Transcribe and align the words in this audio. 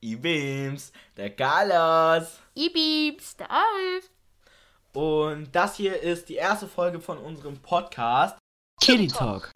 Ibims, 0.00 0.92
der 1.16 1.34
Carlos. 1.34 2.38
Ibims, 2.54 3.36
der 3.36 3.50
Alf. 3.50 4.10
Und 4.92 5.54
das 5.54 5.76
hier 5.76 6.00
ist 6.00 6.28
die 6.28 6.34
erste 6.34 6.68
Folge 6.68 7.00
von 7.00 7.18
unserem 7.18 7.58
Podcast 7.58 8.36
Kitty 8.82 9.08
Talk. 9.08 9.50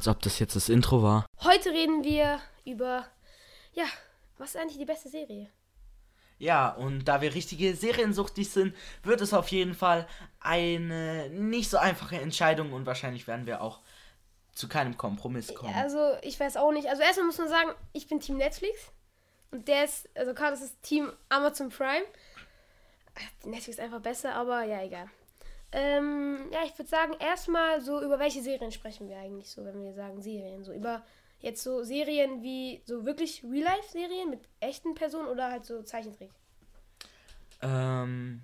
Als 0.00 0.08
ob 0.08 0.20
das 0.22 0.38
jetzt 0.38 0.56
das 0.56 0.68
Intro 0.68 1.02
war. 1.02 1.26
Heute 1.42 1.70
reden 1.70 2.02
wir 2.04 2.40
über, 2.64 3.06
ja, 3.72 3.86
was 4.38 4.50
ist 4.50 4.60
eigentlich 4.60 4.78
die 4.78 4.84
beste 4.84 5.08
Serie? 5.08 5.48
Ja, 6.38 6.70
und 6.70 7.04
da 7.04 7.20
wir 7.20 7.32
richtige 7.32 7.74
Seriensuchtig 7.76 8.50
sind, 8.50 8.74
wird 9.04 9.20
es 9.20 9.32
auf 9.32 9.48
jeden 9.48 9.74
Fall 9.74 10.08
eine 10.40 11.30
nicht 11.30 11.70
so 11.70 11.78
einfache 11.78 12.20
Entscheidung 12.20 12.72
und 12.72 12.86
wahrscheinlich 12.86 13.28
werden 13.28 13.46
wir 13.46 13.60
auch 13.62 13.80
zu 14.54 14.68
keinem 14.68 14.96
Kompromiss 14.96 15.54
kommen. 15.54 15.74
Also, 15.74 16.14
ich 16.22 16.38
weiß 16.38 16.56
auch 16.56 16.72
nicht. 16.72 16.88
Also, 16.88 17.02
erstmal 17.02 17.26
muss 17.26 17.38
man 17.38 17.48
sagen, 17.48 17.70
ich 17.92 18.06
bin 18.06 18.20
Team 18.20 18.36
Netflix. 18.36 18.92
Und 19.50 19.68
der 19.68 19.84
ist, 19.84 20.08
also 20.16 20.34
Carlos 20.34 20.60
ist 20.60 20.82
Team 20.82 21.12
Amazon 21.28 21.68
Prime. 21.68 22.04
Netflix 23.44 23.78
ist 23.78 23.80
einfach 23.80 24.00
besser, 24.00 24.34
aber 24.34 24.64
ja, 24.64 24.82
egal. 24.82 25.08
Ähm, 25.70 26.50
ja, 26.52 26.60
ich 26.64 26.76
würde 26.78 26.88
sagen, 26.88 27.14
erstmal 27.20 27.80
so, 27.80 28.00
über 28.02 28.18
welche 28.18 28.42
Serien 28.42 28.72
sprechen 28.72 29.08
wir 29.08 29.16
eigentlich 29.18 29.50
so, 29.50 29.64
wenn 29.64 29.82
wir 29.82 29.92
sagen 29.94 30.22
Serien? 30.22 30.64
So 30.64 30.72
über 30.72 31.04
jetzt 31.40 31.62
so 31.62 31.82
Serien 31.82 32.42
wie 32.42 32.82
so 32.84 33.04
wirklich 33.04 33.44
Real-Life-Serien 33.44 34.30
mit 34.30 34.40
echten 34.60 34.94
Personen 34.94 35.28
oder 35.28 35.50
halt 35.50 35.64
so 35.64 35.82
Zeichentrick? 35.82 36.30
Ähm. 37.62 38.42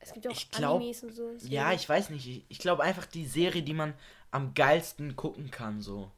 Es 0.00 0.12
gibt 0.12 0.24
ja 0.24 0.32
auch 0.32 0.50
glaub, 0.50 0.76
Animes 0.76 1.04
und 1.04 1.14
so. 1.14 1.30
Ja, 1.42 1.72
ich 1.72 1.88
weiß 1.88 2.10
nicht. 2.10 2.26
Ich, 2.26 2.44
ich 2.48 2.58
glaube 2.58 2.82
einfach 2.82 3.06
die 3.06 3.24
Serie, 3.26 3.62
die 3.62 3.74
man 3.74 3.94
am 4.32 4.54
geilsten 4.54 5.14
gucken 5.14 5.50
kann, 5.50 5.80
so. 5.80 6.10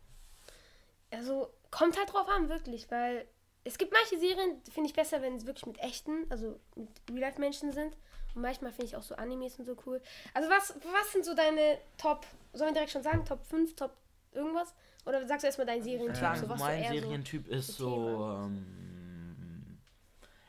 Also, 1.11 1.51
kommt 1.71 1.99
halt 1.99 2.13
drauf 2.13 2.29
an, 2.29 2.49
wirklich, 2.49 2.91
weil 2.91 3.27
es 3.65 3.77
gibt 3.79 3.93
manche 3.93 4.19
Serien, 4.19 4.61
finde 4.73 4.89
ich 4.89 4.97
besser, 4.97 5.21
wenn 5.21 5.37
es 5.37 5.47
wirklich 5.47 5.67
mit 5.67 5.79
echten, 5.81 6.27
also 6.31 6.59
mit 6.77 6.89
Real-Life-Menschen 7.11 7.73
sind. 7.73 7.97
Und 8.35 8.43
manchmal 8.43 8.73
finde 8.73 8.87
ich 8.87 8.97
auch 8.97 9.03
so 9.03 9.15
Animes 9.17 9.59
und 9.59 9.67
so 9.67 9.77
cool. 9.87 10.01
Also, 10.33 10.49
was, 10.49 10.75
was 10.93 11.13
sind 11.13 11.25
so 11.25 11.35
deine 11.35 11.79
Top, 11.99 12.27
sollen 12.53 12.71
wir 12.71 12.75
direkt 12.75 12.93
schon 12.93 13.03
sagen, 13.03 13.25
Top 13.25 13.45
5, 13.45 13.77
Top 13.77 13.97
irgendwas? 14.33 14.75
Oder 15.07 15.27
sagst 15.27 15.43
du 15.43 15.47
erstmal 15.47 15.67
deinen 15.67 15.83
Serientyp? 15.83 16.23
Ja, 16.23 16.37
so, 16.37 16.49
was 16.49 16.61
mein 16.61 16.85
Serientyp 16.85 17.47
so, 17.47 17.53
ist 17.53 17.67
so. 17.77 18.41
Ähm, 18.45 19.79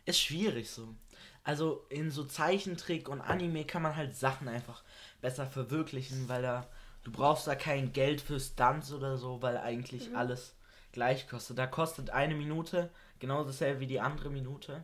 ist 0.06 0.20
schwierig 0.20 0.70
so. 0.70 0.96
Also 1.44 1.86
in 1.90 2.10
so 2.10 2.24
Zeichentrick 2.24 3.08
und 3.08 3.22
Anime 3.22 3.66
kann 3.66 3.82
man 3.82 3.96
halt 3.96 4.16
Sachen 4.16 4.48
einfach 4.48 4.84
besser 5.22 5.46
verwirklichen, 5.46 6.28
weil 6.28 6.42
da 6.42 6.68
du 7.06 7.12
brauchst 7.12 7.48
da 7.48 7.56
kein 7.56 7.94
Geld 7.94 8.20
für 8.20 8.40
Stunts 8.40 8.92
oder 8.92 9.18
so, 9.18 9.42
weil 9.42 9.58
eigentlich 9.58 10.10
mhm. 10.10 10.18
alles 10.18 10.56
gleich 10.92 11.30
kostet. 11.30 11.58
Da 11.58 11.68
kostet 11.68 12.10
eine 12.10 12.36
Minute 12.36 12.90
genau 13.20 13.44
dasselbe 13.44 13.80
wie 13.80 13.88
die 13.88 14.02
andere 14.02 14.30
Minute. 14.30 14.84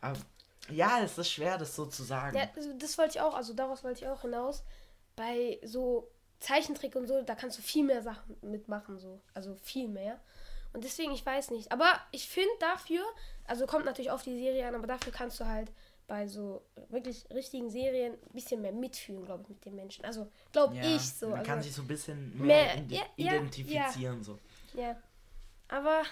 Aber 0.00 0.18
ja, 0.70 1.00
es 1.02 1.18
ist 1.18 1.30
schwer, 1.30 1.58
das 1.58 1.76
so 1.76 1.86
zu 1.86 2.02
sagen. 2.02 2.36
Ja, 2.36 2.48
das 2.78 2.96
wollte 2.96 3.18
ich 3.18 3.20
auch, 3.20 3.34
also 3.34 3.52
daraus 3.52 3.84
wollte 3.84 4.04
ich 4.04 4.08
auch 4.08 4.22
hinaus. 4.22 4.64
Bei 5.16 5.58
so 5.64 6.08
Zeichentrick 6.40 6.94
und 6.96 7.06
so, 7.06 7.20
da 7.22 7.34
kannst 7.34 7.58
du 7.58 7.62
viel 7.62 7.84
mehr 7.84 8.02
Sachen 8.02 8.36
mitmachen, 8.42 8.98
so. 8.98 9.20
Also 9.34 9.56
viel 9.56 9.88
mehr. 9.88 10.20
Und 10.72 10.84
deswegen, 10.84 11.12
ich 11.12 11.24
weiß 11.24 11.50
nicht. 11.50 11.72
Aber 11.72 11.88
ich 12.12 12.28
finde 12.28 12.50
dafür, 12.60 13.02
also 13.44 13.66
kommt 13.66 13.86
natürlich 13.86 14.10
auf 14.10 14.22
die 14.22 14.38
Serie 14.38 14.68
an, 14.68 14.74
aber 14.74 14.86
dafür 14.86 15.12
kannst 15.12 15.40
du 15.40 15.46
halt 15.46 15.72
bei 16.06 16.26
so 16.26 16.62
wirklich 16.88 17.28
richtigen 17.30 17.68
Serien 17.68 18.14
ein 18.14 18.32
bisschen 18.32 18.62
mehr 18.62 18.72
mitfühlen, 18.72 19.24
glaube 19.24 19.42
ich, 19.42 19.48
mit 19.48 19.64
den 19.64 19.74
Menschen. 19.74 20.04
Also, 20.04 20.30
glaube 20.52 20.76
ja, 20.76 20.82
ich 20.82 21.02
so. 21.02 21.28
Man 21.28 21.40
also, 21.40 21.50
kann 21.50 21.62
sich 21.62 21.72
so 21.74 21.82
ein 21.82 21.88
bisschen 21.88 22.38
mehr, 22.38 22.76
mehr 22.82 22.84
ja, 22.88 23.02
identifizieren, 23.16 24.18
ja, 24.18 24.22
so. 24.22 24.38
Ja. 24.74 24.96
Aber, 25.68 26.02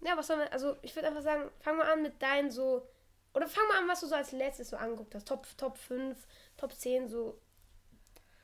ja, 0.00 0.16
was 0.16 0.26
soll 0.26 0.38
man, 0.38 0.48
also 0.48 0.76
ich 0.82 0.94
würde 0.96 1.08
einfach 1.08 1.22
sagen, 1.22 1.50
fang 1.60 1.76
mal 1.76 1.90
an 1.92 2.02
mit 2.02 2.20
deinen 2.20 2.50
so, 2.50 2.88
oder 3.34 3.46
fang 3.46 3.66
mal 3.68 3.78
an, 3.78 3.88
was 3.88 4.00
du 4.00 4.08
so 4.08 4.16
als 4.16 4.32
letztes 4.32 4.70
so 4.70 4.76
angeguckt 4.76 5.14
hast. 5.14 5.28
Top, 5.28 5.46
Top 5.56 5.78
5, 5.78 6.18
Top 6.56 6.72
10, 6.72 7.08
so. 7.08 7.40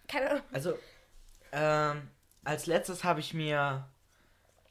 Keine 0.07 0.31
Ahnung. 0.31 0.45
Also, 0.53 0.79
ähm, 1.51 2.11
als 2.45 2.67
letztes 2.67 3.03
habe 3.03 3.19
ich 3.19 3.35
mir 3.35 3.89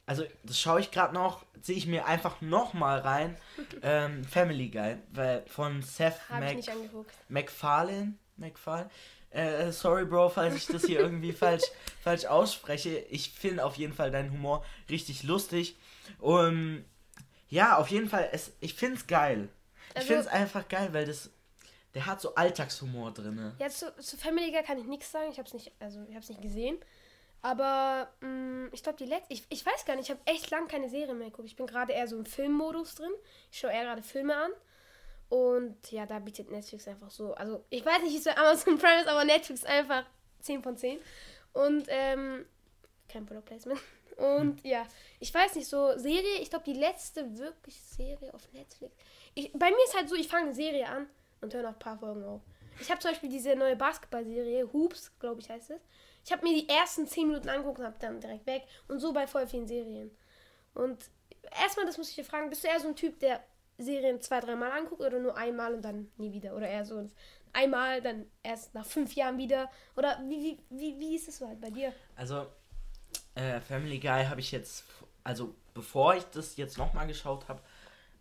also 0.06 0.24
das 0.44 0.60
schaue 0.60 0.80
ich 0.80 0.92
gerade 0.92 1.14
noch, 1.14 1.46
ziehe 1.62 1.78
ich 1.78 1.88
mir 1.88 2.06
einfach 2.06 2.42
noch 2.42 2.74
mal 2.74 3.00
rein. 3.00 3.38
Ähm, 3.82 4.24
Family 4.24 4.70
Guy, 4.70 4.98
weil 5.12 5.44
von 5.48 5.82
Seth 5.84 6.16
Mac 6.30 6.58
MacFarlane. 7.30 8.14
MacFarlane. 8.38 8.90
Äh, 9.30 9.72
sorry, 9.72 10.06
Bro, 10.06 10.30
falls 10.30 10.56
ich 10.56 10.66
das 10.66 10.86
hier 10.86 11.00
irgendwie 11.00 11.34
falsch, 11.34 11.66
falsch 12.02 12.26
ausspreche. 12.26 12.98
Ich 13.10 13.32
finde 13.32 13.64
auf 13.64 13.76
jeden 13.76 13.94
Fall 13.94 14.10
deinen 14.10 14.32
Humor 14.32 14.66
richtig 14.90 15.24
lustig. 15.24 15.78
Und 16.20 16.86
ja, 17.48 17.78
auf 17.78 17.90
jeden 17.90 18.10
Fall, 18.10 18.30
es, 18.32 18.54
ich 18.60 18.74
finde 18.74 18.96
es 18.96 19.08
geil. 19.08 19.50
Also, 19.94 20.00
ich 20.00 20.06
finde 20.08 20.22
es 20.22 20.28
einfach 20.28 20.68
geil, 20.68 20.90
weil 20.94 21.06
das 21.06 21.30
der 21.96 22.06
hat 22.06 22.20
so 22.20 22.36
Alltagshumor 22.36 23.14
drin. 23.14 23.54
Ja, 23.58 23.70
zu, 23.70 23.96
zu 23.96 24.18
Family 24.18 24.52
Guy 24.52 24.64
kann 24.64 24.78
ich 24.78 24.86
nichts 24.86 25.12
sagen. 25.12 25.32
Ich 25.32 25.38
habe 25.38 25.48
es 25.48 25.54
nicht, 25.54 25.72
also 25.80 26.04
ich 26.10 26.16
habe 26.16 26.26
nicht 26.28 26.42
gesehen. 26.42 26.78
Aber 27.46 28.10
mh, 28.22 28.28
mm, 28.28 28.70
ich 28.72 28.82
glaube, 28.82 28.98
die 28.98 29.06
letzte. 29.06 29.32
Ich, 29.32 29.46
ich 29.50 29.64
weiß 29.64 29.86
gar 29.86 29.96
nicht, 29.96 30.06
ich 30.06 30.10
habe 30.10 30.22
echt 30.26 30.50
lang 30.50 30.68
keine 30.68 30.90
Serie 30.90 31.14
mehr 31.14 31.30
geguckt. 31.30 31.48
Ich 31.48 31.56
bin 31.56 31.68
gerade 31.68 31.94
eher 31.94 32.08
so 32.08 32.18
im 32.18 32.26
Filmmodus 32.26 32.96
drin. 32.96 33.12
Ich 33.52 33.60
schaue 33.60 33.72
eher 33.72 33.84
gerade 33.84 34.02
Filme 34.02 34.36
an. 34.36 34.50
Und 35.30 35.92
ja, 35.92 36.08
da 36.08 36.18
bietet 36.18 36.50
Netflix 36.50 36.88
einfach 36.88 37.12
so. 37.12 37.36
Also, 37.36 37.64
ich 37.70 37.86
weiß 37.86 38.02
nicht, 38.02 38.14
wie 38.14 38.18
es 38.18 38.24
bei 38.24 38.36
Amazon 38.36 38.78
Prime 38.80 39.00
ist, 39.00 39.08
aber 39.08 39.26
Netflix 39.26 39.64
einfach 39.64 40.08
10 40.40 40.64
von 40.64 40.76
10. 40.76 40.98
Und, 41.54 41.86
ähm, 41.88 42.48
kein 43.08 43.28
Product 43.28 43.46
Placement. 43.46 43.80
Und 44.18 44.64
hm. 44.64 44.72
ja, 44.72 44.84
ich 45.20 45.32
weiß 45.32 45.54
nicht, 45.54 45.68
so 45.68 45.96
Serie, 46.00 46.40
ich 46.42 46.50
glaube, 46.50 46.66
die 46.66 46.74
letzte 46.74 47.38
wirklich 47.38 47.80
Serie 47.80 48.34
auf 48.34 48.52
Netflix. 48.54 48.96
Ich, 49.36 49.54
bei 49.54 49.70
mir 49.70 49.84
ist 49.86 49.96
halt 49.96 50.10
so, 50.10 50.16
ich 50.16 50.28
fange 50.28 50.46
eine 50.46 50.56
Serie 50.56 50.90
an 50.90 51.08
und 51.42 51.54
höre 51.54 51.62
nach 51.62 51.74
ein 51.74 51.80
paar 51.80 52.00
Folgen 52.00 52.24
auf. 52.24 52.42
Ich 52.80 52.90
habe 52.90 53.00
zum 53.00 53.12
Beispiel 53.12 53.30
diese 53.30 53.56
neue 53.56 53.76
Basketball-Serie, 53.76 54.74
Hoops, 54.74 55.12
glaube 55.20 55.42
ich, 55.42 55.50
heißt 55.50 55.70
es. 55.70 55.82
Ich 56.26 56.32
habe 56.32 56.44
mir 56.44 56.60
die 56.60 56.68
ersten 56.68 57.08
10 57.08 57.28
Minuten 57.28 57.50
angeguckt 57.50 57.80
und 57.80 57.86
habe 57.86 58.00
dann 58.00 58.20
direkt 58.20 58.48
weg. 58.48 58.64
Und 58.88 59.00
so 59.00 59.14
bei 59.14 59.28
voll 59.28 59.46
vielen 59.46 59.68
Serien. 59.68 60.10
Und 60.74 61.06
erstmal, 61.62 61.86
das 61.86 62.00
muss 62.00 62.10
ich 62.10 62.16
dir 62.16 62.26
fragen, 62.26 62.50
bist 62.50 62.64
du 62.64 62.68
eher 62.68 62.80
so 62.80 62.88
ein 62.88 62.96
Typ, 62.96 63.20
der 63.20 63.44
Serien 63.78 64.20
zwei, 64.22 64.40
dreimal 64.40 64.72
anguckt 64.72 65.02
oder 65.02 65.20
nur 65.20 65.38
einmal 65.38 65.76
und 65.76 65.84
dann 65.84 66.12
nie 66.18 66.34
wieder? 66.34 66.56
Oder 66.56 66.68
eher 66.68 66.84
so 66.84 67.08
einmal, 67.54 68.02
dann 68.02 68.26
erst 68.42 68.74
nach 68.74 68.86
fünf 68.86 69.14
Jahren 69.14 69.38
wieder? 69.38 69.70
Oder 69.96 70.20
wie, 70.28 70.58
wie, 70.70 70.80
wie, 70.80 71.00
wie 71.00 71.16
ist 71.16 71.28
es 71.28 71.38
so 71.38 71.48
halt 71.48 71.62
bei 71.62 71.70
dir? 71.70 71.94
Also, 72.16 72.48
äh, 73.36 73.62
Family 73.62 74.00
Guy 74.00 74.26
habe 74.26 74.40
ich 74.40 74.52
jetzt, 74.52 74.84
also 75.24 75.54
bevor 75.76 76.16
ich 76.16 76.24
das 76.26 76.58
jetzt 76.58 76.80
nochmal 76.80 77.06
geschaut 77.06 77.48
habe, 77.48 77.62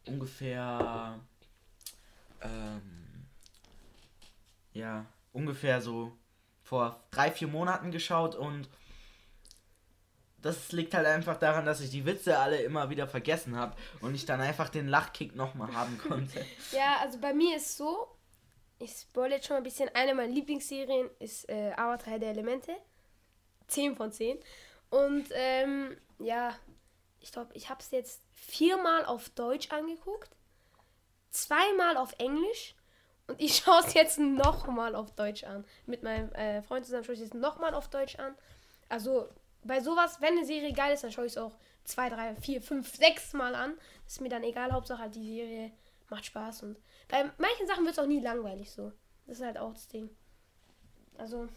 ungefähr, 0.07 1.19
ähm, 2.43 3.27
ja, 4.75 5.07
ungefähr 5.33 5.81
so 5.81 6.13
vor 6.65 7.01
drei, 7.11 7.31
vier 7.31 7.49
Monaten 7.49 7.91
geschaut 7.91 8.35
und 8.35 8.69
das 10.43 10.73
liegt 10.73 10.93
halt 10.93 11.07
einfach 11.07 11.39
daran, 11.39 11.65
dass 11.65 11.81
ich 11.81 11.91
die 11.91 12.05
Witze 12.05 12.39
alle 12.39 12.61
immer 12.63 12.91
wieder 12.91 13.07
vergessen 13.07 13.57
habe 13.57 13.77
und 14.01 14.15
ich 14.15 14.27
dann 14.27 14.41
einfach 14.41 14.69
den 14.69 14.89
Lachkick 14.89 15.35
nochmal 15.35 15.73
haben 15.75 15.97
konnte. 15.99 16.45
ja, 16.73 16.97
also 17.01 17.19
bei 17.19 17.33
mir 17.33 17.57
ist 17.57 17.77
so, 17.77 18.09
ich 18.79 18.91
spoil 18.91 19.31
jetzt 19.31 19.47
schon 19.47 19.57
ein 19.57 19.63
bisschen, 19.63 19.89
eine 19.95 20.15
meiner 20.15 20.33
Lieblingsserien 20.33 21.09
ist 21.19 21.49
äh, 21.49 21.73
Avatar 21.77 22.19
der 22.19 22.31
Elemente. 22.31 22.73
10 23.69 23.97
von 23.97 24.13
10. 24.13 24.39
Und 24.91 25.27
ähm, 25.33 25.97
ja, 26.19 26.55
ich 27.21 27.33
glaube, 27.33 27.51
ich 27.55 27.71
habe 27.71 27.81
es 27.81 27.91
jetzt 27.91 28.23
viermal 28.33 29.07
auf 29.07 29.31
Deutsch 29.31 29.71
angeguckt, 29.71 30.31
zweimal 31.31 31.97
auf 31.97 32.15
Englisch 32.19 32.74
und 33.27 33.41
ich 33.41 33.57
schaue 33.65 33.81
es 33.81 33.95
jetzt 33.95 34.19
nochmal 34.19 34.95
auf 34.95 35.11
Deutsch 35.13 35.45
an. 35.45 35.65
Mit 35.87 36.03
meinem 36.03 36.33
äh, 36.33 36.63
Freund 36.63 36.85
zusammen 36.85 37.05
schaue 37.05 37.15
ich 37.15 37.21
es 37.21 37.27
jetzt 37.27 37.35
nochmal 37.35 37.75
auf 37.75 37.89
Deutsch 37.89 38.19
an. 38.19 38.35
Also 38.89 39.29
bei 39.63 39.81
sowas, 39.81 40.21
wenn 40.21 40.37
eine 40.37 40.47
Serie 40.47 40.73
geil 40.73 40.95
ist, 40.95 41.05
dann 41.05 41.13
schaue 41.13 41.27
ich 41.27 41.33
es 41.33 41.39
auch 41.39 41.53
zwei, 41.85 42.09
drei, 42.09 42.35
vier, 42.37 42.61
fünf, 42.61 42.95
sechs 42.95 43.33
Mal 43.33 43.55
an. 43.55 43.75
Ist 44.07 44.21
mir 44.21 44.29
dann 44.29 44.45
egal, 44.45 44.73
Hauptsache 44.73 45.01
halt 45.01 45.15
die 45.15 45.37
Serie 45.37 45.73
macht 46.11 46.27
Spaß. 46.27 46.65
Und 46.65 46.79
bei 47.09 47.25
manchen 47.39 47.67
Sachen 47.67 47.85
wird 47.85 47.97
es 47.97 47.99
auch 47.99 48.07
nie 48.07 48.21
langweilig 48.21 48.71
so. 48.71 48.93
Das 49.27 49.39
ist 49.39 49.45
halt 49.45 49.59
auch 49.59 49.73
das 49.73 49.89
Ding. 49.89 50.11
Also, 51.17 51.49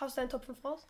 haust 0.00 0.16
du 0.16 0.20
deinen 0.20 0.30
Top 0.30 0.44
5 0.44 0.64
raus? 0.64 0.86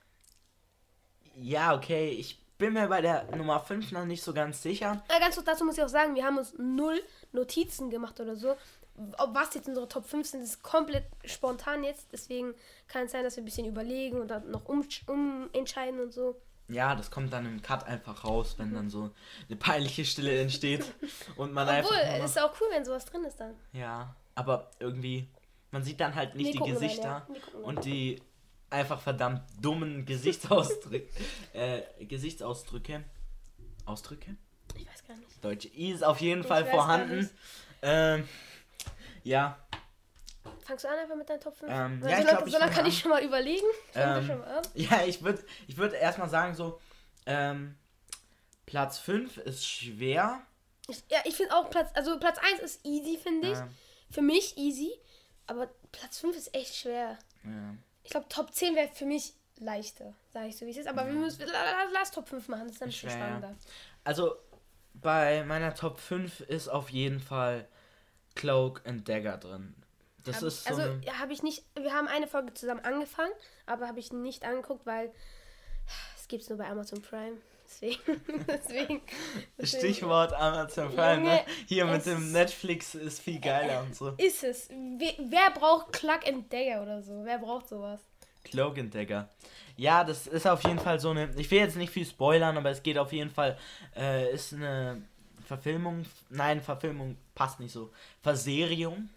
Ja, 1.37 1.75
okay. 1.75 2.11
Ich 2.11 2.45
bin 2.59 2.75
mir 2.75 2.89
bei 2.89 3.01
der 3.01 3.25
Nummer 3.37 3.61
5 3.61 3.93
noch 3.93 4.05
nicht 4.05 4.23
so 4.23 4.35
ganz 4.35 4.63
sicher. 4.63 5.03
Ja, 5.11 5.19
ganz 5.19 5.35
kurz 5.35 5.47
dazu 5.47 5.65
muss 5.65 5.79
ich 5.79 5.83
auch 5.83 5.89
sagen, 5.89 6.15
wir 6.15 6.25
haben 6.25 6.39
uns 6.39 6.55
null 6.59 7.03
Notizen 7.33 7.91
gemacht 7.91 8.21
oder 8.21 8.37
so 8.37 8.55
ob 9.19 9.35
was 9.35 9.55
jetzt 9.55 9.69
unsere 9.69 9.89
Top 9.89 10.07
5 10.07 10.27
sind, 10.27 10.43
ist 10.43 10.63
komplett 10.63 11.05
spontan 11.25 11.83
jetzt. 11.83 12.13
Deswegen 12.13 12.55
kann 12.87 13.07
es 13.07 13.13
sein, 13.13 13.25
dass 13.25 13.37
wir 13.37 13.43
ein 13.43 13.47
bisschen 13.47 13.67
überlegen 13.67 14.21
und 14.21 14.29
dann 14.29 14.51
noch 14.51 14.67
um, 14.67 14.87
umentscheiden 15.07 16.01
und 16.01 16.13
so. 16.13 16.41
Ja, 16.69 16.95
das 16.95 17.11
kommt 17.11 17.33
dann 17.33 17.45
im 17.45 17.61
Cut 17.61 17.85
einfach 17.85 18.25
raus, 18.25 18.55
wenn 18.57 18.73
dann 18.73 18.89
so 18.89 19.11
eine 19.49 19.57
peinliche 19.57 20.05
Stille 20.05 20.41
entsteht 20.41 20.85
und 21.37 21.53
man 21.53 21.69
Obwohl, 21.69 21.79
einfach. 21.79 21.91
Obwohl, 21.91 22.25
ist 22.25 22.41
auch 22.41 22.61
cool, 22.61 22.69
wenn 22.71 22.85
sowas 22.85 23.05
drin 23.05 23.25
ist 23.25 23.39
dann. 23.39 23.55
Ja, 23.73 24.17
aber 24.35 24.71
irgendwie, 24.79 25.29
man 25.71 25.83
sieht 25.83 26.01
dann 26.01 26.15
halt 26.15 26.37
nicht 26.37 26.55
nee, 26.55 26.65
die 26.65 26.73
Gesichter 26.73 27.27
mal, 27.29 27.37
ja. 27.37 27.59
und 27.65 27.85
die 27.85 28.23
einfach 28.71 29.01
verdammt 29.01 29.43
dummen 29.61 30.07
Gesichtsausdrücke. 30.07 31.09
äh, 31.53 31.83
Gesichtsausdrücke. 32.05 33.05
Ausdrücke? 33.85 34.37
Ich 34.77 34.87
weiß 34.87 35.07
gar 35.07 35.17
nicht. 35.17 35.45
Deutsche 35.45 35.69
I 35.69 35.93
ist 35.93 36.03
auf 36.03 36.21
jeden 36.21 36.41
ich 36.41 36.47
Fall 36.47 36.65
vorhanden. 36.65 37.29
Ähm, 37.83 38.27
ja. 39.25 39.59
Fangst 40.65 40.85
du 40.85 40.89
an 40.89 40.99
einfach 40.99 41.17
mit 41.17 41.29
deinen 41.29 41.41
Top 41.41 41.57
5? 41.57 41.71
Ähm, 41.71 42.03
ja, 42.07 42.23
so, 42.23 42.27
lange, 42.27 42.51
so 42.51 42.59
lange 42.59 42.73
kann 42.73 42.87
ich 42.87 42.99
schon 42.99 43.11
mal 43.11 43.23
überlegen. 43.23 43.67
Ähm, 43.95 44.27
schon 44.27 44.39
mal 44.39 44.63
ja, 44.75 45.05
ich 45.05 45.23
würde 45.23 45.45
ich 45.67 45.77
würd 45.77 45.93
erstmal 45.93 46.29
sagen, 46.29 46.55
so, 46.55 46.81
ähm, 47.27 47.77
Platz 48.67 48.99
5 48.99 49.39
ist 49.39 49.67
schwer. 49.67 50.41
Ich, 50.89 51.03
ja, 51.11 51.19
ich 51.25 51.37
finde 51.37 51.55
auch 51.55 51.71
Platz, 51.71 51.91
also 51.95 52.19
Platz 52.19 52.39
1 52.39 52.61
ist 52.61 52.85
easy, 52.85 53.19
finde 53.19 53.53
ich. 53.53 53.59
Für 54.15 54.23
mich 54.23 54.57
easy. 54.57 54.93
Aber 55.47 55.69
Platz 55.93 56.19
5 56.21 56.37
ist 56.37 56.55
echt 56.55 56.75
schwer. 56.75 57.19
Ja. 57.45 57.75
Ich 58.03 58.11
glaube, 58.11 58.29
Top 58.29 58.53
10 58.53 58.75
wäre 58.75 58.89
für 58.89 59.07
mich 59.07 59.35
leichter, 59.59 60.15
sage 60.33 60.49
ich 60.49 60.57
so 60.57 60.67
wie 60.67 60.71
es 60.71 60.79
ist. 60.79 60.89
Aber 60.89 61.03
ja. 61.03 61.09
wir 61.09 61.15
müssen, 61.15 61.45
lass 61.93 62.11
Top 62.11 62.29
5 62.29 62.49
machen, 62.49 62.65
das 62.65 62.73
ist 62.73 62.83
dann 62.83 62.93
schon 62.93 63.11
spannender. 63.11 63.55
Also, 64.05 64.37
bei 64.95 65.45
meiner 65.45 65.75
Top 65.75 65.99
5 65.99 66.41
ist 66.41 66.69
auf 66.69 66.91
jeden 66.91 67.21
Fall 67.21 67.67
Cloak 68.35 68.83
and 68.85 69.09
Dagger 69.09 69.39
drin. 69.39 69.75
Das 70.25 70.37
hab, 70.37 70.45
ist 70.45 70.65
so 70.65 70.75
Also, 70.75 70.83
habe 71.19 71.33
ich 71.33 71.43
nicht. 71.43 71.65
Wir 71.79 71.93
haben 71.93 72.09
eine 72.09 72.27
Folge 72.27 72.55
zusammen 72.55 72.81
angefangen, 72.81 73.33
aber 73.67 73.87
habe 73.87 74.01
ich 74.01 74.13
nicht 74.13 74.45
angeguckt, 74.45 74.87
weil 74.87 75.13
es 76.17 76.29
gibt 76.29 76.43
es 76.43 76.49
nur 76.49 76.59
bei 76.59 76.67
Amazon 76.67 77.03
Prime. 77.03 77.37
Deswegen. 77.67 78.01
deswegen, 78.49 79.01
deswegen. 79.59 79.95
Stichwort 79.95 80.33
Amazon 80.33 80.95
Prime, 80.95 81.23
ne? 81.23 81.41
Hier 81.67 81.85
mit 81.87 82.05
dem 82.07 82.33
Netflix 82.33 82.95
ist 82.95 83.21
viel 83.21 83.41
geiler 83.41 83.83
und 83.83 83.95
so. 83.95 84.11
Ist 84.17 84.45
es. 84.45 84.69
Wer, 84.71 85.13
wer 85.19 85.51
braucht 85.51 85.93
Cloak 85.93 86.27
and 86.27 86.53
Dagger 86.53 86.83
oder 86.83 87.03
so? 87.03 87.23
Wer 87.25 87.39
braucht 87.39 87.69
sowas? 87.69 88.01
Cloak 88.45 88.79
and 88.79 88.95
Dagger. 88.95 89.29
Ja, 89.77 90.05
das 90.05 90.27
ist 90.27 90.47
auf 90.47 90.63
jeden 90.65 90.79
Fall 90.79 91.01
so 91.01 91.11
eine. 91.11 91.31
Ich 91.37 91.51
will 91.51 91.59
jetzt 91.59 91.77
nicht 91.77 91.93
viel 91.93 92.07
spoilern, 92.07 92.57
aber 92.57 92.71
es 92.71 92.83
geht 92.83 92.99
auf 92.99 93.13
jeden 93.13 93.31
Fall. 93.31 93.59
Äh, 93.97 94.33
ist 94.33 94.53
eine 94.53 95.03
Verfilmung. 95.45 96.05
Nein, 96.31 96.61
Verfilmung 96.61 97.17
passt 97.35 97.61
nicht 97.61 97.73
so. 97.73 97.91
Verseriung. 98.23 99.09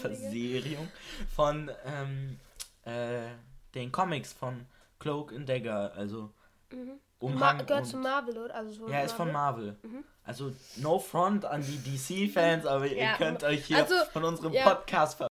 Verseriung 0.00 0.88
von 1.34 1.70
ähm, 1.84 2.38
äh, 2.84 3.28
den 3.74 3.92
Comics 3.92 4.32
von 4.32 4.66
Cloak 4.98 5.32
and 5.32 5.48
Dagger. 5.48 5.92
Also. 5.96 6.30
Mhm. 6.70 7.00
Umhang 7.20 7.64
gehört 7.64 7.86
zu 7.86 7.96
Marvel, 7.96 8.36
oder? 8.36 8.54
Also 8.54 8.72
so 8.72 8.88
ja, 8.88 9.00
ist 9.00 9.12
von 9.12 9.32
Marvel. 9.32 9.76
Mhm. 9.82 10.04
Also 10.24 10.52
no 10.76 10.98
front 10.98 11.44
an 11.44 11.62
die 11.62 11.78
DC-Fans, 11.78 12.66
aber 12.66 12.86
ja. 12.86 13.12
ihr 13.12 13.16
könnt 13.16 13.44
euch 13.44 13.64
hier 13.66 13.78
also, 13.78 13.94
von 14.12 14.24
unserem 14.24 14.52
ja. 14.52 14.64
Podcast 14.64 15.16
ver 15.16 15.28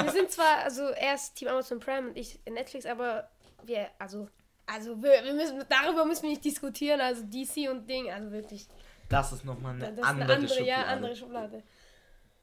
wir 0.00 0.12
sind 0.12 0.30
zwar, 0.30 0.58
also 0.58 0.90
erst 0.90 1.36
Team 1.36 1.48
Amazon 1.48 1.80
Prime 1.80 2.08
und 2.08 2.16
ich 2.16 2.38
Netflix, 2.48 2.86
aber 2.86 3.28
wir, 3.64 3.88
also, 3.98 4.28
also 4.66 5.02
wir, 5.02 5.24
wir 5.24 5.34
müssen, 5.34 5.64
darüber 5.68 6.04
müssen 6.04 6.22
wir 6.22 6.30
nicht 6.30 6.44
diskutieren, 6.44 7.00
also 7.00 7.22
DC 7.24 7.68
und 7.70 7.88
Ding, 7.88 8.10
also 8.10 8.30
wirklich. 8.30 8.68
Das 9.08 9.32
ist 9.32 9.44
nochmal 9.44 9.74
eine, 9.74 9.92
das 9.92 10.04
andere, 10.04 10.24
eine 10.24 10.34
andere 10.34 10.48
Schublade. 10.48 10.68
Ja, 10.68 10.84
andere 10.84 11.16
Schublade. 11.16 11.62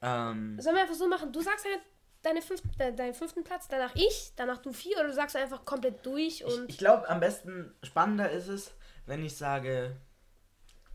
Ähm, 0.01 0.59
Sollen 0.59 0.75
wir 0.75 0.81
einfach 0.83 0.95
so 0.95 1.07
machen, 1.07 1.31
du 1.31 1.41
sagst 1.41 1.65
halt 1.65 1.81
deine 2.21 2.41
fünf, 2.41 2.61
deinen 2.77 3.13
fünften 3.13 3.43
Platz, 3.43 3.67
danach 3.67 3.95
ich, 3.95 4.31
danach 4.35 4.57
du 4.57 4.73
vier 4.73 4.97
oder 4.97 5.07
du 5.07 5.13
sagst 5.13 5.35
einfach 5.35 5.63
komplett 5.63 6.05
durch 6.05 6.43
und. 6.43 6.65
Ich, 6.65 6.69
ich 6.69 6.77
glaube, 6.77 7.07
am 7.09 7.19
besten 7.19 7.73
spannender 7.83 8.29
ist 8.31 8.47
es, 8.47 8.73
wenn 9.05 9.23
ich 9.23 9.35
sage 9.37 9.95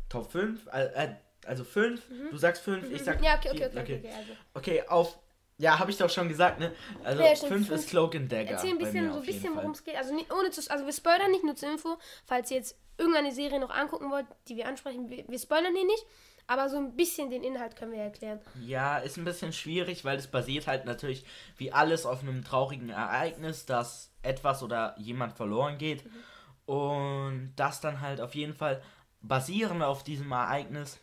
Top 0.09 0.31
5, 0.33 0.67
äh, 0.73 1.15
also 1.47 1.65
5, 1.65 2.11
mhm. 2.11 2.31
du 2.31 2.37
sagst 2.37 2.63
5, 2.63 2.89
mhm. 2.89 2.95
ich 2.95 3.03
sag. 3.03 3.23
Ja, 3.23 3.37
okay, 3.37 3.51
okay, 3.51 3.67
okay. 3.67 3.81
Okay, 3.81 3.99
okay, 3.99 4.15
also. 4.17 4.33
okay 4.55 4.83
auf 4.89 5.19
ja, 5.61 5.79
habe 5.79 5.91
ich 5.91 5.99
doch 5.99 6.09
schon 6.09 6.27
gesagt, 6.27 6.59
ne? 6.59 6.73
Also 7.05 7.23
5 7.23 7.69
ja, 7.69 7.75
ist 7.75 7.91
Cloak 7.91 8.15
and 8.15 8.33
Dagger. 8.33 8.53
Erzähl 8.53 8.71
ein 8.71 8.79
bisschen, 8.79 9.13
so 9.13 9.19
ein 9.19 9.27
bisschen, 9.27 9.55
worum 9.55 9.73
es 9.73 9.85
geht. 9.85 9.95
Also 9.95 10.15
nicht, 10.15 10.33
ohne 10.33 10.51
zu, 10.51 10.63
also 10.71 10.87
wir 10.87 10.93
spoilern 10.93 11.31
nicht 11.31 11.45
nur 11.45 11.55
zur 11.55 11.71
Info, 11.71 11.99
falls 12.25 12.51
ihr 12.51 12.57
jetzt 12.57 12.79
irgendeine 13.00 13.32
Serie 13.32 13.58
noch 13.58 13.70
angucken 13.70 14.11
wollt, 14.11 14.26
die 14.49 14.56
wir 14.56 14.69
ansprechen, 14.69 15.08
wir, 15.08 15.26
wir 15.26 15.38
spoilern 15.38 15.75
die 15.75 15.85
nicht, 15.85 16.06
aber 16.47 16.69
so 16.69 16.76
ein 16.76 16.97
bisschen 16.97 17.31
den 17.31 17.43
Inhalt 17.43 17.76
können 17.76 17.93
wir 17.93 18.00
erklären. 18.00 18.41
Ja, 18.61 18.99
ist 18.99 19.17
ein 19.17 19.25
bisschen 19.25 19.52
schwierig, 19.52 20.05
weil 20.05 20.19
es 20.19 20.26
basiert 20.26 20.67
halt 20.67 20.85
natürlich 20.85 21.25
wie 21.56 21.73
alles 21.73 22.06
auf 22.06 22.23
einem 22.23 22.44
traurigen 22.44 22.91
Ereignis, 22.91 23.67
dass 23.67 24.12
etwas 24.23 24.62
oder 24.62 24.94
jemand 24.99 25.32
verloren 25.32 25.79
geht 25.79 26.05
mhm. 26.05 26.75
und 26.75 27.52
das 27.56 27.81
dann 27.81 28.00
halt 28.00 28.20
auf 28.20 28.35
jeden 28.35 28.55
Fall 28.55 28.82
basierend 29.23 29.82
auf 29.82 30.05
diesem 30.05 30.31
Ereignis 30.32 30.99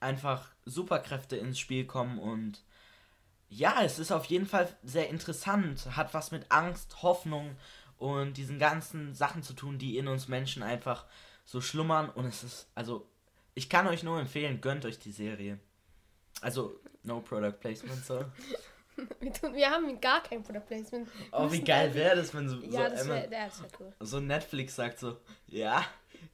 einfach 0.00 0.48
Superkräfte 0.64 1.36
ins 1.36 1.58
Spiel 1.58 1.84
kommen 1.84 2.18
und 2.18 2.62
ja, 3.50 3.82
es 3.82 3.98
ist 3.98 4.12
auf 4.12 4.26
jeden 4.26 4.46
Fall 4.46 4.68
sehr 4.84 5.10
interessant, 5.10 5.96
hat 5.96 6.14
was 6.14 6.30
mit 6.30 6.46
Angst, 6.50 7.02
Hoffnung 7.02 7.56
und 8.00 8.38
diesen 8.38 8.58
ganzen 8.58 9.14
Sachen 9.14 9.42
zu 9.42 9.52
tun, 9.52 9.78
die 9.78 9.98
in 9.98 10.08
uns 10.08 10.26
Menschen 10.26 10.62
einfach 10.62 11.04
so 11.44 11.60
schlummern 11.60 12.08
und 12.10 12.24
es 12.24 12.42
ist, 12.42 12.68
also, 12.74 13.06
ich 13.54 13.68
kann 13.68 13.86
euch 13.86 14.02
nur 14.02 14.18
empfehlen, 14.18 14.60
gönnt 14.60 14.84
euch 14.86 14.98
die 14.98 15.12
Serie. 15.12 15.58
Also, 16.40 16.80
no 17.02 17.20
Product 17.20 17.60
Placement, 17.60 18.02
so. 18.04 18.24
wir, 19.20 19.32
tun, 19.32 19.54
wir 19.54 19.70
haben 19.70 20.00
gar 20.00 20.22
kein 20.22 20.42
Product 20.42 20.66
Placement. 20.66 21.08
oh, 21.32 21.52
wie 21.52 21.62
geil 21.62 21.94
wäre 21.94 22.16
das, 22.16 22.34
wenn 22.34 22.48
so, 22.48 22.56
ja, 22.56 22.88
so, 22.88 22.96
das 22.96 23.08
wär, 23.08 23.30
wär 23.30 23.50
cool. 23.78 23.92
so 24.00 24.18
Netflix 24.18 24.76
sagt 24.76 24.98
so, 24.98 25.18
ja, 25.46 25.84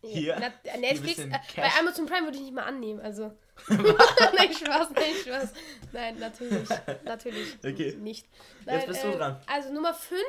hier. 0.03 0.37
Na, 0.39 0.77
Netflix, 0.79 1.19
äh, 1.19 1.31
bei 1.57 1.71
Amazon 1.81 2.07
Prime 2.07 2.27
würde 2.27 2.37
ich 2.37 2.45
nicht 2.45 2.55
mal 2.55 2.65
annehmen, 2.65 3.01
also. 3.01 3.37
nein, 3.69 4.53
Spaß, 4.53 4.91
nein, 4.91 5.15
Spaß. 5.25 5.53
Nein, 5.93 6.19
natürlich. 6.19 6.69
Natürlich 7.05 7.57
okay. 7.59 7.97
nicht. 7.99 8.29
Nein, 8.65 8.77
Jetzt 8.77 8.87
bist 8.87 9.05
du 9.05 9.09
äh, 9.09 9.17
dran. 9.17 9.41
Also 9.47 9.73
Nummer 9.73 9.95
5, 9.95 10.21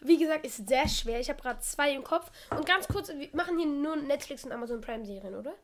wie 0.00 0.18
gesagt, 0.18 0.44
ist 0.44 0.68
sehr 0.68 0.88
schwer. 0.88 1.20
Ich 1.20 1.28
habe 1.28 1.40
gerade 1.40 1.60
zwei 1.60 1.92
im 1.92 2.04
Kopf. 2.04 2.30
Und 2.50 2.66
ganz 2.66 2.86
kurz, 2.88 3.08
wir 3.08 3.28
machen 3.32 3.58
hier 3.58 3.66
nur 3.66 3.96
Netflix 3.96 4.44
und 4.44 4.52
Amazon 4.52 4.80
Prime-Serien, 4.80 5.34
oder? 5.34 5.54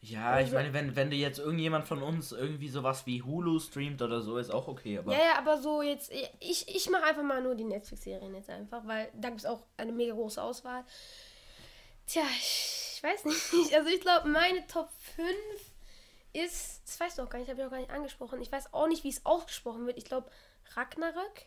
Ja, 0.00 0.30
also, 0.30 0.48
ich 0.48 0.54
meine, 0.54 0.72
wenn, 0.72 0.94
wenn 0.94 1.10
dir 1.10 1.18
jetzt 1.18 1.38
irgendjemand 1.38 1.86
von 1.86 2.02
uns 2.02 2.30
irgendwie 2.30 2.68
sowas 2.68 3.06
wie 3.06 3.22
Hulu 3.22 3.58
streamt 3.58 4.02
oder 4.02 4.20
so, 4.20 4.38
ist 4.38 4.50
auch 4.50 4.68
okay. 4.68 4.98
Aber 4.98 5.12
ja, 5.12 5.18
ja, 5.18 5.38
aber 5.38 5.60
so 5.60 5.82
jetzt, 5.82 6.12
ich, 6.38 6.68
ich 6.74 6.88
mache 6.90 7.04
einfach 7.04 7.22
mal 7.24 7.42
nur 7.42 7.54
die 7.54 7.64
Netflix-Serien 7.64 8.34
jetzt 8.34 8.50
einfach, 8.50 8.86
weil 8.86 9.08
da 9.14 9.28
gibt 9.28 9.40
es 9.40 9.46
auch 9.46 9.64
eine 9.76 9.92
mega 9.92 10.14
große 10.14 10.40
Auswahl. 10.40 10.84
Tja, 12.06 12.22
ich 12.38 13.00
weiß 13.02 13.24
nicht. 13.24 13.74
Also 13.74 13.88
ich 13.88 14.00
glaube, 14.00 14.28
meine 14.28 14.64
Top 14.68 14.90
5 15.16 15.28
ist, 16.32 16.82
das 16.86 17.00
weißt 17.00 17.18
du 17.18 17.22
auch 17.22 17.28
gar 17.28 17.38
nicht, 17.38 17.48
habe 17.48 17.60
ich 17.60 17.66
auch 17.66 17.70
gar 17.70 17.80
nicht 17.80 17.90
angesprochen. 17.90 18.40
Ich 18.40 18.52
weiß 18.52 18.72
auch 18.72 18.86
nicht, 18.86 19.02
wie 19.02 19.08
es 19.08 19.26
ausgesprochen 19.26 19.86
wird. 19.86 19.98
Ich 19.98 20.04
glaube, 20.04 20.30
Ragnarök. 20.74 21.46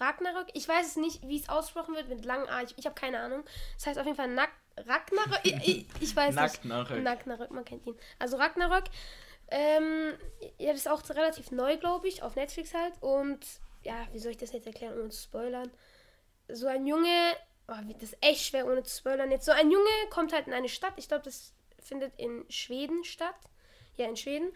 Ragnarök. 0.00 0.48
Ich 0.54 0.68
weiß 0.68 0.86
es 0.86 0.96
nicht, 0.96 1.26
wie 1.26 1.40
es 1.40 1.48
ausgesprochen 1.48 1.94
wird 1.94 2.08
mit 2.08 2.24
langen 2.24 2.48
A. 2.48 2.62
Ich, 2.62 2.76
ich 2.76 2.86
habe 2.86 2.94
keine 2.94 3.20
Ahnung. 3.20 3.44
Das 3.76 3.86
heißt 3.86 3.98
auf 3.98 4.06
jeden 4.06 4.16
Fall 4.16 4.28
Nack 4.28 4.50
Ragnarök. 4.76 5.40
ich, 5.44 5.86
ich, 6.00 6.16
weiß 6.16 6.34
nicht. 6.34 6.64
Nacknarök, 6.64 7.50
man 7.50 7.64
kennt 7.64 7.86
ihn. 7.86 7.96
Also 8.18 8.36
Ragnarök. 8.36 8.84
Ähm, 9.50 10.14
ja, 10.58 10.72
das 10.72 10.80
ist 10.80 10.88
auch 10.88 11.02
relativ 11.10 11.50
neu, 11.50 11.78
glaube 11.78 12.06
ich, 12.06 12.22
auf 12.22 12.36
Netflix 12.36 12.74
halt. 12.74 12.94
Und 13.00 13.40
ja, 13.82 14.06
wie 14.12 14.18
soll 14.18 14.32
ich 14.32 14.36
das 14.36 14.52
jetzt 14.52 14.66
erklären, 14.66 14.98
ohne 14.98 15.08
zu 15.08 15.22
spoilern? 15.22 15.70
So 16.48 16.66
ein 16.66 16.86
Junge, 16.86 17.32
oh, 17.66 17.74
das 17.94 18.02
ist 18.02 18.18
echt 18.20 18.44
schwer, 18.44 18.66
ohne 18.66 18.82
zu 18.82 18.98
spoilern. 18.98 19.30
Jetzt 19.30 19.46
so 19.46 19.52
ein 19.52 19.70
Junge 19.70 19.90
kommt 20.10 20.32
halt 20.32 20.46
in 20.46 20.52
eine 20.52 20.68
Stadt. 20.68 20.94
Ich 20.96 21.08
glaube, 21.08 21.24
das 21.24 21.52
findet 21.82 22.18
in 22.18 22.44
Schweden 22.50 23.04
statt 23.04 23.34
ja 23.98 24.08
in 24.08 24.16
Schweden. 24.16 24.52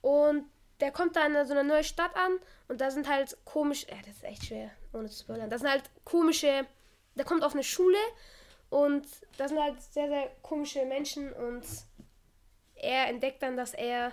Und 0.00 0.44
der 0.80 0.92
kommt 0.92 1.16
da 1.16 1.26
in 1.26 1.46
so 1.46 1.52
einer 1.52 1.64
neuen 1.64 1.84
Stadt 1.84 2.14
an 2.16 2.38
und 2.68 2.80
da 2.80 2.90
sind 2.90 3.08
halt 3.08 3.36
komische, 3.44 3.88
ja, 3.88 3.96
das 4.04 4.16
ist 4.16 4.24
echt 4.24 4.46
schwer, 4.46 4.70
ohne 4.92 5.08
zu 5.08 5.22
spoilern. 5.24 5.50
Das 5.50 5.60
sind 5.60 5.70
halt 5.70 5.84
komische, 6.04 6.66
der 7.14 7.24
kommt 7.24 7.42
auf 7.42 7.54
eine 7.54 7.64
Schule 7.64 7.98
und 8.70 9.06
da 9.36 9.48
sind 9.48 9.60
halt 9.60 9.80
sehr, 9.80 10.08
sehr 10.08 10.30
komische 10.42 10.84
Menschen 10.84 11.32
und 11.32 11.64
er 12.74 13.08
entdeckt 13.08 13.42
dann, 13.42 13.56
dass 13.56 13.74
er 13.74 14.12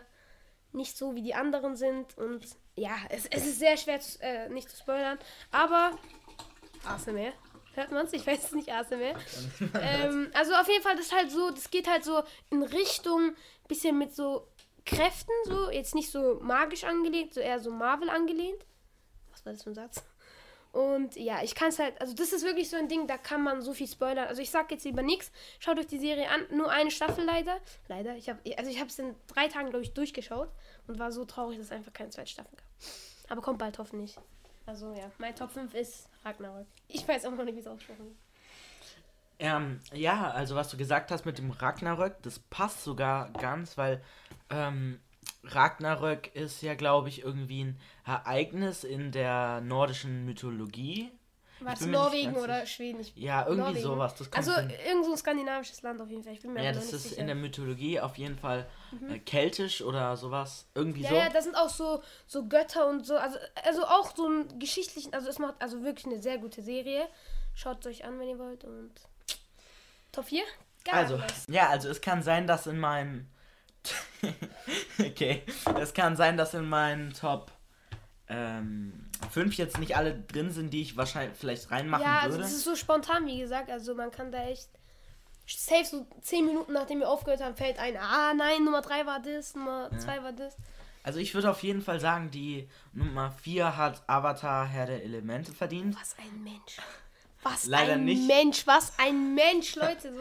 nicht 0.71 0.97
so 0.97 1.15
wie 1.15 1.21
die 1.21 1.35
anderen 1.35 1.75
sind 1.75 2.17
und 2.17 2.45
ja, 2.75 2.95
es, 3.09 3.25
es 3.27 3.45
ist 3.45 3.59
sehr 3.59 3.77
schwer, 3.77 3.99
zu, 3.99 4.21
äh, 4.21 4.49
nicht 4.49 4.69
zu 4.69 4.77
spoilern, 4.77 5.17
aber 5.51 5.91
ASMR. 6.85 7.31
Hört 7.73 7.91
man 7.91 8.05
es? 8.05 8.13
Ich 8.13 8.25
weiß 8.25 8.45
es 8.45 8.51
nicht, 8.53 8.71
ASMR. 8.71 9.15
ähm, 9.81 10.31
also 10.33 10.53
auf 10.53 10.67
jeden 10.67 10.81
Fall, 10.81 10.95
das 10.95 11.07
ist 11.07 11.15
halt 11.15 11.29
so, 11.29 11.51
das 11.51 11.69
geht 11.69 11.89
halt 11.89 12.05
so 12.05 12.23
in 12.49 12.63
Richtung, 12.63 13.35
bisschen 13.67 13.97
mit 13.97 14.15
so 14.15 14.47
Kräften, 14.85 15.33
so, 15.45 15.71
jetzt 15.71 15.95
nicht 15.95 16.11
so 16.11 16.39
magisch 16.41 16.83
angelehnt, 16.83 17.33
so 17.33 17.39
eher 17.39 17.59
so 17.59 17.71
Marvel 17.71 18.09
angelehnt. 18.09 18.65
Was 19.31 19.45
war 19.45 19.53
das 19.53 19.63
für 19.63 19.71
ein 19.71 19.75
Satz? 19.75 20.03
Und 20.71 21.15
ja, 21.15 21.41
ich 21.41 21.55
kann 21.55 21.69
es 21.69 21.79
halt, 21.79 21.99
also 22.01 22.13
das 22.13 22.33
ist 22.33 22.43
wirklich 22.43 22.69
so 22.69 22.75
ein 22.75 22.89
Ding, 22.89 23.07
da 23.07 23.17
kann 23.17 23.41
man 23.41 23.61
so 23.61 23.73
viel 23.73 23.87
spoilern. 23.87 24.27
Also 24.27 24.41
ich 24.41 24.51
sag 24.51 24.69
jetzt 24.71 24.83
lieber 24.83 25.03
nichts. 25.03 25.31
Schaut 25.59 25.79
euch 25.79 25.87
die 25.87 25.97
Serie 25.97 26.29
an, 26.29 26.45
nur 26.51 26.69
eine 26.69 26.91
Staffel 26.91 27.23
leider. 27.23 27.61
Leider, 27.87 28.17
ich 28.17 28.27
habe 28.27 28.39
also 28.57 28.69
ich 28.69 28.79
habe 28.81 28.89
es 28.89 28.99
in 28.99 29.15
drei 29.27 29.47
Tagen 29.47 29.69
glaube 29.69 29.83
ich 29.83 29.93
durchgeschaut 29.93 30.49
und 30.87 30.99
war 30.99 31.13
so 31.13 31.23
traurig, 31.23 31.57
dass 31.57 31.67
es 31.67 31.71
einfach 31.71 31.93
keine 31.93 32.09
zweite 32.09 32.29
Staffel 32.29 32.57
gab. 32.57 32.65
Aber 33.29 33.41
kommt 33.41 33.59
bald 33.59 33.79
hoffentlich. 33.79 34.17
Also 34.65 34.91
ja, 34.91 35.09
mein 35.17 35.33
Top 35.33 35.51
5 35.51 35.73
ist 35.75 36.09
Ragnarok. 36.25 36.67
Ich 36.89 37.07
weiß 37.07 37.25
auch 37.25 37.31
noch 37.31 37.45
nicht, 37.45 37.55
wie 37.55 37.59
es 37.59 37.65
wird. 37.65 37.79
Ähm, 39.39 39.79
ja, 39.93 40.31
also 40.31 40.55
was 40.55 40.69
du 40.69 40.77
gesagt 40.77 41.11
hast 41.11 41.25
mit 41.25 41.37
dem 41.37 41.51
Ragnarök, 41.51 42.21
das 42.23 42.39
passt 42.39 42.83
sogar 42.83 43.31
ganz, 43.31 43.77
weil 43.77 44.01
ähm, 44.49 44.99
Ragnarök 45.43 46.33
ist 46.35 46.61
ja, 46.61 46.75
glaube 46.75 47.09
ich, 47.09 47.23
irgendwie 47.23 47.65
ein 47.65 47.79
Ereignis 48.05 48.83
in 48.83 49.11
der 49.11 49.61
nordischen 49.61 50.25
Mythologie. 50.25 51.11
War 51.61 51.73
es 51.73 51.81
Norwegen 51.81 52.35
oder 52.35 52.65
Schweden? 52.65 52.99
Ich 52.99 53.15
ja, 53.15 53.43
irgendwie 53.43 53.79
Norwegen. 53.79 53.83
sowas. 53.83 54.15
also 54.31 54.51
irgend 54.51 55.05
so 55.05 55.11
ein 55.11 55.17
skandinavisches 55.17 55.81
Land 55.83 56.01
auf 56.01 56.09
jeden 56.09 56.23
Fall. 56.23 56.33
Ich 56.33 56.41
bin 56.41 56.53
mir 56.53 56.63
ja, 56.63 56.73
das 56.73 56.91
ist 56.91 57.03
sicher. 57.03 57.21
in 57.21 57.27
der 57.27 57.35
Mythologie 57.35 57.99
auf 57.99 58.17
jeden 58.17 58.37
Fall 58.37 58.67
mhm. 58.91 59.09
äh, 59.09 59.19
keltisch 59.19 59.81
oder 59.81 60.17
sowas. 60.17 60.67
Irgendwie 60.75 61.01
ja, 61.01 61.09
so. 61.09 61.15
Ja, 61.15 61.29
das 61.29 61.45
sind 61.45 61.55
auch 61.55 61.69
so, 61.69 62.01
so 62.27 62.45
Götter 62.47 62.87
und 62.87 63.05
so. 63.05 63.15
Also, 63.15 63.37
also 63.63 63.85
auch 63.85 64.15
so 64.15 64.27
ein 64.27 64.59
geschichtlichen, 64.59 65.13
also 65.13 65.29
es 65.29 65.39
macht 65.39 65.55
also 65.59 65.81
wirklich 65.83 66.05
eine 66.05 66.21
sehr 66.21 66.37
gute 66.37 66.61
Serie. 66.61 67.07
Schaut 67.53 67.85
es 67.85 67.87
euch 67.87 68.05
an, 68.05 68.19
wenn 68.19 68.27
ihr 68.27 68.37
wollt. 68.37 68.65
Und 68.65 68.91
Top 70.15 70.25
4? 70.25 70.43
Gar 70.85 70.95
also, 70.95 71.21
ja, 71.49 71.69
also 71.69 71.89
es 71.89 72.01
kann 72.01 72.23
sein, 72.23 72.47
dass 72.47 72.67
in 72.67 72.79
meinem. 72.79 73.27
okay. 74.99 75.43
Es 75.79 75.93
kann 75.93 76.15
sein, 76.15 76.37
dass 76.37 76.53
in 76.53 76.67
meinen 76.67 77.13
Top 77.13 77.51
ähm, 78.27 79.09
fünf 79.31 79.55
jetzt 79.55 79.77
nicht 79.77 79.95
alle 79.95 80.17
drin 80.17 80.51
sind, 80.51 80.71
die 80.71 80.81
ich 80.81 80.97
wahrscheinlich 80.97 81.37
vielleicht 81.37 81.69
reinmachen 81.69 82.03
ja, 82.03 82.09
würde. 82.09 82.19
Ja, 82.19 82.23
also 82.23 82.37
das 82.39 82.51
ist 82.51 82.63
so 82.63 82.75
spontan, 82.75 83.27
wie 83.27 83.39
gesagt. 83.39 83.69
Also 83.69 83.93
man 83.93 84.11
kann 84.11 84.31
da 84.31 84.43
echt 84.45 84.69
safe 85.47 85.85
so 85.85 86.07
zehn 86.21 86.45
Minuten 86.45 86.73
nachdem 86.73 86.99
wir 86.99 87.09
aufgehört 87.09 87.41
haben, 87.41 87.55
fällt 87.55 87.77
ein, 87.77 87.97
ah 87.97 88.33
nein, 88.33 88.63
Nummer 88.63 88.81
drei 88.81 89.05
war 89.05 89.21
das, 89.21 89.53
Nummer 89.53 89.89
ja. 89.91 89.99
zwei 89.99 90.23
war 90.23 90.31
das. 90.31 90.55
Also 91.03 91.19
ich 91.19 91.35
würde 91.35 91.51
auf 91.51 91.61
jeden 91.61 91.81
Fall 91.81 91.99
sagen, 91.99 92.31
die 92.31 92.67
Nummer 92.93 93.31
vier 93.31 93.77
hat 93.77 94.01
Avatar 94.07 94.65
Herr 94.65 94.87
der 94.87 95.03
Elemente 95.03 95.51
verdient. 95.51 95.95
Was 95.99 96.15
ein 96.17 96.43
Mensch. 96.43 96.77
Was 97.45 97.67
leider 97.67 97.93
ein 97.93 98.05
nicht. 98.05 98.27
Mensch, 98.27 98.65
was 98.65 98.97
ein 98.97 99.35
Mensch, 99.35 99.75
Leute. 99.75 100.11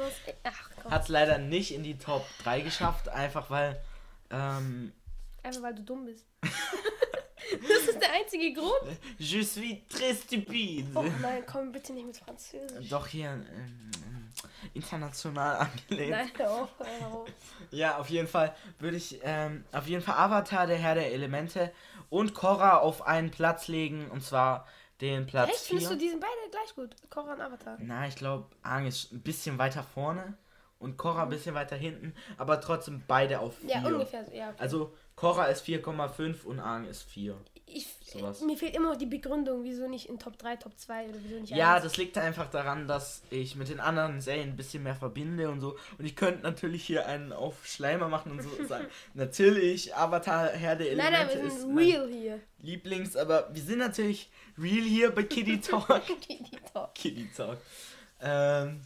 Hat 0.91 1.03
es 1.05 1.09
leider 1.09 1.39
nicht 1.39 1.73
in 1.73 1.83
die 1.83 1.97
Top 1.97 2.27
3 2.43 2.61
geschafft, 2.61 3.09
einfach 3.09 3.49
weil. 3.49 3.81
Ähm, 4.31 4.93
einfach 5.43 5.63
weil 5.63 5.75
du 5.75 5.83
dumm 5.83 6.05
bist. 6.05 6.27
Das 7.69 7.89
ist 7.89 8.01
der 8.01 8.11
einzige 8.13 8.53
Grund. 8.55 8.99
Je 9.19 9.43
suis 9.43 9.83
très 9.89 10.15
stupide. 10.15 10.89
Oh 10.95 11.05
nein, 11.21 11.45
komm 11.47 11.71
bitte 11.73 11.93
nicht 11.93 12.07
mit 12.07 12.17
Französisch. 12.17 12.89
Doch 12.89 13.07
hier 13.07 13.29
ähm, 13.29 13.91
international 14.73 15.57
angelegt. 15.59 16.11
Nein, 16.11 16.31
hör 16.39 16.51
auf, 16.51 16.69
Ja, 17.71 17.99
auf 17.99 18.09
jeden 18.09 18.29
Fall 18.29 18.55
würde 18.79 18.97
ich 18.97 19.21
ähm, 19.23 19.65
auf 19.73 19.87
jeden 19.87 20.03
Fall 20.03 20.17
Avatar, 20.17 20.67
der 20.67 20.79
Herr 20.79 20.95
der 20.95 21.13
Elemente 21.13 21.71
und 22.09 22.35
Korra 22.35 22.79
auf 22.79 23.07
einen 23.07 23.31
Platz 23.31 23.69
legen 23.69 24.11
und 24.11 24.25
zwar 24.25 24.67
den 25.01 25.27
Platz 25.27 25.51
Echt? 25.51 25.61
Findest 25.67 25.91
du 25.91 25.97
die 25.97 26.09
sind 26.09 26.21
beide 26.21 26.51
gleich 26.51 26.75
gut? 26.75 26.95
Korra 27.11 27.35
und 27.35 27.41
Avatar? 27.41 27.79
Na, 27.81 28.07
ich 28.07 28.17
glaube, 28.17 28.47
Aang 28.63 28.87
ist 28.87 29.13
ein 29.13 29.23
bisschen 29.23 29.59
weiter 29.59 29.83
vorne 29.83 30.37
und 30.79 30.97
Korra 30.97 31.23
ein 31.23 31.29
mhm. 31.29 31.33
bisschen 31.33 31.55
weiter 31.55 31.77
hinten, 31.77 32.15
aber 32.37 32.61
trotzdem 32.61 33.03
beide 33.07 33.41
auf 33.41 33.57
4. 33.59 33.71
Ja, 33.71 33.87
ungefähr. 33.87 34.25
Ja, 34.33 34.51
okay. 34.51 34.57
Also 34.59 34.95
Korra 35.17 35.47
ist 35.47 35.65
4,5 35.65 36.45
und 36.45 36.61
Aang 36.61 36.87
ist 36.87 37.03
4. 37.03 37.37
Ich, 37.67 37.87
mir 38.43 38.57
fehlt 38.57 38.77
immer 38.77 38.91
noch 38.91 38.99
die 38.99 39.07
Begründung, 39.07 39.65
wieso 39.65 39.89
nicht 39.89 40.09
in 40.09 40.19
Top 40.19 40.39
3, 40.39 40.57
Top 40.57 40.79
2 40.79 41.09
oder 41.09 41.19
wieso 41.25 41.41
nicht 41.41 41.51
Ja, 41.51 41.75
1. 41.75 41.83
das 41.85 41.97
liegt 41.97 42.17
einfach 42.19 42.49
daran, 42.51 42.87
dass 42.87 43.23
ich 43.31 43.57
mit 43.57 43.69
den 43.69 43.81
anderen 43.81 44.21
Serien 44.21 44.51
ein 44.51 44.57
bisschen 44.57 44.83
mehr 44.83 44.95
verbinde 44.95 45.51
und 45.51 45.61
so. 45.61 45.77
Und 45.99 46.05
ich 46.05 46.15
könnte 46.15 46.43
natürlich 46.43 46.85
hier 46.85 47.07
einen 47.07 47.33
auf 47.33 47.67
Schleimer 47.67 48.09
machen 48.09 48.33
und 48.33 48.43
so 48.43 48.51
sagen, 48.69 48.87
natürlich, 49.15 49.95
Avatar, 49.97 50.51
Herr 50.51 50.77
der 50.77 50.93
Elemente 50.93 51.13
nein, 51.13 51.27
nein, 51.29 51.43
wir 51.43 51.51
sind 51.51 51.77
real 51.79 52.09
hier. 52.09 52.41
Lieblings, 52.61 53.17
aber 53.17 53.49
wir 53.53 53.63
sind 53.63 53.79
natürlich 53.79 54.31
real 54.59 54.85
hier 54.85 55.11
bei 55.11 55.23
Kitty 55.25 55.61
Talk. 55.63 56.03
Kitty 56.21 56.45
Talk. 56.73 56.95
Kitty 56.95 57.29
Talk. 57.37 57.59
Ähm, 58.21 58.83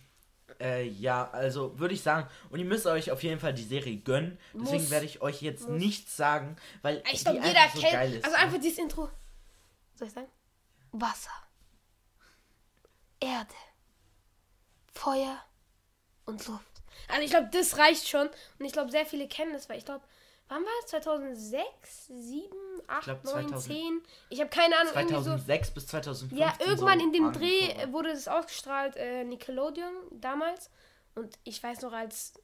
äh, 0.60 0.86
ja, 0.86 1.30
also 1.30 1.78
würde 1.78 1.94
ich 1.94 2.02
sagen, 2.02 2.28
und 2.50 2.58
ihr 2.58 2.64
müsst 2.64 2.86
euch 2.86 3.10
auf 3.10 3.22
jeden 3.22 3.40
Fall 3.40 3.54
die 3.54 3.64
Serie 3.64 3.96
gönnen. 3.96 4.38
Deswegen 4.54 4.90
werde 4.90 5.06
ich 5.06 5.22
euch 5.22 5.40
jetzt 5.42 5.68
muss. 5.68 5.78
nichts 5.78 6.16
sagen, 6.16 6.56
weil 6.82 7.02
ich 7.12 7.24
die 7.24 7.24
glaub, 7.24 7.36
einfach 7.36 7.74
so 7.74 7.80
kennt, 7.80 7.92
geil 7.92 8.14
ist. 8.14 8.24
Also 8.24 8.36
ne? 8.36 8.42
einfach 8.42 8.60
dieses 8.60 8.78
Intro. 8.78 9.08
Soll 9.94 10.08
ich 10.08 10.14
sagen? 10.14 10.28
Wasser, 10.92 11.30
Erde, 13.20 13.54
Feuer 14.92 15.44
und 16.24 16.46
Luft. 16.46 16.64
Also 17.08 17.22
ich 17.22 17.30
glaube, 17.30 17.50
das 17.52 17.78
reicht 17.78 18.08
schon. 18.08 18.28
Und 18.58 18.64
ich 18.64 18.72
glaube, 18.72 18.90
sehr 18.90 19.06
viele 19.06 19.28
kennen 19.28 19.52
das, 19.52 19.68
weil 19.68 19.78
ich 19.78 19.84
glaube, 19.84 20.04
wann 20.48 20.62
war 20.62 20.72
es? 20.84 20.90
2006, 20.90 22.06
7, 22.06 22.48
8, 22.86 22.98
ich 22.98 23.04
glaub, 23.04 23.24
9, 23.24 23.48
2000, 23.48 23.62
10? 23.62 24.02
Ich 24.30 24.40
habe 24.40 24.50
keine 24.50 24.76
Ahnung. 24.78 24.92
2006 24.92 25.68
so, 25.68 25.74
bis 25.74 25.86
2015. 25.86 26.38
Ja, 26.38 26.54
irgendwann 26.58 26.98
so 26.98 27.06
in 27.06 27.12
dem 27.12 27.32
Dreh 27.32 27.92
wurde 27.92 28.10
es 28.10 28.28
ausgestrahlt, 28.28 28.96
äh, 28.96 29.24
Nickelodeon 29.24 29.92
damals. 30.12 30.70
Und 31.14 31.38
ich 31.44 31.62
weiß 31.62 31.82
noch, 31.82 31.92
als 31.92 32.34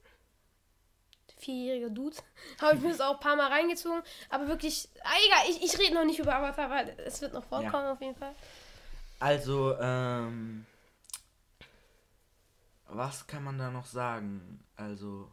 vierjähriger 1.38 1.90
Dude 1.90 2.16
habe 2.60 2.76
ich 2.76 2.82
mir 2.82 2.90
das 2.90 3.00
auch 3.00 3.14
ein 3.14 3.20
paar 3.20 3.36
Mal 3.36 3.48
reingezogen. 3.48 4.02
Aber 4.30 4.48
wirklich, 4.48 4.88
ah, 5.02 5.14
egal, 5.26 5.50
ich, 5.50 5.62
ich 5.62 5.78
rede 5.78 5.94
noch 5.94 6.04
nicht 6.04 6.18
über 6.18 6.34
Avatar, 6.34 6.70
weil 6.70 6.96
es 7.04 7.20
wird 7.20 7.34
noch 7.34 7.44
vorkommen 7.44 7.84
ja. 7.84 7.92
auf 7.92 8.00
jeden 8.00 8.16
Fall. 8.16 8.34
Also, 9.20 9.76
ähm. 9.78 10.66
Was 12.86 13.26
kann 13.26 13.42
man 13.42 13.58
da 13.58 13.70
noch 13.70 13.86
sagen? 13.86 14.64
Also. 14.76 15.30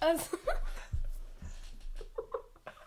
Also. 0.00 0.36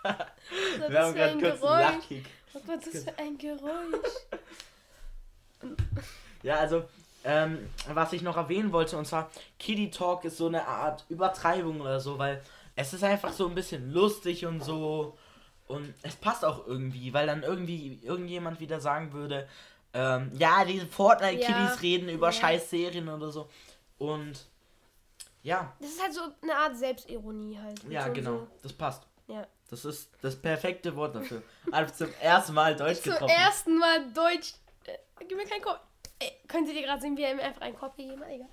Wir 0.89 1.01
haben 1.01 1.13
gerade 1.15 1.39
kurz 1.39 1.62
Lachkick. 1.62 2.25
Oh 2.53 2.59
Gott, 2.65 2.79
das 2.86 2.93
ist 2.93 3.19
ein 3.19 3.38
Geräusch. 3.38 4.13
ja, 6.43 6.59
also, 6.59 6.86
ähm, 7.24 7.69
was 7.93 8.13
ich 8.13 8.21
noch 8.21 8.38
erwähnen 8.38 8.71
wollte, 8.71 8.97
und 8.97 9.05
zwar, 9.05 9.29
Kitty 9.59 9.91
Talk 9.91 10.24
ist 10.25 10.38
so 10.38 10.47
eine 10.47 10.65
Art 10.65 11.05
Übertreibung 11.09 11.81
oder 11.81 12.00
so, 12.00 12.17
weil 12.17 12.41
es 12.75 12.93
ist 12.93 13.03
einfach 13.03 13.33
so 13.33 13.47
ein 13.47 13.55
bisschen 13.55 13.91
lustig 13.91 14.45
und 14.45 14.63
so. 14.63 15.17
Und 15.67 15.93
es 16.03 16.15
passt 16.15 16.45
auch 16.45 16.65
irgendwie, 16.65 17.13
weil 17.13 17.27
dann 17.27 17.43
irgendwie 17.43 18.00
irgendjemand 18.01 18.59
wieder 18.59 18.79
sagen 18.79 19.12
würde, 19.12 19.47
ähm, 19.93 20.31
ja, 20.38 20.63
diese 20.63 20.86
Fortnite-Kiddies 20.86 21.47
ja. 21.47 21.77
reden 21.81 22.09
über 22.09 22.27
ja. 22.27 22.33
scheiß 22.33 22.69
Serien 22.69 23.09
oder 23.09 23.31
so. 23.31 23.50
Und 23.97 24.45
ja. 25.48 25.74
Das 25.80 25.89
ist 25.89 26.01
halt 26.04 26.13
so 26.13 26.22
eine 26.42 26.56
Art 26.56 26.77
Selbstironie 26.77 27.58
halt. 27.58 27.82
Ja, 27.89 28.10
genau. 28.10 28.39
So. 28.39 28.48
Das 28.63 28.74
passt. 28.74 29.04
Ja. 29.27 29.48
Das 29.70 29.86
ist 29.86 30.12
das 30.22 30.36
perfekte 30.36 30.94
Wort 30.96 31.16
dafür. 31.16 31.42
Einfach 31.72 31.96
zum 31.96 32.10
ersten 32.22 32.54
Mal 32.54 32.75
Deutsch 32.75 33.01
zum 33.01 33.13
getroffen. 33.13 33.34
Zum 33.34 33.46
ersten 33.46 33.77
Mal 33.77 34.12
Deutsch. 34.12 34.56
Äh, 34.86 34.98
gib 35.25 35.38
mir 35.38 35.46
keinen 35.46 35.62
Kopf. 35.62 35.80
Äh, 36.20 36.32
könnt 36.48 36.68
ihr 36.68 36.82
gerade 36.82 37.01
sehen, 37.01 37.16
wie 37.16 37.24
er 37.24 37.32
ihm 37.32 37.39
einfach 37.39 37.62
einen 37.62 37.77
Kopf 37.77 37.96
gegeben 37.96 38.22
hat? 38.22 38.30
Egal. 38.30 38.48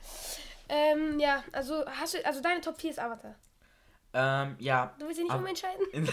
Ähm, 0.69 1.19
ja, 1.19 1.43
also 1.53 1.85
hast 1.87 2.15
du, 2.15 2.25
also 2.25 2.41
deine 2.41 2.61
Top 2.61 2.81
4 2.81 2.91
ist 2.91 2.99
Avatar. 3.01 3.35
Ähm, 4.13 4.57
ja. 4.61 4.95
Du 4.99 5.07
willst 5.07 5.19
dich 5.19 5.27
nicht 5.27 5.37
umentscheiden? 5.37 5.87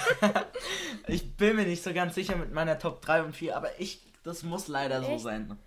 ich 1.08 1.38
bin 1.38 1.58
mir 1.58 1.66
nicht 1.66 1.84
so 1.84 1.94
ganz 1.94 2.16
sicher 2.16 2.36
mit 2.36 2.52
meiner 2.52 2.80
Top 2.80 3.04
3 3.04 3.24
und 3.24 3.36
4, 3.36 3.56
aber 3.56 3.80
ich, 3.80 4.02
das 4.24 4.42
muss 4.42 4.68
leider 4.68 5.00
Echt? 5.00 5.08
so 5.08 5.18
sein. 5.20 5.58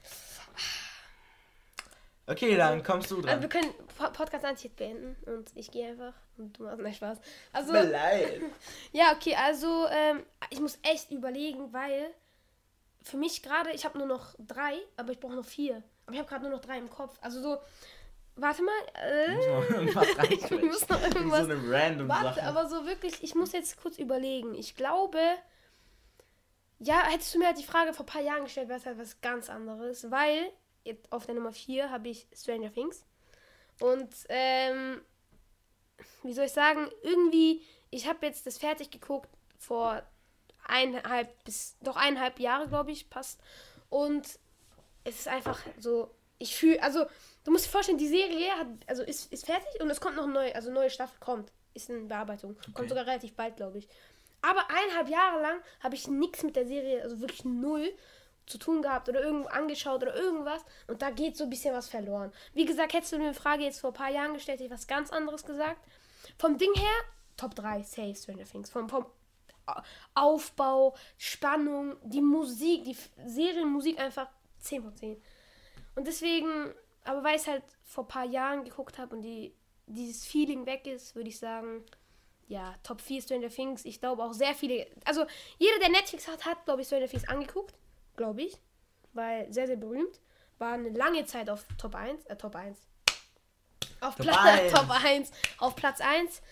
Okay, 2.26 2.56
dann 2.56 2.78
also, 2.78 2.84
kommst 2.84 3.10
du 3.10 3.20
dran. 3.20 3.30
Also 3.30 3.42
wir 3.42 3.48
können 3.48 3.74
Podcast 3.98 4.44
eigentlich 4.44 4.64
jetzt 4.64 4.76
beenden 4.76 5.16
und 5.26 5.50
ich 5.54 5.70
gehe 5.70 5.90
einfach 5.90 6.14
und 6.38 6.58
du 6.58 6.64
machst 6.64 6.80
nicht 6.80 6.96
Spaß. 6.96 7.18
Also, 7.52 7.72
Mir 7.72 7.84
leid. 7.84 8.40
ja, 8.92 9.12
okay, 9.14 9.34
also 9.34 9.86
ähm, 9.90 10.24
ich 10.50 10.60
muss 10.60 10.78
echt 10.82 11.10
überlegen, 11.10 11.72
weil 11.72 12.06
für 13.02 13.18
mich 13.18 13.42
gerade, 13.42 13.70
ich 13.72 13.84
habe 13.84 13.98
nur 13.98 14.06
noch 14.06 14.34
drei, 14.38 14.78
aber 14.96 15.12
ich 15.12 15.20
brauche 15.20 15.34
noch 15.34 15.44
vier. 15.44 15.82
Aber 16.06 16.14
ich 16.14 16.18
habe 16.18 16.28
gerade 16.28 16.42
nur 16.44 16.52
noch 16.52 16.62
drei 16.62 16.78
im 16.78 16.88
Kopf. 16.88 17.18
Also 17.20 17.42
so, 17.42 17.58
warte 18.36 18.62
mal. 18.62 18.72
Äh, 19.02 19.84
ich 20.32 20.50
muss 20.50 20.88
noch 20.88 21.02
irgendwas. 21.02 21.46
So 21.46 21.52
eine 21.52 21.70
random 21.70 22.08
warte, 22.08 22.40
Sache. 22.40 22.42
aber 22.44 22.68
so 22.68 22.86
wirklich, 22.86 23.22
ich 23.22 23.34
muss 23.34 23.52
jetzt 23.52 23.80
kurz 23.80 23.98
überlegen. 23.98 24.54
Ich 24.54 24.74
glaube, 24.74 25.18
ja, 26.78 27.02
hättest 27.06 27.34
du 27.34 27.38
mir 27.38 27.46
halt 27.46 27.58
die 27.58 27.64
Frage 27.64 27.92
vor 27.92 28.04
ein 28.04 28.08
paar 28.08 28.22
Jahren 28.22 28.44
gestellt, 28.44 28.68
wäre 28.68 28.78
es 28.78 28.86
halt 28.86 28.98
was 28.98 29.20
ganz 29.20 29.50
anderes, 29.50 30.10
weil 30.10 30.50
auf 31.10 31.26
der 31.26 31.34
Nummer 31.34 31.52
4 31.52 31.90
habe 31.90 32.08
ich 32.08 32.26
Stranger 32.34 32.72
Things. 32.72 33.04
Und, 33.80 34.14
ähm, 34.28 35.00
wie 36.22 36.32
soll 36.32 36.46
ich 36.46 36.52
sagen, 36.52 36.88
irgendwie, 37.02 37.62
ich 37.90 38.06
habe 38.06 38.26
jetzt 38.26 38.46
das 38.46 38.58
fertig 38.58 38.90
geguckt 38.90 39.28
vor 39.58 40.02
eineinhalb 40.66 41.44
bis, 41.44 41.76
doch 41.80 41.96
eineinhalb 41.96 42.38
Jahre, 42.40 42.68
glaube 42.68 42.92
ich, 42.92 43.10
passt. 43.10 43.40
Und 43.90 44.38
es 45.04 45.20
ist 45.20 45.28
einfach 45.28 45.60
so, 45.78 46.10
ich 46.38 46.56
fühle, 46.56 46.82
also, 46.82 47.06
du 47.44 47.50
musst 47.50 47.66
dir 47.66 47.70
vorstellen, 47.70 47.98
die 47.98 48.08
Serie 48.08 48.50
hat, 48.58 48.66
also 48.86 49.02
ist, 49.02 49.32
ist 49.32 49.46
fertig 49.46 49.80
und 49.80 49.90
es 49.90 50.00
kommt 50.00 50.16
noch 50.16 50.26
neu, 50.26 50.52
also 50.52 50.70
neue 50.70 50.90
Staffel 50.90 51.16
kommt, 51.20 51.52
ist 51.74 51.90
in 51.90 52.08
Bearbeitung. 52.08 52.56
Okay. 52.58 52.72
Kommt 52.72 52.88
sogar 52.88 53.06
relativ 53.06 53.34
bald, 53.34 53.56
glaube 53.56 53.78
ich. 53.78 53.88
Aber 54.42 54.68
eineinhalb 54.70 55.08
Jahre 55.08 55.40
lang 55.40 55.60
habe 55.80 55.94
ich 55.94 56.08
nichts 56.08 56.42
mit 56.42 56.56
der 56.56 56.66
Serie, 56.66 57.02
also 57.02 57.20
wirklich 57.20 57.44
null 57.44 57.92
zu 58.46 58.58
tun 58.58 58.82
gehabt 58.82 59.08
oder 59.08 59.22
irgendwo 59.22 59.48
angeschaut 59.48 60.02
oder 60.02 60.14
irgendwas 60.14 60.64
und 60.86 61.02
da 61.02 61.10
geht 61.10 61.36
so 61.36 61.44
ein 61.44 61.50
bisschen 61.50 61.74
was 61.74 61.88
verloren. 61.88 62.32
Wie 62.52 62.64
gesagt, 62.64 62.92
hättest 62.92 63.12
du 63.12 63.18
mir 63.18 63.24
eine 63.24 63.34
Frage 63.34 63.64
jetzt 63.64 63.80
vor 63.80 63.90
ein 63.90 63.94
paar 63.94 64.10
Jahren 64.10 64.34
gestellt, 64.34 64.60
hätte 64.60 64.66
ich 64.66 64.70
was 64.70 64.86
ganz 64.86 65.10
anderes 65.10 65.44
gesagt. 65.44 65.80
Vom 66.38 66.58
Ding 66.58 66.74
her, 66.74 66.94
Top 67.36 67.54
3, 67.54 67.82
Safe 67.82 68.14
Stranger 68.14 68.44
Things. 68.44 68.70
Vom, 68.70 68.88
vom 68.88 69.06
Aufbau, 70.14 70.94
Spannung, 71.16 71.96
die 72.02 72.20
Musik, 72.20 72.84
die 72.84 72.96
Serienmusik 73.26 73.98
einfach 73.98 74.28
10 74.60 74.82
von 74.82 74.94
10. 74.94 75.22
Und 75.94 76.06
deswegen, 76.06 76.74
aber 77.04 77.24
weil 77.24 77.36
ich 77.36 77.42
es 77.42 77.48
halt 77.48 77.62
vor 77.82 78.04
ein 78.04 78.08
paar 78.08 78.24
Jahren 78.24 78.64
geguckt 78.64 78.98
habe 78.98 79.16
und 79.16 79.22
die, 79.22 79.54
dieses 79.86 80.26
Feeling 80.26 80.66
weg 80.66 80.86
ist, 80.86 81.14
würde 81.14 81.28
ich 81.28 81.38
sagen, 81.38 81.84
ja, 82.46 82.74
Top 82.82 83.00
4 83.00 83.22
Stranger 83.22 83.48
Things. 83.48 83.84
Ich 83.84 84.00
glaube 84.00 84.22
auch 84.22 84.34
sehr 84.34 84.54
viele. 84.54 84.86
Also, 85.04 85.24
jeder, 85.58 85.78
der 85.78 85.88
Netflix 85.88 86.28
hat, 86.28 86.44
hat, 86.44 86.64
glaube 86.66 86.82
ich, 86.82 86.86
Stranger 86.86 87.08
Things 87.08 87.26
angeguckt. 87.26 87.74
Glaube 88.16 88.42
ich. 88.42 88.56
Weil 89.12 89.52
sehr, 89.52 89.66
sehr 89.66 89.76
berühmt. 89.76 90.20
War 90.58 90.72
eine 90.72 90.90
lange 90.90 91.24
Zeit 91.26 91.50
auf 91.50 91.64
Top 91.78 91.94
1. 91.94 92.24
Äh, 92.26 92.36
Top 92.36 92.54
1. 92.54 92.78
Auf 94.00 94.16
Top, 94.16 94.26
Pla 94.26 94.42
1. 94.42 94.72
Top 94.72 94.90
1. 94.90 95.30
Auf 95.58 95.76
Platz 95.76 96.00
1. 96.00 96.42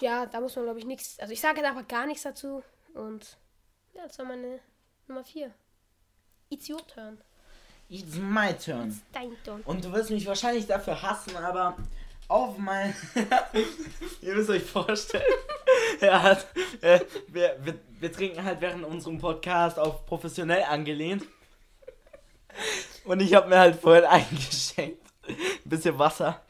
Ja, 0.00 0.26
da 0.26 0.40
muss 0.40 0.56
man, 0.56 0.64
glaube 0.64 0.78
ich, 0.80 0.86
nichts. 0.86 1.18
Also, 1.20 1.32
ich 1.32 1.40
sage 1.40 1.60
jetzt 1.60 1.68
einfach 1.68 1.86
gar 1.86 2.06
nichts 2.06 2.22
dazu. 2.22 2.62
Und 2.94 3.38
ja, 3.94 4.02
das 4.06 4.18
war 4.18 4.26
meine 4.26 4.60
Nummer 5.06 5.24
4. 5.24 5.52
It's 6.50 6.68
your 6.68 6.84
turn. 6.86 7.20
It's 7.88 8.16
my 8.16 8.52
turn. 8.54 8.88
It's 8.88 9.00
dein 9.12 9.36
turn. 9.44 9.62
Und 9.62 9.84
du 9.84 9.92
wirst 9.92 10.10
mich 10.10 10.26
wahrscheinlich 10.26 10.66
dafür 10.66 11.00
hassen, 11.00 11.36
aber 11.36 11.76
auf 12.28 12.58
mein. 12.58 12.94
Ihr 14.20 14.34
müsst 14.34 14.50
euch 14.50 14.62
vorstellen, 14.62 15.24
er 16.00 16.22
hat. 16.22 16.46
Äh, 16.80 17.00
wir, 17.28 17.56
wir, 17.60 17.74
wir 18.00 18.12
trinken 18.12 18.44
halt 18.44 18.60
während 18.60 18.84
unserem 18.84 19.18
Podcast 19.18 19.78
auf 19.78 20.06
professionell 20.06 20.62
angelehnt. 20.62 21.24
Und 23.04 23.20
ich 23.20 23.34
habe 23.34 23.48
mir 23.48 23.58
halt 23.58 23.76
vorhin 23.76 24.04
eingeschenkt. 24.08 25.02
Ein 25.28 25.36
bisschen 25.64 25.98
Wasser. 25.98 26.42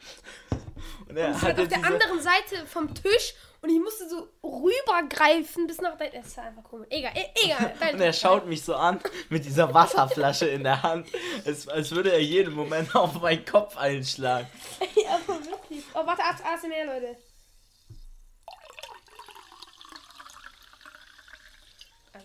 Und 1.07 1.17
er 1.17 1.29
und 1.29 1.41
hat 1.41 1.59
auf 1.59 1.67
der 1.67 1.83
anderen 1.83 2.21
Seite 2.21 2.65
vom 2.67 2.93
Tisch 2.93 3.33
und 3.61 3.69
ich 3.69 3.79
musste 3.79 4.07
so 4.07 4.29
rübergreifen 4.41 5.67
bis 5.67 5.81
nach 5.81 5.97
dein. 5.97 6.11
Das 6.13 6.27
ist 6.27 6.39
einfach 6.39 6.63
komisch. 6.63 6.87
Egal, 6.89 7.11
e 7.15 7.25
egal. 7.43 7.73
und 7.93 7.99
er 7.99 8.13
schaut 8.13 8.45
mich 8.45 8.63
so 8.63 8.75
an 8.75 8.99
mit 9.29 9.43
dieser 9.43 9.73
Wasserflasche 9.73 10.47
in 10.47 10.63
der 10.63 10.81
Hand, 10.81 11.07
als, 11.45 11.67
als 11.67 11.91
würde 11.91 12.13
er 12.13 12.21
jeden 12.21 12.53
Moment 12.53 12.95
auf 12.95 13.19
meinen 13.21 13.43
Kopf 13.43 13.75
einschlagen. 13.75 14.47
ja, 14.95 15.19
aber 15.27 15.43
wirklich. 15.45 15.83
Oh, 15.93 16.05
warte, 16.05 16.23
ASMR, 16.23 16.85
Leute. 16.85 17.17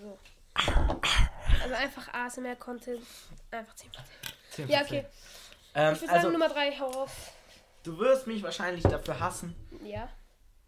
Also. 0.05 1.01
Also 1.63 1.75
einfach 1.75 2.13
ASMR-Content. 2.13 3.01
Einfach 3.51 3.75
10%. 3.75 4.67
10%. 4.67 4.67
Ja, 4.71 4.83
okay. 4.83 5.07
Ähm, 5.75 5.95
ich 5.95 6.01
würde 6.01 6.07
sagen, 6.07 6.11
also, 6.11 6.31
Nummer 6.31 6.49
3, 6.49 6.79
hau 6.79 6.87
auf. 7.03 7.33
Du 7.83 7.99
wirst 7.99 8.27
mich 8.27 8.43
wahrscheinlich 8.43 8.85
dafür 8.85 9.19
hassen. 9.19 9.55
Ja. 9.85 10.09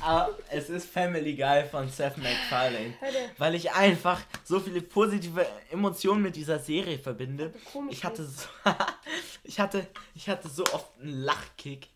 Aber 0.00 0.38
es 0.50 0.68
ist 0.70 0.88
Family 0.88 1.34
Guy 1.34 1.64
von 1.64 1.88
Seth 1.88 2.16
MacFarlane. 2.18 2.94
Weil 3.38 3.54
ich 3.54 3.72
einfach 3.72 4.20
so 4.44 4.60
viele 4.60 4.80
positive 4.80 5.46
Emotionen 5.70 6.22
mit 6.22 6.36
dieser 6.36 6.58
Serie 6.58 6.98
verbinde. 6.98 7.52
Ich 7.90 8.04
hatte 8.04 8.24
so, 8.24 8.46
ich 9.42 9.58
hatte, 9.58 9.86
ich 10.14 10.28
hatte 10.28 10.48
so 10.48 10.64
oft 10.72 11.00
einen 11.00 11.22
Lachkick. 11.22 11.88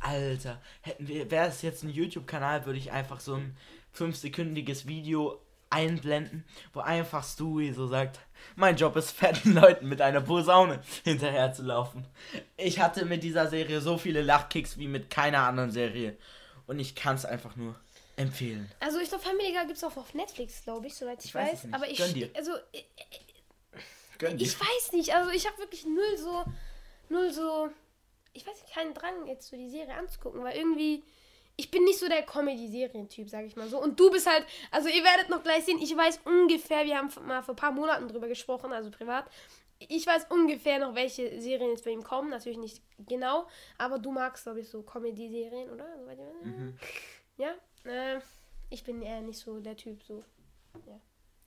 Alter, 0.00 0.60
hätten 0.82 1.08
wir, 1.08 1.30
wäre 1.30 1.48
es 1.48 1.62
jetzt 1.62 1.82
ein 1.82 1.88
YouTube-Kanal, 1.88 2.66
würde 2.66 2.78
ich 2.78 2.92
einfach 2.92 3.20
so 3.20 3.36
ein 3.36 3.56
fünfsekündiges 3.94 4.86
Video 4.86 5.40
einblenden, 5.70 6.44
wo 6.72 6.80
einfach 6.80 7.24
Stewie 7.24 7.72
so 7.72 7.86
sagt, 7.86 8.20
mein 8.54 8.76
Job 8.76 8.94
ist 8.96 9.10
fetten 9.10 9.54
Leuten 9.60 9.88
mit 9.88 10.00
einer 10.00 10.20
Posaune 10.20 10.80
hinterher 11.02 11.52
zu 11.52 11.62
laufen. 11.62 12.06
Ich 12.56 12.78
hatte 12.78 13.04
mit 13.06 13.22
dieser 13.22 13.48
Serie 13.48 13.80
so 13.80 13.98
viele 13.98 14.22
Lachkicks 14.22 14.78
wie 14.78 14.88
mit 14.88 15.10
keiner 15.10 15.40
anderen 15.40 15.70
Serie 15.70 16.16
und 16.66 16.78
ich 16.78 16.94
kann 16.94 17.16
es 17.16 17.24
einfach 17.24 17.56
nur 17.56 17.74
empfehlen. 18.16 18.70
Also 18.80 18.98
ich 18.98 19.08
glaube 19.08 19.24
Family 19.24 19.52
Guy 19.52 19.66
gibt 19.66 19.78
es 19.78 19.84
auch 19.84 19.96
auf 19.96 20.14
Netflix, 20.14 20.62
glaube 20.62 20.86
ich, 20.86 20.94
soweit 20.94 21.18
ich, 21.20 21.26
ich 21.26 21.34
weiß. 21.34 21.64
weiß 21.64 21.72
aber 21.72 21.88
ich, 21.88 21.98
Gönn 21.98 22.14
dir. 22.14 22.30
also 22.34 22.52
ich, 22.70 22.86
Gönn 24.18 24.38
dir. 24.38 24.44
ich 24.44 24.60
weiß 24.60 24.92
nicht, 24.92 25.12
also 25.14 25.30
ich 25.30 25.46
habe 25.46 25.58
wirklich 25.58 25.84
null 25.86 26.16
so, 26.16 26.44
null 27.08 27.32
so, 27.32 27.68
ich 28.32 28.46
weiß 28.46 28.62
nicht, 28.62 28.74
keinen 28.74 28.94
Drang 28.94 29.26
jetzt 29.26 29.48
so 29.48 29.56
die 29.56 29.70
Serie 29.70 29.94
anzugucken, 29.94 30.42
weil 30.44 30.56
irgendwie 30.56 31.02
ich 31.56 31.70
bin 31.70 31.84
nicht 31.84 31.98
so 31.98 32.08
der 32.08 32.22
Comedy-Serien-Typ, 32.22 33.28
sag 33.28 33.44
ich 33.44 33.56
mal 33.56 33.68
so. 33.68 33.80
Und 33.80 33.98
du 33.98 34.10
bist 34.10 34.28
halt, 34.28 34.44
also 34.70 34.88
ihr 34.88 35.04
werdet 35.04 35.28
noch 35.30 35.42
gleich 35.42 35.64
sehen, 35.64 35.78
ich 35.80 35.96
weiß 35.96 36.20
ungefähr, 36.24 36.84
wir 36.84 36.98
haben 36.98 37.10
mal 37.26 37.42
vor 37.42 37.54
ein 37.54 37.56
paar 37.56 37.72
Monaten 37.72 38.08
drüber 38.08 38.28
gesprochen, 38.28 38.72
also 38.72 38.90
privat. 38.90 39.26
Ich 39.78 40.06
weiß 40.06 40.26
ungefähr 40.30 40.78
noch, 40.78 40.94
welche 40.94 41.40
Serien 41.40 41.70
jetzt 41.70 41.84
bei 41.84 41.90
ihm 41.90 42.02
kommen. 42.02 42.30
Natürlich 42.30 42.58
nicht 42.58 42.82
genau, 42.98 43.46
aber 43.78 43.98
du 43.98 44.10
magst, 44.10 44.44
glaube 44.44 44.60
ich, 44.60 44.68
so 44.68 44.82
Comedy-Serien, 44.82 45.70
oder? 45.70 45.86
Mhm. 46.42 46.76
Ja, 47.36 47.54
äh, 47.84 48.20
ich 48.70 48.82
bin 48.84 49.02
eher 49.02 49.20
nicht 49.20 49.38
so 49.38 49.60
der 49.60 49.76
Typ, 49.76 50.02
so. 50.02 50.24
Ja. 50.86 51.00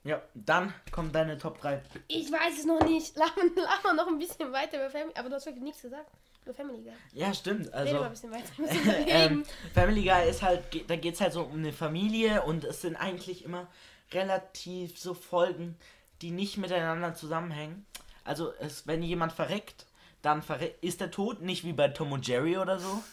Ja, 0.04 0.22
dann 0.36 0.74
kommt 0.92 1.14
deine 1.16 1.38
Top 1.38 1.60
3. 1.60 1.82
Ich 2.08 2.32
weiß 2.32 2.60
es 2.60 2.66
noch 2.66 2.82
nicht. 2.82 3.18
Lass 3.18 3.36
mal 3.84 3.94
noch 3.94 4.08
ein 4.08 4.18
bisschen 4.18 4.54
weiter 4.54 4.78
über 4.78 4.90
Family. 4.90 5.14
Aber 5.18 5.28
du 5.28 5.36
hast 5.36 5.46
wirklich 5.46 5.64
nichts 5.64 5.82
gesagt. 5.82 6.10
Nur 6.48 6.56
Family 6.56 6.82
Guy. 6.82 6.94
Ja, 7.12 7.34
stimmt. 7.34 7.74
Also, 7.74 7.96
mal 7.96 8.04
ein 8.06 8.12
bisschen 8.12 8.32
weiter. 8.32 8.50
ähm, 9.08 9.44
Family 9.74 10.04
Guy 10.04 10.30
ist 10.30 10.42
halt, 10.42 10.64
da 10.90 10.96
geht 10.96 11.16
es 11.16 11.22
halt 11.22 11.34
so 11.34 11.44
um 11.44 11.58
eine 11.58 11.74
Familie 11.74 12.44
und 12.44 12.64
es 12.64 12.82
sind 12.82 12.96
eigentlich 12.96 13.44
immer 13.44 13.68
relativ 14.14 14.98
so 14.98 15.14
Folgen, 15.14 15.76
die 16.22 16.32
nicht 16.32 16.58
miteinander 16.58 17.14
zusammenhängen. 17.14 17.86
Also, 18.24 18.54
es, 18.60 18.88
wenn 18.88 19.04
jemand 19.04 19.34
verreckt, 19.34 19.88
dann 20.22 20.42
verre 20.42 20.72
ist 20.80 21.02
der 21.02 21.12
tot, 21.12 21.42
nicht 21.42 21.66
wie 21.66 21.74
bei 21.74 21.90
Tom 21.90 22.14
und 22.14 22.26
Jerry 22.26 22.58
oder 22.58 22.80
so. 22.80 23.04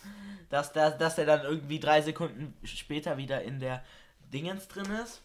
Dass, 0.48 0.72
der, 0.72 0.92
dass 0.92 1.18
er 1.18 1.26
dann 1.26 1.42
irgendwie 1.42 1.80
drei 1.80 2.02
Sekunden 2.02 2.54
später 2.62 3.16
wieder 3.16 3.42
in 3.42 3.58
der 3.58 3.82
Dingens 4.32 4.68
drin 4.68 4.90
ist. 5.02 5.22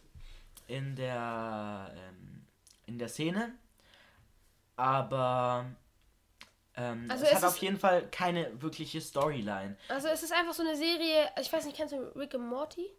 In 0.65 0.95
der, 0.95 1.91
ähm, 1.95 2.47
in 2.87 2.97
der 2.97 3.07
Szene. 3.07 3.53
Aber 4.75 5.67
ähm, 6.79 7.05
also 7.09 7.25
es, 7.25 7.31
es 7.31 7.35
hat 7.37 7.43
auf 7.43 7.57
jeden 7.57 7.77
Fall 7.77 8.07
keine 8.09 8.49
wirkliche 8.61 9.01
Storyline. 9.01 9.75
Also 9.89 10.07
es 10.07 10.23
ist 10.23 10.33
einfach 10.33 10.53
so 10.53 10.63
eine 10.63 10.75
Serie, 10.75 11.29
ich 11.39 11.51
weiß 11.51 11.65
nicht, 11.65 11.77
kennst 11.77 11.93
du 11.93 11.97
Rick 12.15 12.35
and 12.35 12.47
Morty? 12.47 12.89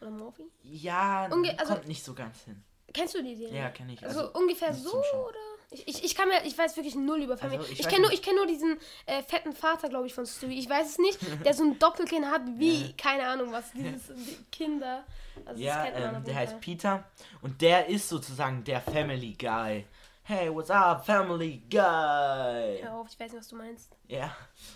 Oder 0.00 0.10
Morphy? 0.10 0.50
Ja, 0.62 1.28
Unge 1.30 1.58
also, 1.58 1.74
kommt 1.74 1.88
nicht 1.88 2.04
so 2.04 2.14
ganz 2.14 2.44
hin. 2.44 2.62
Kennst 2.92 3.14
du 3.14 3.22
die 3.22 3.36
Serie? 3.36 3.54
Ja, 3.54 3.68
kenne 3.68 3.92
ich. 3.92 4.04
Also, 4.04 4.20
also 4.20 4.38
ungefähr 4.38 4.72
so, 4.74 4.96
oder? 4.96 5.38
Ich, 5.70 5.86
ich, 5.86 6.04
ich 6.04 6.14
kann 6.16 6.28
mir, 6.28 6.44
ich 6.44 6.58
weiß 6.58 6.76
wirklich 6.76 6.96
null 6.96 7.22
über 7.22 7.36
Familie. 7.36 7.60
Also 7.60 7.72
ich, 7.72 7.80
ich 7.80 7.88
kenne 7.88 8.08
nur, 8.08 8.10
kenn 8.10 8.34
nur 8.34 8.46
diesen 8.46 8.78
äh, 9.06 9.22
fetten 9.22 9.52
Vater, 9.52 9.88
glaube 9.88 10.06
ich, 10.06 10.14
von 10.14 10.26
Stewie. 10.26 10.58
Ich 10.58 10.68
weiß 10.68 10.88
es 10.88 10.98
nicht, 10.98 11.18
der 11.44 11.54
so 11.54 11.62
ein 11.62 11.78
Doppelkind 11.78 12.26
hat, 12.26 12.42
wie, 12.56 12.86
ja. 12.86 12.92
keine 12.96 13.28
Ahnung 13.28 13.52
was, 13.52 13.70
dieses 13.72 14.08
die 14.08 14.36
Kinder. 14.50 15.04
Also 15.44 15.62
ja, 15.62 15.86
ähm, 15.86 16.24
der 16.24 16.34
heißt 16.34 16.60
Peter 16.60 17.04
und 17.40 17.62
der 17.62 17.86
ist 17.86 18.08
sozusagen 18.08 18.64
der 18.64 18.80
Family 18.80 19.36
Guy. 19.38 19.84
Hey, 20.22 20.48
what's 20.48 20.70
up, 20.70 21.04
Family 21.04 21.62
Guy? 21.70 22.78
Hör 22.82 22.92
auf, 22.94 23.08
ich 23.10 23.18
weiß 23.18 23.32
nicht, 23.32 23.40
was 23.40 23.48
du 23.48 23.56
meinst. 23.56 23.96
Ja, 24.06 24.34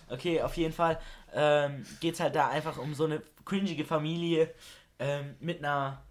okay, 0.09 0.43
auf 0.43 0.57
jeden 0.57 0.73
Fall 0.73 0.99
ähm, 1.33 1.85
geht 2.01 2.15
es 2.15 2.21
halt 2.21 2.35
da 2.35 2.49
einfach 2.49 2.77
um 2.79 2.95
so 2.95 3.05
eine 3.05 3.23
cringige 3.45 3.85
Familie 3.85 4.53
ähm, 4.99 5.37
mit 5.41 5.59
einer 5.59 6.03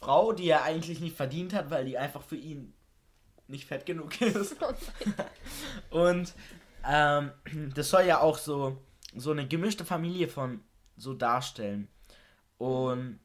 Frau, 0.00 0.32
die 0.32 0.48
er 0.48 0.62
eigentlich 0.62 1.00
nicht 1.00 1.16
verdient 1.16 1.52
hat, 1.52 1.70
weil 1.70 1.84
die 1.84 1.98
einfach 1.98 2.22
für 2.22 2.36
ihn 2.36 2.72
nicht 3.48 3.66
fett 3.66 3.84
genug 3.84 4.18
ist. 4.22 4.56
Oh 5.90 5.98
Und 5.98 6.34
ähm, 6.86 7.32
das 7.74 7.90
soll 7.90 8.04
ja 8.04 8.20
auch 8.20 8.38
so, 8.38 8.78
so 9.14 9.30
eine 9.30 9.46
gemischte 9.46 9.84
Familie 9.84 10.28
von 10.28 10.62
so 10.96 11.12
darstellen. 11.12 11.88
Und 12.56 13.20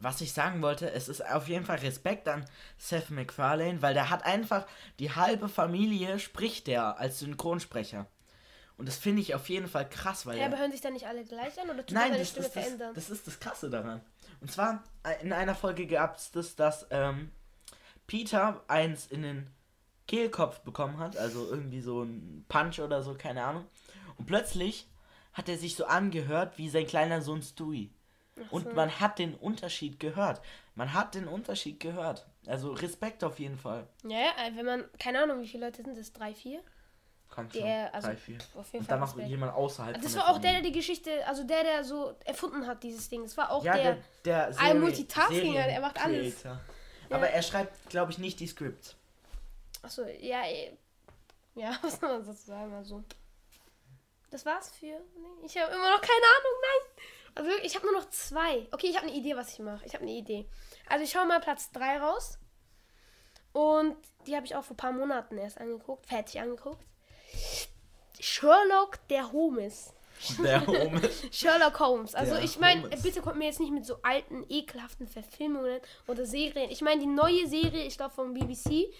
was 0.00 0.20
ich 0.20 0.32
sagen 0.32 0.62
wollte, 0.62 0.90
es 0.90 1.08
ist 1.08 1.24
auf 1.24 1.48
jeden 1.48 1.64
Fall 1.64 1.78
Respekt 1.78 2.26
an 2.26 2.44
Seth 2.78 3.10
MacFarlane, 3.10 3.82
weil 3.82 3.94
der 3.94 4.10
hat 4.10 4.24
einfach 4.24 4.66
die 4.98 5.14
halbe 5.14 5.48
Familie 5.48 6.18
spricht 6.18 6.66
der 6.66 6.98
als 6.98 7.20
Synchronsprecher. 7.20 8.06
Und 8.78 8.88
das 8.88 8.96
finde 8.96 9.20
ich 9.20 9.34
auf 9.34 9.48
jeden 9.50 9.68
Fall 9.68 9.86
krass, 9.86 10.24
weil. 10.24 10.38
Ja, 10.38 10.46
aber 10.46 10.58
hören 10.58 10.72
sich 10.72 10.80
dann 10.80 10.94
nicht 10.94 11.06
alle 11.06 11.22
gleich 11.24 11.60
an 11.60 11.68
oder 11.68 11.84
tut 11.84 11.92
Nein, 11.92 12.14
das, 12.14 12.30
Stimme 12.30 12.46
das, 12.46 12.52
verändern? 12.54 12.94
Das, 12.94 13.08
das 13.08 13.18
ist 13.18 13.26
das 13.26 13.38
Krasse 13.38 13.68
daran. 13.68 14.00
Und 14.40 14.50
zwar 14.50 14.82
äh, 15.02 15.22
in 15.22 15.34
einer 15.34 15.54
Folge 15.54 15.86
gab 15.86 16.16
es 16.16 16.30
das, 16.30 16.56
dass 16.56 16.86
ähm, 16.90 17.30
Peter 18.06 18.64
eins 18.68 19.06
in 19.06 19.20
den 19.20 19.50
Kehlkopf 20.08 20.60
bekommen 20.60 20.98
hat, 20.98 21.18
also 21.18 21.46
irgendwie 21.50 21.82
so 21.82 22.02
ein 22.02 22.46
Punch 22.48 22.80
oder 22.80 23.02
so, 23.02 23.14
keine 23.14 23.44
Ahnung. 23.44 23.66
Und 24.16 24.24
plötzlich 24.24 24.88
hat 25.34 25.48
er 25.50 25.58
sich 25.58 25.76
so 25.76 25.84
angehört 25.84 26.56
wie 26.56 26.70
sein 26.70 26.86
kleiner 26.86 27.20
Sohn 27.20 27.42
Stewie. 27.42 27.90
Und 28.50 28.74
man 28.74 29.00
hat 29.00 29.18
den 29.18 29.34
Unterschied 29.34 30.00
gehört. 30.00 30.40
Man 30.74 30.92
hat 30.92 31.14
den 31.14 31.28
Unterschied 31.28 31.80
gehört. 31.80 32.26
Also 32.46 32.72
Respekt 32.72 33.22
auf 33.24 33.38
jeden 33.38 33.58
Fall. 33.58 33.86
Ja, 34.04 34.18
ja 34.18 34.32
wenn 34.54 34.66
man, 34.66 34.84
keine 34.98 35.22
Ahnung, 35.22 35.40
wie 35.42 35.48
viele 35.48 35.66
Leute 35.66 35.82
sind 35.82 35.98
das? 35.98 36.12
Drei, 36.12 36.34
vier? 36.34 36.62
Kommt 37.28 37.52
schon. 37.52 37.62
Der, 37.62 37.94
also, 37.94 38.08
drei, 38.08 38.16
vier. 38.16 38.38
Auf 38.56 38.72
jeden 38.72 38.84
Und 38.84 38.90
dann 38.90 39.00
noch 39.00 39.18
jemand 39.18 39.54
außerhalb. 39.54 39.96
Also 39.96 40.08
das 40.08 40.16
war 40.16 40.34
auch 40.34 40.38
der, 40.38 40.52
der 40.54 40.62
die 40.62 40.72
Geschichte, 40.72 41.26
also 41.26 41.44
der, 41.44 41.62
der 41.62 41.84
so 41.84 42.16
erfunden 42.24 42.66
hat, 42.66 42.82
dieses 42.82 43.08
Ding. 43.08 43.22
Das 43.22 43.36
war 43.36 43.50
auch 43.50 43.64
ja, 43.64 43.74
der, 43.74 43.98
der, 44.24 44.50
der 44.50 44.60
ein 44.60 44.80
Multitaskinger, 44.80 45.66
er 45.66 45.80
macht 45.80 46.04
alles. 46.04 46.42
Ja. 46.42 46.60
Aber 47.10 47.28
er 47.28 47.42
schreibt, 47.42 47.88
glaube 47.88 48.12
ich, 48.12 48.18
nicht 48.18 48.40
die 48.40 48.46
Scripts. 48.46 48.96
Achso, 49.82 50.04
ja, 50.20 50.42
ja, 51.54 51.78
was 51.82 52.00
soll 52.00 52.08
man 52.08 52.24
sozusagen 52.24 52.72
also. 52.74 53.04
Das 54.30 54.46
war's 54.46 54.70
für. 54.70 54.86
Nee, 54.86 55.46
ich 55.46 55.56
habe 55.58 55.72
immer 55.72 55.90
noch 55.90 56.00
keine 56.00 56.14
Ahnung, 56.14 56.56
nein. 56.62 57.04
Also 57.34 57.50
ich 57.62 57.74
habe 57.74 57.86
nur 57.86 57.94
noch 57.94 58.10
zwei. 58.10 58.66
Okay, 58.72 58.88
ich 58.88 58.96
habe 58.96 59.06
eine 59.06 59.16
Idee, 59.16 59.36
was 59.36 59.52
ich 59.52 59.58
mache. 59.60 59.84
Ich 59.84 59.94
habe 59.94 60.02
eine 60.02 60.12
Idee. 60.12 60.46
Also 60.88 61.04
ich 61.04 61.10
schaue 61.10 61.26
mal 61.26 61.40
Platz 61.40 61.70
3 61.72 61.98
raus. 61.98 62.38
Und 63.52 63.96
die 64.26 64.36
habe 64.36 64.46
ich 64.46 64.54
auch 64.54 64.64
vor 64.64 64.74
ein 64.74 64.78
paar 64.78 64.92
Monaten 64.92 65.38
erst 65.38 65.58
angeguckt, 65.58 66.06
fertig 66.06 66.40
angeguckt. 66.40 66.84
Sherlock 68.20 68.98
der 69.08 69.32
Holmes. 69.32 69.92
Der 70.42 70.66
Holmes. 70.66 71.22
Sherlock 71.32 71.80
Holmes. 71.80 72.14
Also 72.14 72.34
Der 72.34 72.44
ich 72.44 72.58
meine, 72.58 72.88
bitte 72.88 73.22
kommt 73.22 73.38
mir 73.38 73.46
jetzt 73.46 73.60
nicht 73.60 73.72
mit 73.72 73.86
so 73.86 73.96
alten, 74.02 74.44
ekelhaften 74.48 75.08
Verfilmungen 75.08 75.80
oder 76.06 76.26
Serien. 76.26 76.70
Ich 76.70 76.82
meine, 76.82 77.00
die 77.00 77.06
neue 77.06 77.46
Serie, 77.46 77.84
ich 77.84 77.96
glaube 77.96 78.14
vom 78.14 78.34
BBC. 78.34 78.92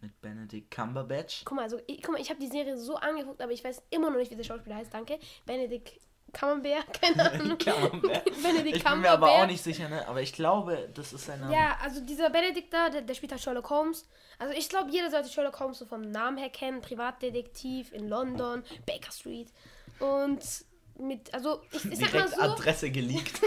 Mit 0.00 0.20
Benedict 0.20 0.70
Cumberbatch. 0.70 1.44
Guck 1.44 1.56
mal, 1.56 1.62
also, 1.62 1.80
ich, 1.86 2.02
guck 2.02 2.12
mal, 2.12 2.20
ich 2.20 2.28
habe 2.28 2.40
die 2.40 2.48
Serie 2.48 2.76
so 2.76 2.96
angeguckt, 2.96 3.40
aber 3.40 3.52
ich 3.52 3.64
weiß 3.64 3.82
immer 3.90 4.10
noch 4.10 4.18
nicht, 4.18 4.30
wie 4.30 4.36
der 4.36 4.44
Schauspieler 4.44 4.76
heißt. 4.76 4.92
Danke. 4.92 5.18
Benedict 5.46 5.98
Camembert, 6.32 6.92
keine 7.00 7.30
Ahnung. 7.32 7.58
Camembert. 7.58 8.24
Benedict 8.42 8.76
ich 8.76 8.84
bin 8.84 9.00
mir 9.00 9.10
aber 9.10 9.30
auch 9.30 9.46
nicht 9.46 9.62
sicher, 9.62 9.88
ne? 9.88 10.06
Aber 10.08 10.22
ich 10.22 10.32
glaube, 10.32 10.88
das 10.94 11.12
ist 11.12 11.26
sein 11.26 11.40
Name. 11.40 11.52
Ja, 11.52 11.78
also 11.82 12.00
dieser 12.00 12.30
Benedict 12.30 12.72
da, 12.72 12.88
der, 12.88 13.02
der 13.02 13.14
spielt 13.14 13.32
halt 13.32 13.42
Sherlock 13.42 13.68
Holmes. 13.70 14.06
Also 14.38 14.54
ich 14.54 14.68
glaube, 14.68 14.90
jeder 14.90 15.10
sollte 15.10 15.28
Sherlock 15.28 15.60
Holmes 15.60 15.78
so 15.78 15.86
vom 15.86 16.00
Namen 16.02 16.38
her 16.38 16.50
kennen. 16.50 16.80
Privatdetektiv 16.80 17.92
in 17.92 18.08
London, 18.08 18.64
Baker 18.86 19.12
Street. 19.12 19.48
Und 20.00 20.40
mit, 20.98 21.32
also 21.32 21.62
ich, 21.70 21.84
ich 21.84 21.98
sag 21.98 22.14
mal 22.14 22.28
so. 22.28 22.40
Adresse 22.40 22.90
geleakt. 22.90 23.42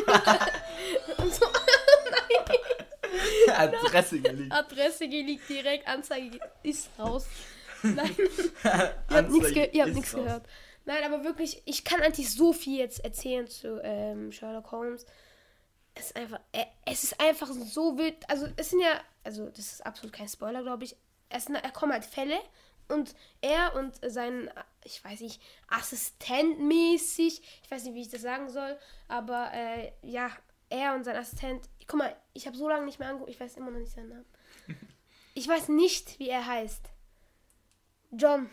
und 1.17 1.34
so, 1.34 1.45
nein. 2.12 3.71
Adresse 3.74 4.19
geleakt. 4.19 4.54
Adresse 4.54 5.08
geleakt, 5.10 5.50
direkt, 5.50 5.88
Anzeige 5.88 6.39
ist 6.63 6.89
raus. 7.00 7.28
Nein. 7.84 8.15
ihr 9.74 9.84
habt 9.84 9.93
nichts 9.93 10.13
ge 10.13 10.24
gehört. 10.24 10.45
Nein, 10.86 11.04
aber 11.04 11.24
wirklich, 11.24 11.63
ich 11.65 11.84
kann 11.84 12.02
eigentlich 12.02 12.32
so 12.32 12.54
viel 12.54 12.78
jetzt 12.78 13.04
erzählen 13.04 13.48
zu 13.48 13.82
ähm, 13.84 14.32
Sherlock 14.32 14.71
Holmes. 14.71 15.06
Es 15.95 16.08
ist 16.08 16.15
einfach, 16.15 16.39
äh, 16.52 16.65
es 16.86 17.04
ist 17.04 17.19
einfach 17.19 17.48
so 17.48 17.98
wild. 17.98 18.17
Also 18.30 18.48
es 18.56 18.69
sind 18.69 18.82
ja, 18.82 19.02
also 19.24 19.50
das 19.50 19.74
ist 19.74 19.86
absolut 19.86 20.13
kein 20.13 20.28
Spoiler, 20.28 20.62
glaube 20.62 20.84
ich. 20.84 20.95
Es, 21.30 21.45
sind, 21.45 21.58
kommen 21.74 21.91
halt 21.91 22.06
Fälle 22.06 22.39
und 22.88 23.15
er 23.41 23.76
und 23.76 24.00
sein, 24.06 24.52
ich 24.84 25.04
weiß 25.04 25.21
nicht, 25.21 25.41
Assistent 25.67 26.60
mäßig, 26.60 27.41
ich 27.63 27.71
weiß 27.71 27.84
nicht, 27.86 27.95
wie 27.95 28.02
ich 28.02 28.10
das 28.10 28.21
sagen 28.21 28.50
soll, 28.50 28.78
aber 29.08 29.52
äh, 29.54 29.91
ja, 30.04 30.30
er 30.69 30.93
und 30.93 31.04
sein 31.04 31.15
Assistent, 31.15 31.67
guck 31.88 32.00
mal, 32.00 32.15
ich 32.34 32.45
habe 32.45 32.56
so 32.56 32.69
lange 32.69 32.86
nicht 32.86 33.00
mehr 33.00 33.10
angeguckt, 33.10 33.32
ich 33.32 33.39
weiß 33.39 33.58
immer 33.58 33.71
noch 33.71 33.80
nicht 33.80 33.91
seinen 33.91 34.10
Namen. 34.10 34.26
Ich 35.38 35.50
weiß 35.50 35.67
nicht, 35.67 36.17
wie 36.17 36.30
er 36.30 36.48
heißt. 36.48 36.86
John. 38.12 38.50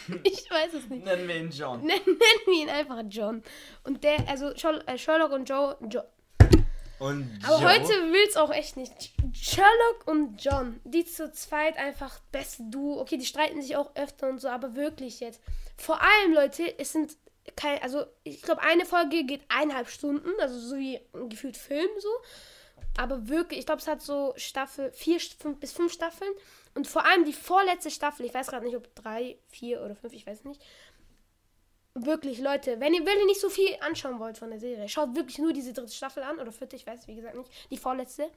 ich 0.24 0.50
weiß 0.50 0.74
es 0.74 0.88
nicht. 0.88 1.04
Nennen 1.04 1.28
wir 1.28 1.36
ihn 1.36 1.50
John. 1.50 1.80
Nen, 1.80 2.00
nennen 2.06 2.18
wir 2.46 2.62
ihn 2.62 2.70
einfach 2.70 3.02
John. 3.08 3.42
Und 3.84 4.04
der, 4.04 4.28
also 4.28 4.50
äh, 4.50 4.98
Sherlock 4.98 5.32
und 5.32 5.48
Joe. 5.48 5.76
Jo 5.88 6.02
und 7.02 7.40
Aber 7.42 7.60
Joe? 7.60 7.72
heute 7.72 8.12
will 8.12 8.24
es 8.28 8.36
auch 8.36 8.52
echt 8.52 8.76
nicht. 8.76 9.12
Sherlock 9.34 10.06
und 10.06 10.40
John, 10.40 10.80
die 10.84 11.04
zu 11.04 11.32
zweit 11.32 11.76
einfach 11.76 12.20
beste 12.30 12.62
Duo. 12.70 13.00
Okay, 13.00 13.16
die 13.16 13.26
streiten 13.26 13.60
sich 13.60 13.74
auch 13.74 13.96
öfter 13.96 14.28
und 14.28 14.40
so, 14.40 14.48
aber 14.48 14.76
wirklich 14.76 15.18
jetzt. 15.18 15.40
Vor 15.76 16.00
allem, 16.00 16.32
Leute, 16.32 16.78
es 16.78 16.92
sind 16.92 17.16
kein, 17.56 17.82
also 17.82 18.04
ich 18.22 18.42
glaube, 18.42 18.62
eine 18.62 18.84
Folge 18.84 19.24
geht 19.24 19.42
eineinhalb 19.48 19.88
Stunden, 19.88 20.30
also 20.38 20.56
so 20.60 20.76
wie 20.76 21.00
gefühlt 21.28 21.56
Film 21.56 21.88
so. 21.98 22.08
Aber 22.96 23.28
wirklich, 23.28 23.58
ich 23.58 23.66
glaube, 23.66 23.80
es 23.80 23.88
hat 23.88 24.00
so 24.00 24.32
Staffel, 24.36 24.92
vier 24.92 25.18
fünf, 25.18 25.58
bis 25.58 25.72
fünf 25.72 25.92
Staffeln. 25.92 26.30
Und 26.74 26.86
vor 26.86 27.04
allem 27.04 27.24
die 27.24 27.32
vorletzte 27.32 27.90
Staffel, 27.90 28.26
ich 28.26 28.34
weiß 28.34 28.48
gerade 28.48 28.64
nicht, 28.64 28.76
ob 28.76 28.94
drei, 28.94 29.38
vier 29.48 29.82
oder 29.82 29.94
fünf, 29.94 30.12
ich 30.14 30.26
weiß 30.26 30.44
nicht. 30.44 30.60
Wirklich, 31.94 32.38
Leute, 32.38 32.80
wenn 32.80 32.94
ihr, 32.94 33.06
ihr 33.06 33.26
nicht 33.26 33.40
so 33.40 33.50
viel 33.50 33.68
anschauen 33.80 34.18
wollt 34.18 34.38
von 34.38 34.48
der 34.48 34.58
Serie, 34.58 34.88
schaut 34.88 35.14
wirklich 35.14 35.38
nur 35.38 35.52
diese 35.52 35.74
dritte 35.74 35.92
Staffel 35.92 36.22
an 36.22 36.38
oder 36.38 36.50
vierte, 36.50 36.76
ich 36.76 36.86
weiß 36.86 37.06
wie 37.06 37.16
gesagt 37.16 37.36
nicht, 37.36 37.50
die 37.70 37.76
vorletzte. 37.76 38.30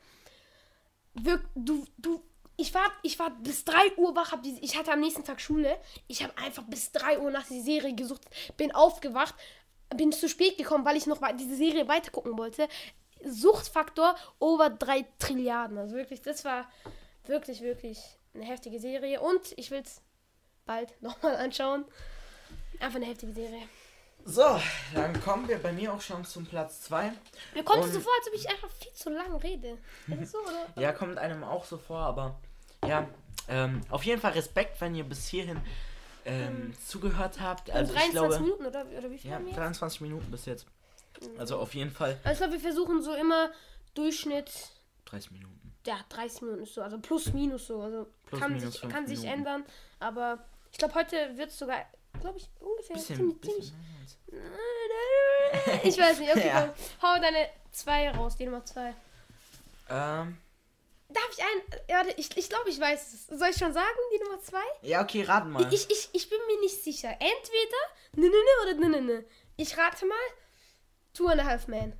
Wirk, 1.13 1.45
du, 1.55 1.85
du, 1.97 2.21
ich 2.57 2.73
war, 2.73 2.91
ich 3.01 3.17
war 3.17 3.29
bis 3.29 3.63
3 3.63 3.95
Uhr 3.95 4.13
wach, 4.15 4.33
hab 4.33 4.43
die, 4.43 4.57
ich 4.61 4.77
hatte 4.77 4.91
am 4.91 4.99
nächsten 4.99 5.23
Tag 5.23 5.39
Schule. 5.39 5.77
Ich 6.07 6.21
habe 6.21 6.37
einfach 6.37 6.63
bis 6.63 6.91
3 6.91 7.19
Uhr 7.19 7.31
nach 7.31 7.45
dieser 7.47 7.63
Serie 7.63 7.95
gesucht, 7.95 8.21
bin 8.57 8.73
aufgewacht, 8.73 9.35
bin 9.95 10.11
zu 10.11 10.27
spät 10.27 10.57
gekommen, 10.57 10.83
weil 10.83 10.97
ich 10.97 11.05
noch 11.05 11.21
diese 11.37 11.55
Serie 11.55 11.87
weitergucken 11.87 12.37
wollte. 12.37 12.67
Suchtfaktor 13.23 14.15
over 14.39 14.69
3 14.69 15.05
Trilliarden. 15.19 15.77
Also 15.77 15.95
wirklich, 15.95 16.21
das 16.21 16.43
war 16.43 16.69
wirklich, 17.25 17.61
wirklich 17.61 17.99
eine 18.35 18.45
heftige 18.45 18.79
Serie 18.79 19.21
und 19.21 19.53
ich 19.57 19.71
will 19.71 19.81
es 19.81 20.01
bald 20.65 20.93
nochmal 21.01 21.35
anschauen. 21.37 21.85
Einfach 22.79 22.97
eine 22.97 23.05
heftige 23.05 23.33
Serie. 23.33 23.61
So, 24.27 24.59
dann 24.93 25.21
kommen 25.21 25.47
wir 25.47 25.59
bei 25.59 25.71
mir 25.71 25.93
auch 25.93 26.01
schon 26.01 26.25
zum 26.25 26.47
Platz 26.47 26.81
2. 26.81 27.13
Mir 27.53 27.63
kommt 27.63 27.85
es 27.85 27.93
so 27.93 27.99
vor, 27.99 28.11
als 28.17 28.27
ob 28.27 28.33
ich 28.33 28.49
einfach 28.49 28.69
viel 28.71 28.91
zu 28.91 29.11
lang 29.11 29.35
rede. 29.35 29.77
So, 30.23 30.39
ja, 30.75 30.91
kommt 30.93 31.19
einem 31.19 31.43
auch 31.43 31.63
so 31.63 31.77
vor, 31.77 31.99
aber 31.99 32.39
ja, 32.87 33.07
ähm, 33.47 33.81
auf 33.91 34.03
jeden 34.03 34.19
Fall 34.19 34.31
Respekt, 34.31 34.81
wenn 34.81 34.95
ihr 34.95 35.03
bis 35.03 35.27
hierhin 35.27 35.61
ähm, 36.25 36.47
hm. 36.47 36.73
zugehört 36.87 37.39
habt. 37.39 37.69
Also 37.69 37.93
23 37.93 38.11
glaube, 38.13 38.39
Minuten 38.39 38.65
oder, 38.65 38.85
oder 38.97 39.11
wie 39.11 39.19
viel? 39.19 39.29
Ja, 39.29 39.39
23 39.39 40.01
Minuten 40.01 40.31
bis 40.31 40.47
jetzt. 40.47 40.65
Hm. 41.21 41.39
Also 41.39 41.59
auf 41.59 41.75
jeden 41.75 41.91
Fall. 41.91 42.19
Also 42.23 42.31
ich 42.31 42.37
glaube, 42.39 42.53
wir 42.53 42.59
versuchen 42.59 43.03
so 43.03 43.13
immer 43.13 43.51
Durchschnitt 43.93 44.51
30 45.05 45.31
Minuten 45.31 45.65
ja, 45.85 45.99
30 46.09 46.41
Minuten 46.41 46.63
ist 46.63 46.73
so, 46.73 46.81
also 46.81 46.97
plus 46.99 47.33
minus 47.33 47.67
so. 47.67 47.81
Also 47.81 48.07
plus, 48.25 48.39
kann, 48.39 48.59
sich, 48.59 48.81
kann 48.81 49.07
sich 49.07 49.25
ändern. 49.25 49.65
Aber 49.99 50.45
ich 50.71 50.77
glaube, 50.77 50.95
heute 50.95 51.37
wird 51.37 51.49
es 51.49 51.59
sogar, 51.59 51.85
glaube 52.19 52.37
ich, 52.37 52.49
ungefähr 52.59 52.95
bisschen, 52.95 53.15
ziemlich. 53.17 53.41
ziemlich 53.41 53.73
ich 55.83 55.97
weiß 55.97 56.19
nicht, 56.19 56.35
okay, 56.35 56.47
ja. 56.53 56.73
hau 57.01 57.19
deine 57.19 57.49
zwei 57.71 58.09
raus, 58.11 58.35
die 58.35 58.45
Nummer 58.45 58.65
zwei. 58.65 58.93
Ähm. 59.89 60.37
Darf 61.09 61.29
ich 61.31 61.39
ein. 61.39 61.79
Warte, 61.87 62.13
ich, 62.17 62.35
ich 62.35 62.49
glaube, 62.49 62.69
ich 62.69 62.79
weiß 62.79 63.13
es. 63.13 63.27
Soll 63.27 63.49
ich 63.49 63.57
schon 63.57 63.71
sagen, 63.71 63.95
die 64.13 64.23
Nummer 64.23 64.41
zwei? 64.41 64.63
Ja, 64.81 65.03
okay, 65.03 65.23
raten 65.23 65.51
mal. 65.51 65.71
Ich, 65.71 65.89
ich, 65.89 66.09
ich 66.11 66.29
bin 66.29 66.39
mir 66.47 66.59
nicht 66.61 66.83
sicher. 66.83 67.09
Entweder 67.09 67.81
ne, 68.13 68.25
ne, 68.25 68.29
ne 68.29 68.63
oder 68.63 68.73
ne, 68.79 68.89
ne, 68.89 69.01
ne. 69.01 69.25
Ich 69.55 69.77
rate 69.77 70.05
mal 70.05 70.17
Two 71.13 71.27
and 71.27 71.39
a 71.39 71.45
Half 71.45 71.67
Man. 71.67 71.93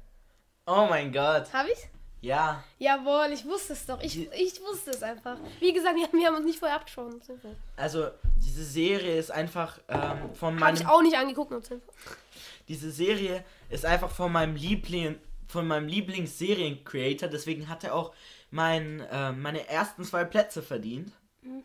Oh 0.66 0.88
mein 0.90 1.14
Gott. 1.14 1.54
Hab 1.54 1.68
ich's? 1.68 1.88
Ja. 2.26 2.64
Jawohl, 2.80 3.34
ich 3.34 3.46
wusste 3.46 3.74
es 3.74 3.86
doch. 3.86 4.02
Ich, 4.02 4.18
ich 4.18 4.60
wusste 4.60 4.90
es 4.90 5.04
einfach. 5.04 5.38
Wie 5.60 5.72
gesagt, 5.72 5.96
wir 5.96 6.28
haben 6.28 6.36
uns 6.36 6.46
nicht 6.46 6.58
vorher 6.58 6.78
abgesprochen. 6.78 7.22
Also, 7.78 8.08
diese 8.38 8.64
Serie 8.64 9.20
ist 9.20 9.30
einfach 9.30 9.78
ähm, 9.88 10.34
von 10.34 10.56
meinem. 10.56 10.76
Hab 10.76 10.82
ich 10.82 10.88
auch 10.88 11.04
nicht 11.04 11.16
angeguckt, 11.16 11.54
Diese 12.68 12.92
Serie 12.92 13.46
ist 13.70 13.86
einfach 13.86 14.10
von 14.10 14.32
meinem 14.32 14.56
Liebling, 14.56 15.20
von 15.48 15.68
meinem 15.68 15.88
Lieblingsserienen-Creator. 15.88 17.30
Deswegen 17.30 17.70
hat 17.70 17.84
er 17.84 17.94
auch 17.94 18.12
mein, 18.50 19.02
äh, 19.02 19.32
meine 19.32 19.68
ersten 19.68 20.04
zwei 20.04 20.24
Plätze 20.24 20.64
verdient. 20.64 21.12
Mhm. 21.44 21.64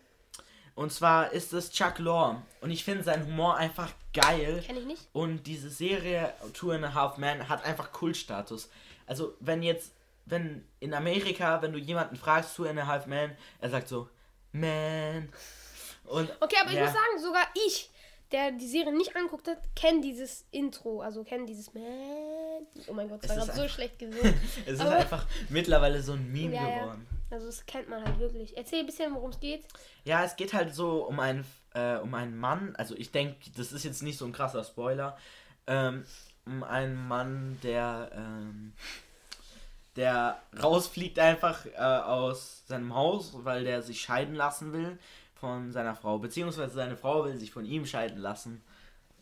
Und 0.75 0.93
zwar 0.93 1.33
ist 1.33 1.55
es 1.55 1.71
Chuck 1.71 1.99
Lorre. 1.99 2.43
Und 2.61 2.71
ich 2.71 2.85
finde 2.85 3.03
seinen 3.03 3.25
Humor 3.25 3.57
einfach 3.57 3.91
geil. 4.13 4.63
Kenn 4.67 4.77
ich 4.77 4.85
nicht. 4.85 5.09
Und 5.15 5.47
diese 5.47 5.71
Serie 5.71 6.35
Two 6.53 6.73
and 6.73 6.85
a 6.85 6.93
Half 6.93 7.17
Men 7.17 7.49
hat 7.49 7.65
einfach 7.65 7.93
Kultstatus. 7.93 8.69
Also, 9.07 9.35
wenn 9.41 9.63
jetzt 9.63 9.93
wenn 10.31 10.65
in 10.81 10.95
Amerika, 10.95 11.61
wenn 11.63 11.73
du 11.73 11.79
jemanden 11.79 12.17
fragst, 12.17 12.57
Two 12.57 12.65
and 12.65 12.79
a 12.79 12.87
Half 12.87 13.07
Man, 13.07 13.37
er 13.61 13.71
sagt 13.71 13.89
so, 13.89 14.09
Man. 14.53 15.29
Und, 16.05 16.31
okay, 16.41 16.57
aber 16.61 16.73
ja. 16.73 16.79
ich 16.79 16.85
muss 16.85 16.93
sagen, 16.93 17.23
sogar 17.23 17.47
ich, 17.67 17.91
der 18.33 18.53
die 18.53 18.67
Serie 18.67 18.93
nicht 18.93 19.15
anguckt 19.17 19.49
hat, 19.49 19.59
kenne 19.75 20.01
dieses 20.01 20.45
Intro, 20.51 21.01
also 21.01 21.25
kenne 21.25 21.47
dieses 21.47 21.73
Man. 21.75 21.85
Oh 22.87 22.93
mein 22.93 23.09
Gott, 23.09 23.23
das 23.23 23.31
war 23.31 23.47
gerade 23.47 23.61
so 23.61 23.69
schlecht 23.69 23.99
gesungen. 23.99 24.35
es 24.67 24.75
ist 24.75 24.81
einfach 24.81 25.27
mittlerweile 25.49 26.03
so 26.03 26.13
ein 26.13 26.31
Meme 26.33 26.55
ja, 26.55 26.65
geworden. 26.65 27.07
Ja. 27.11 27.37
Also 27.37 27.47
das 27.47 27.65
kennt 27.67 27.89
man 27.89 28.05
halt 28.05 28.19
wirklich. 28.19 28.57
Erzähl 28.57 28.81
ein 28.81 28.87
bisschen, 28.87 29.15
worum 29.15 29.31
es 29.31 29.41
geht. 29.41 29.65
Ja, 30.05 30.25
es 30.25 30.37
geht 30.37 30.53
halt 30.53 30.75
so 30.75 31.05
um 31.05 31.21
einen, 31.21 31.45
äh, 31.75 31.97
um 31.97 32.15
einen 32.15 32.37
Mann, 32.37 32.75
also 32.77 32.97
ich 32.97 33.13
denke, 33.13 33.37
das 33.57 33.73
ist 33.73 33.85
jetzt 33.85 34.03
nicht 34.03 34.19
so 34.19 34.25
ein 34.25 34.33
krasser 34.33 34.65
Spoiler, 34.65 35.17
ähm, 35.67 36.05
um 36.47 36.65
einen 36.65 36.97
Mann, 37.07 37.59
der 37.63 38.11
ähm, 38.15 38.73
der 39.97 40.41
rausfliegt 40.63 41.19
einfach 41.19 41.67
äh, 41.67 41.79
aus 41.79 42.67
seinem 42.67 42.95
Haus, 42.95 43.33
weil 43.45 43.65
der 43.65 43.83
sich 43.83 44.01
scheiden 44.01 44.35
lassen 44.35 44.73
will 44.73 44.99
von 45.35 45.73
seiner 45.73 45.95
Frau. 45.95 46.19
Beziehungsweise 46.19 46.75
seine 46.75 46.97
Frau 46.97 47.25
will 47.25 47.37
sich 47.37 47.51
von 47.51 47.65
ihm 47.65 47.87
scheiden 47.87 48.19
lassen. 48.19 48.63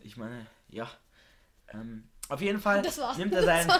Ich 0.02 0.16
meine, 0.16 0.46
ja. 0.68 0.88
Ähm, 1.72 2.08
auf 2.28 2.40
jeden 2.40 2.60
Fall 2.60 2.82
nimmt 3.16 3.32
er, 3.32 3.42
seinen, 3.42 3.72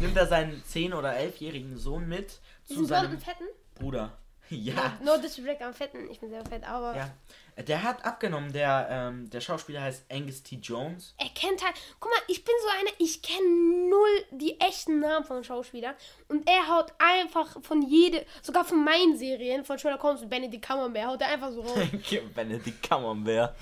nimmt 0.00 0.16
er 0.16 0.26
seinen 0.26 0.62
10- 0.62 0.94
oder 0.94 1.12
11-jährigen 1.12 1.76
Sohn 1.76 2.08
mit 2.08 2.40
zu 2.64 2.84
seinem 2.84 3.18
fetten? 3.20 3.44
Bruder. 3.76 4.12
Ja. 4.50 4.98
No, 5.02 5.16
no 5.16 5.22
disrespect 5.22 5.62
am 5.62 5.74
Fetten, 5.74 6.08
ich 6.10 6.20
bin 6.20 6.30
sehr 6.30 6.44
fett, 6.44 6.66
aber. 6.68 6.96
Ja. 6.96 7.10
Der 7.62 7.82
hat 7.82 8.04
abgenommen, 8.04 8.52
der, 8.52 8.86
ähm, 8.90 9.30
der 9.30 9.40
Schauspieler 9.40 9.80
heißt 9.80 10.04
Angus 10.10 10.42
T. 10.42 10.56
Jones. 10.56 11.14
Er 11.18 11.30
kennt 11.30 11.64
halt. 11.64 11.74
Guck 11.98 12.10
mal, 12.10 12.20
ich 12.28 12.44
bin 12.44 12.54
so 12.62 12.68
eine, 12.78 12.90
ich 12.98 13.22
kenne 13.22 13.88
null 13.88 14.24
die 14.30 14.60
echten 14.60 15.00
Namen 15.00 15.24
von 15.24 15.42
Schauspielern. 15.42 15.94
Und 16.28 16.48
er 16.48 16.68
haut 16.68 16.92
einfach 16.98 17.62
von 17.62 17.82
jede, 17.82 18.24
sogar 18.42 18.64
von 18.64 18.84
meinen 18.84 19.16
Serien, 19.16 19.64
von 19.64 19.78
Sherlock 19.78 20.02
Holmes 20.02 20.22
und 20.22 20.28
Benedict 20.28 20.66
Cumberbatch, 20.66 21.06
haut 21.06 21.20
er 21.22 21.28
einfach 21.28 21.50
so 21.50 21.62
raus. 21.62 21.78
Benedict 22.34 22.88
Cumberbatch. 22.88 23.54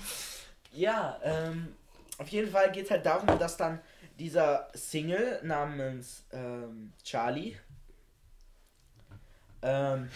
Ja, 0.73 1.17
ähm, 1.23 1.75
auf 2.17 2.27
jeden 2.27 2.51
Fall 2.51 2.71
geht 2.71 2.85
es 2.85 2.91
halt 2.91 3.05
darum, 3.05 3.39
dass 3.39 3.55
dann 3.55 3.79
dieser 4.19 4.67
Single 4.73 5.39
namens 5.43 6.25
ähm, 6.31 6.91
Charlie 7.03 7.55
ähm, 9.61 10.09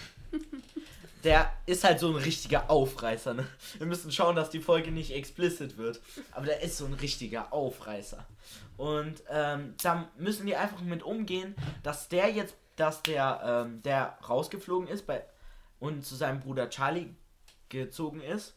der 1.24 1.52
ist 1.66 1.84
halt 1.84 2.00
so 2.00 2.10
ein 2.10 2.16
richtiger 2.16 2.70
Aufreißer. 2.70 3.34
Ne? 3.34 3.48
Wir 3.78 3.88
müssen 3.88 4.12
schauen, 4.12 4.36
dass 4.36 4.50
die 4.50 4.62
Folge 4.62 4.92
nicht 4.92 5.12
explicit 5.12 5.78
wird. 5.78 6.02
Aber 6.32 6.46
der 6.46 6.62
ist 6.62 6.78
so 6.78 6.86
ein 6.86 6.94
richtiger 6.94 7.52
Aufreißer. 7.52 8.26
Und 8.78 9.24
ähm, 9.30 9.76
da 9.82 10.10
müssen 10.18 10.46
die 10.46 10.56
einfach 10.56 10.82
mit 10.82 11.04
umgehen, 11.04 11.56
dass 11.84 12.08
der 12.08 12.30
jetzt, 12.32 12.56
dass 12.78 13.04
der, 13.04 13.66
ähm, 13.66 13.82
der 13.82 14.18
rausgeflogen 14.28 14.88
ist 14.88 15.06
bei, 15.06 15.24
und 15.80 16.06
zu 16.06 16.16
seinem 16.16 16.40
Bruder 16.40 16.70
Charlie 16.70 17.14
gezogen 17.68 18.22
ist, 18.22 18.56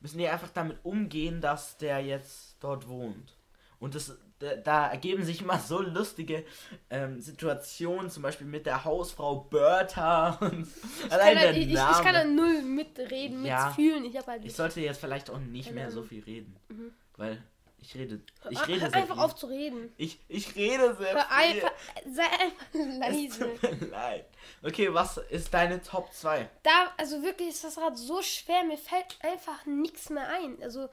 müssen 0.00 0.18
die 0.18 0.28
einfach 0.28 0.50
damit 0.50 0.78
umgehen, 0.84 1.40
dass 1.40 1.78
der 1.78 2.00
jetzt 2.00 2.56
dort 2.60 2.88
wohnt. 2.88 3.36
Und 3.78 3.94
das 3.94 4.16
da 4.38 4.88
ergeben 4.88 5.24
sich 5.24 5.40
immer 5.40 5.58
so 5.58 5.80
lustige 5.80 6.44
ähm, 6.90 7.20
Situationen, 7.20 8.10
zum 8.10 8.22
Beispiel 8.22 8.46
mit 8.46 8.66
der 8.66 8.84
Hausfrau 8.84 9.40
Bertha 9.40 10.30
und 10.40 10.66
ich 11.06 11.12
allein 11.12 11.38
der 11.38 11.56
ich, 11.56 11.72
Name. 11.72 11.96
Ich, 11.96 12.04
kann 12.04 12.14
da 12.14 12.24
null 12.24 12.62
mitreden, 12.62 13.44
ja, 13.44 13.66
mitfühlen. 13.66 14.04
Ich, 14.04 14.14
halt 14.26 14.44
ich 14.44 14.54
sollte 14.54 14.80
jetzt 14.80 15.00
vielleicht 15.00 15.30
auch 15.30 15.38
nicht 15.38 15.72
mehr 15.72 15.90
so 15.90 16.02
viel 16.02 16.22
reden, 16.22 16.56
mhm. 16.68 16.92
weil 17.16 17.42
ich 17.78 17.94
rede, 17.94 18.20
ich 18.50 18.66
rede 18.66 18.80
Hör 18.80 18.90
sehr 18.90 19.00
einfach 19.00 19.14
viel. 19.14 19.24
auf 19.24 19.34
zu 19.36 19.46
reden. 19.46 19.92
Ich, 19.96 20.18
ich 20.28 20.56
rede 20.56 20.96
sehr 20.96 21.14
Hör 21.14 21.24
viel. 21.24 21.62
Einfach, 21.62 21.72
sei 22.04 22.24
einfach 22.24 22.98
leise. 22.98 23.50
Es 23.54 23.60
tut 23.60 23.80
mir 23.80 23.86
leid. 23.88 24.26
Okay, 24.62 24.92
was 24.92 25.18
ist 25.18 25.54
deine 25.54 25.80
Top 25.80 26.12
2? 26.12 26.48
Da, 26.62 26.92
also 26.96 27.22
wirklich 27.22 27.50
ist 27.50 27.62
das 27.62 27.76
gerade 27.76 27.96
so 27.96 28.20
schwer, 28.22 28.64
mir 28.64 28.76
fällt 28.76 29.16
einfach 29.22 29.64
nichts 29.66 30.10
mehr 30.10 30.28
ein. 30.28 30.60
Also 30.62 30.88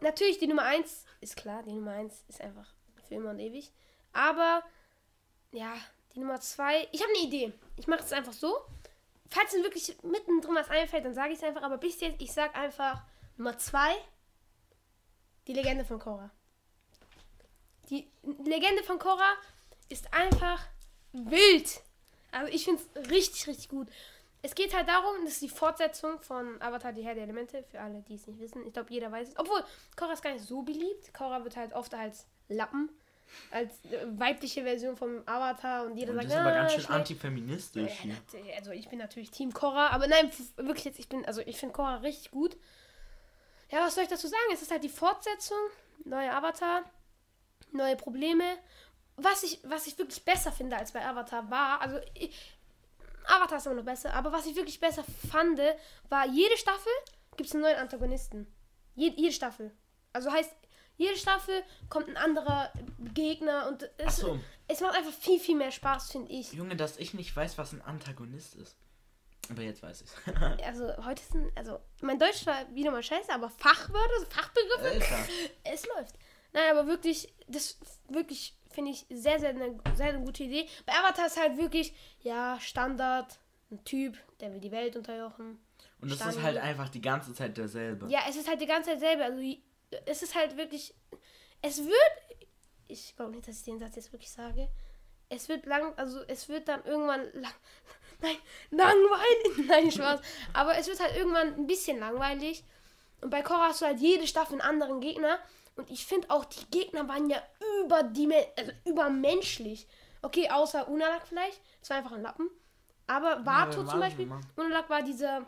natürlich 0.00 0.38
die 0.38 0.48
Nummer 0.48 0.64
1 0.64 1.03
ist 1.24 1.36
klar, 1.36 1.62
die 1.62 1.72
Nummer 1.72 1.92
1 1.92 2.24
ist 2.28 2.40
einfach 2.40 2.72
für 3.08 3.14
immer 3.14 3.30
und 3.30 3.40
ewig. 3.40 3.72
Aber 4.12 4.62
ja, 5.50 5.74
die 6.14 6.20
Nummer 6.20 6.40
2, 6.40 6.88
ich 6.92 7.02
habe 7.02 7.12
eine 7.12 7.26
Idee. 7.26 7.52
Ich 7.76 7.86
mache 7.86 8.02
es 8.02 8.12
einfach 8.12 8.32
so. 8.32 8.56
Falls 9.28 9.52
mir 9.52 9.64
wirklich 9.64 9.96
mittendrin 10.02 10.54
was 10.54 10.70
einfällt, 10.70 11.04
dann 11.04 11.14
sage 11.14 11.32
ich 11.32 11.38
es 11.38 11.44
einfach. 11.44 11.62
Aber 11.62 11.78
bis 11.78 12.00
jetzt, 12.00 12.20
ich 12.20 12.32
sage 12.32 12.54
einfach 12.54 13.02
Nummer 13.36 13.58
2, 13.58 13.94
die 15.46 15.54
Legende 15.54 15.84
von 15.84 15.98
Korra. 15.98 16.30
Die 17.90 18.08
Legende 18.44 18.82
von 18.84 18.98
Korra 18.98 19.34
ist 19.88 20.12
einfach 20.14 20.64
wild. 21.12 21.82
Also 22.30 22.52
ich 22.52 22.64
finde 22.64 22.82
es 22.94 23.10
richtig, 23.10 23.46
richtig 23.46 23.68
gut. 23.68 23.88
Es 24.44 24.54
geht 24.54 24.74
halt 24.76 24.86
darum, 24.86 25.24
das 25.24 25.34
ist 25.34 25.42
die 25.42 25.48
Fortsetzung 25.48 26.20
von 26.20 26.60
Avatar, 26.60 26.92
die 26.92 27.02
Herr 27.02 27.14
der 27.14 27.22
Elemente, 27.22 27.62
für 27.62 27.80
alle, 27.80 28.02
die 28.02 28.16
es 28.16 28.26
nicht 28.26 28.38
wissen. 28.38 28.66
Ich 28.66 28.74
glaube, 28.74 28.92
jeder 28.92 29.10
weiß 29.10 29.28
es. 29.28 29.38
Obwohl, 29.38 29.64
Korra 29.96 30.12
ist 30.12 30.22
gar 30.22 30.34
nicht 30.34 30.44
so 30.44 30.60
beliebt. 30.60 31.14
Korra 31.14 31.42
wird 31.44 31.56
halt 31.56 31.72
oft 31.72 31.94
als 31.94 32.26
Lappen, 32.50 32.90
als 33.50 33.82
äh, 33.86 34.04
weibliche 34.18 34.62
Version 34.62 34.98
vom 34.98 35.22
Avatar 35.24 35.86
und 35.86 35.96
jeder 35.96 36.10
und 36.10 36.16
sagt, 36.16 36.26
das 36.26 36.34
ist 36.34 36.40
aber 36.40 36.50
ah, 36.50 36.54
ganz 36.56 36.72
schön 36.72 36.82
schlecht. 36.82 37.00
antifeministisch. 37.00 38.04
Ja, 38.04 38.14
also 38.58 38.72
ich 38.72 38.86
bin 38.90 38.98
natürlich 38.98 39.30
Team 39.30 39.50
Korra, 39.50 39.88
aber 39.88 40.08
nein, 40.08 40.30
wirklich 40.56 40.84
jetzt, 40.84 40.98
ich 40.98 41.08
bin, 41.08 41.24
also 41.24 41.40
ich 41.40 41.56
finde 41.56 41.72
Korra 41.72 41.96
richtig 41.96 42.30
gut. 42.30 42.54
Ja, 43.70 43.80
was 43.80 43.94
soll 43.94 44.04
ich 44.04 44.10
dazu 44.10 44.26
sagen? 44.26 44.42
Es 44.52 44.60
ist 44.60 44.70
halt 44.70 44.84
die 44.84 44.90
Fortsetzung, 44.90 45.56
neue 46.04 46.30
Avatar, 46.30 46.84
neue 47.72 47.96
Probleme. 47.96 48.44
Was 49.16 49.42
ich, 49.42 49.60
was 49.64 49.86
ich 49.86 49.96
wirklich 49.96 50.22
besser 50.22 50.52
finde 50.52 50.76
als 50.76 50.92
bei 50.92 51.02
Avatar 51.02 51.50
war, 51.50 51.80
also 51.80 51.98
ich, 52.12 52.54
Avatar 53.24 53.58
ist 53.58 53.66
immer 53.66 53.76
noch 53.76 53.84
besser. 53.84 54.12
Aber 54.14 54.32
was 54.32 54.46
ich 54.46 54.56
wirklich 54.56 54.80
besser 54.80 55.04
fand, 55.30 55.60
war, 56.08 56.26
jede 56.26 56.56
Staffel 56.56 56.92
gibt 57.36 57.48
es 57.48 57.54
einen 57.54 57.62
neuen 57.62 57.76
Antagonisten. 57.76 58.46
Jede, 58.94 59.20
jede 59.20 59.32
Staffel. 59.32 59.72
Also 60.12 60.30
heißt, 60.30 60.50
jede 60.96 61.16
Staffel 61.16 61.62
kommt 61.88 62.08
ein 62.08 62.16
anderer 62.16 62.72
Gegner 63.14 63.66
und 63.68 63.90
es, 63.96 64.18
so. 64.18 64.38
es 64.68 64.80
macht 64.80 64.96
einfach 64.96 65.12
viel, 65.12 65.40
viel 65.40 65.56
mehr 65.56 65.72
Spaß, 65.72 66.12
finde 66.12 66.30
ich. 66.32 66.52
Junge, 66.52 66.76
dass 66.76 66.98
ich 66.98 67.14
nicht 67.14 67.34
weiß, 67.34 67.58
was 67.58 67.72
ein 67.72 67.82
Antagonist 67.82 68.54
ist. 68.54 68.76
Aber 69.50 69.62
jetzt 69.62 69.82
weiß 69.82 70.02
ich 70.02 70.34
Also 70.64 71.04
heute 71.04 71.22
sind, 71.22 71.52
also 71.56 71.78
mein 72.00 72.18
Deutsch 72.18 72.46
war 72.46 72.64
wieder 72.74 72.90
mal 72.90 73.02
scheiße, 73.02 73.30
aber 73.32 73.50
Fachwörter, 73.50 74.26
Fachbegriffe, 74.30 74.90
Alter. 74.92 75.28
es 75.64 75.86
läuft. 75.86 76.14
Nein, 76.52 76.70
aber 76.70 76.86
wirklich, 76.86 77.34
das 77.48 77.78
wirklich 78.08 78.56
finde 78.74 78.90
ich 78.90 79.06
sehr, 79.08 79.38
sehr 79.38 79.50
eine, 79.50 79.78
sehr 79.94 80.08
eine 80.08 80.20
gute 80.20 80.44
Idee. 80.44 80.66
Bei 80.84 80.92
Avatar 80.94 81.26
ist 81.26 81.40
halt 81.40 81.56
wirklich, 81.56 81.94
ja, 82.20 82.58
Standard, 82.60 83.38
ein 83.70 83.82
Typ, 83.84 84.18
der 84.40 84.52
will 84.52 84.60
die 84.60 84.72
Welt 84.72 84.96
unterjochen. 84.96 85.58
Und 86.00 86.10
das 86.10 86.18
Standard. 86.18 86.36
ist 86.36 86.42
halt 86.42 86.58
einfach 86.58 86.88
die 86.88 87.00
ganze 87.00 87.32
Zeit 87.32 87.56
derselbe. 87.56 88.06
Ja, 88.08 88.20
es 88.28 88.36
ist 88.36 88.48
halt 88.48 88.60
die 88.60 88.66
ganze 88.66 88.90
Zeit 88.90 89.00
derselbe. 89.00 89.24
Also 89.24 89.42
es 90.06 90.22
ist 90.22 90.34
halt 90.34 90.56
wirklich, 90.56 90.94
es 91.62 91.78
wird, 91.78 92.40
ich 92.88 93.16
glaube 93.16 93.32
nicht, 93.32 93.48
dass 93.48 93.58
ich 93.58 93.64
den 93.64 93.78
Satz 93.78 93.96
jetzt 93.96 94.12
wirklich 94.12 94.30
sage. 94.30 94.68
Es 95.30 95.48
wird 95.48 95.64
lang, 95.66 95.96
also 95.96 96.20
es 96.28 96.48
wird 96.48 96.68
dann 96.68 96.84
irgendwann 96.84 97.22
lang, 97.32 97.54
nein, 98.20 98.36
langweilig, 98.70 99.66
nein, 99.68 99.90
Spaß. 99.90 100.20
Aber 100.52 100.76
es 100.76 100.88
wird 100.88 101.00
halt 101.00 101.16
irgendwann 101.16 101.54
ein 101.54 101.66
bisschen 101.66 101.98
langweilig. 101.98 102.64
Und 103.20 103.30
bei 103.30 103.42
Korra 103.42 103.68
hast 103.68 103.80
du 103.80 103.86
halt 103.86 104.00
jede 104.00 104.26
Staffel 104.26 104.60
einen 104.60 104.68
anderen 104.68 105.00
Gegner. 105.00 105.38
Und 105.76 105.90
ich 105.90 106.06
finde 106.06 106.30
auch, 106.30 106.44
die 106.44 106.64
Gegner 106.70 107.08
waren 107.08 107.28
ja 107.28 107.42
überdimen 107.82 108.42
also 108.56 108.72
übermenschlich. 108.84 109.88
Okay, 110.22 110.48
außer 110.50 110.88
Unalak 110.88 111.26
vielleicht. 111.26 111.60
Das 111.80 111.90
war 111.90 111.98
einfach 111.98 112.12
ein 112.12 112.22
Lappen. 112.22 112.48
Aber 113.06 113.44
Vato 113.44 113.82
ja, 113.82 113.86
zum 113.86 114.00
Beispiel. 114.00 114.30
Unalak 114.56 114.88
war 114.88 115.02
dieser, 115.02 115.44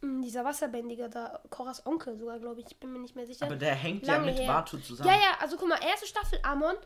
hm, 0.00 0.22
dieser 0.22 0.44
Wasserbändiger 0.44 1.08
da. 1.08 1.42
Koras 1.50 1.84
Onkel 1.84 2.16
sogar, 2.16 2.38
glaube 2.38 2.60
ich. 2.60 2.66
Ich 2.68 2.78
bin 2.78 2.92
mir 2.92 3.00
nicht 3.00 3.16
mehr 3.16 3.26
sicher. 3.26 3.46
Aber 3.46 3.56
der 3.56 3.74
hängt 3.74 4.06
Lange 4.06 4.32
ja 4.32 4.38
mit 4.38 4.48
Vato 4.48 4.78
zusammen. 4.78 5.10
Ja, 5.10 5.16
ja, 5.16 5.36
also 5.40 5.56
guck 5.56 5.68
mal, 5.68 5.80
erste 5.82 6.06
Staffel 6.06 6.38
Amon. 6.42 6.76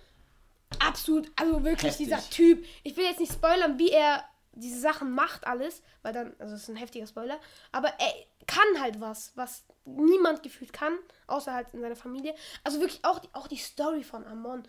Absolut, 0.79 1.31
also 1.37 1.63
wirklich 1.63 1.93
Heftig. 1.93 2.07
dieser 2.07 2.31
Typ. 2.31 2.65
Ich 2.83 2.97
will 2.97 3.05
jetzt 3.05 3.21
nicht 3.21 3.33
spoilern, 3.33 3.79
wie 3.79 3.91
er 3.91 4.25
diese 4.55 4.81
Sachen 4.81 5.13
macht 5.13 5.47
alles, 5.47 5.83
weil 6.03 6.13
dann, 6.13 6.35
also 6.39 6.55
es 6.55 6.63
ist 6.63 6.69
ein 6.69 6.77
heftiger 6.77 7.07
Spoiler, 7.07 7.39
aber 7.71 7.89
er 7.99 8.13
kann 8.47 8.81
halt 8.81 9.01
was, 9.01 9.33
was 9.35 9.65
niemand 9.85 10.43
gefühlt 10.43 10.73
kann, 10.73 10.93
außer 11.27 11.53
halt 11.53 11.69
in 11.73 11.81
seiner 11.81 11.97
Familie. 11.97 12.35
Also 12.65 12.81
wirklich 12.81 13.05
auch 13.05 13.19
die, 13.19 13.29
auch 13.33 13.49
die 13.49 13.57
Story 13.57 14.03
von 14.05 14.27
Amon. 14.27 14.63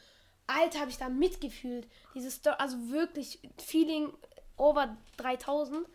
Alter, 0.48 0.80
habe 0.80 0.92
ich 0.92 0.98
da 0.98 1.10
mitgefühlt. 1.10 1.88
Diese 2.14 2.32
Story, 2.32 2.56
also 2.60 2.78
wirklich 2.90 3.40
Feeling 3.58 4.12
over 4.58 4.98
3000. 5.18 5.88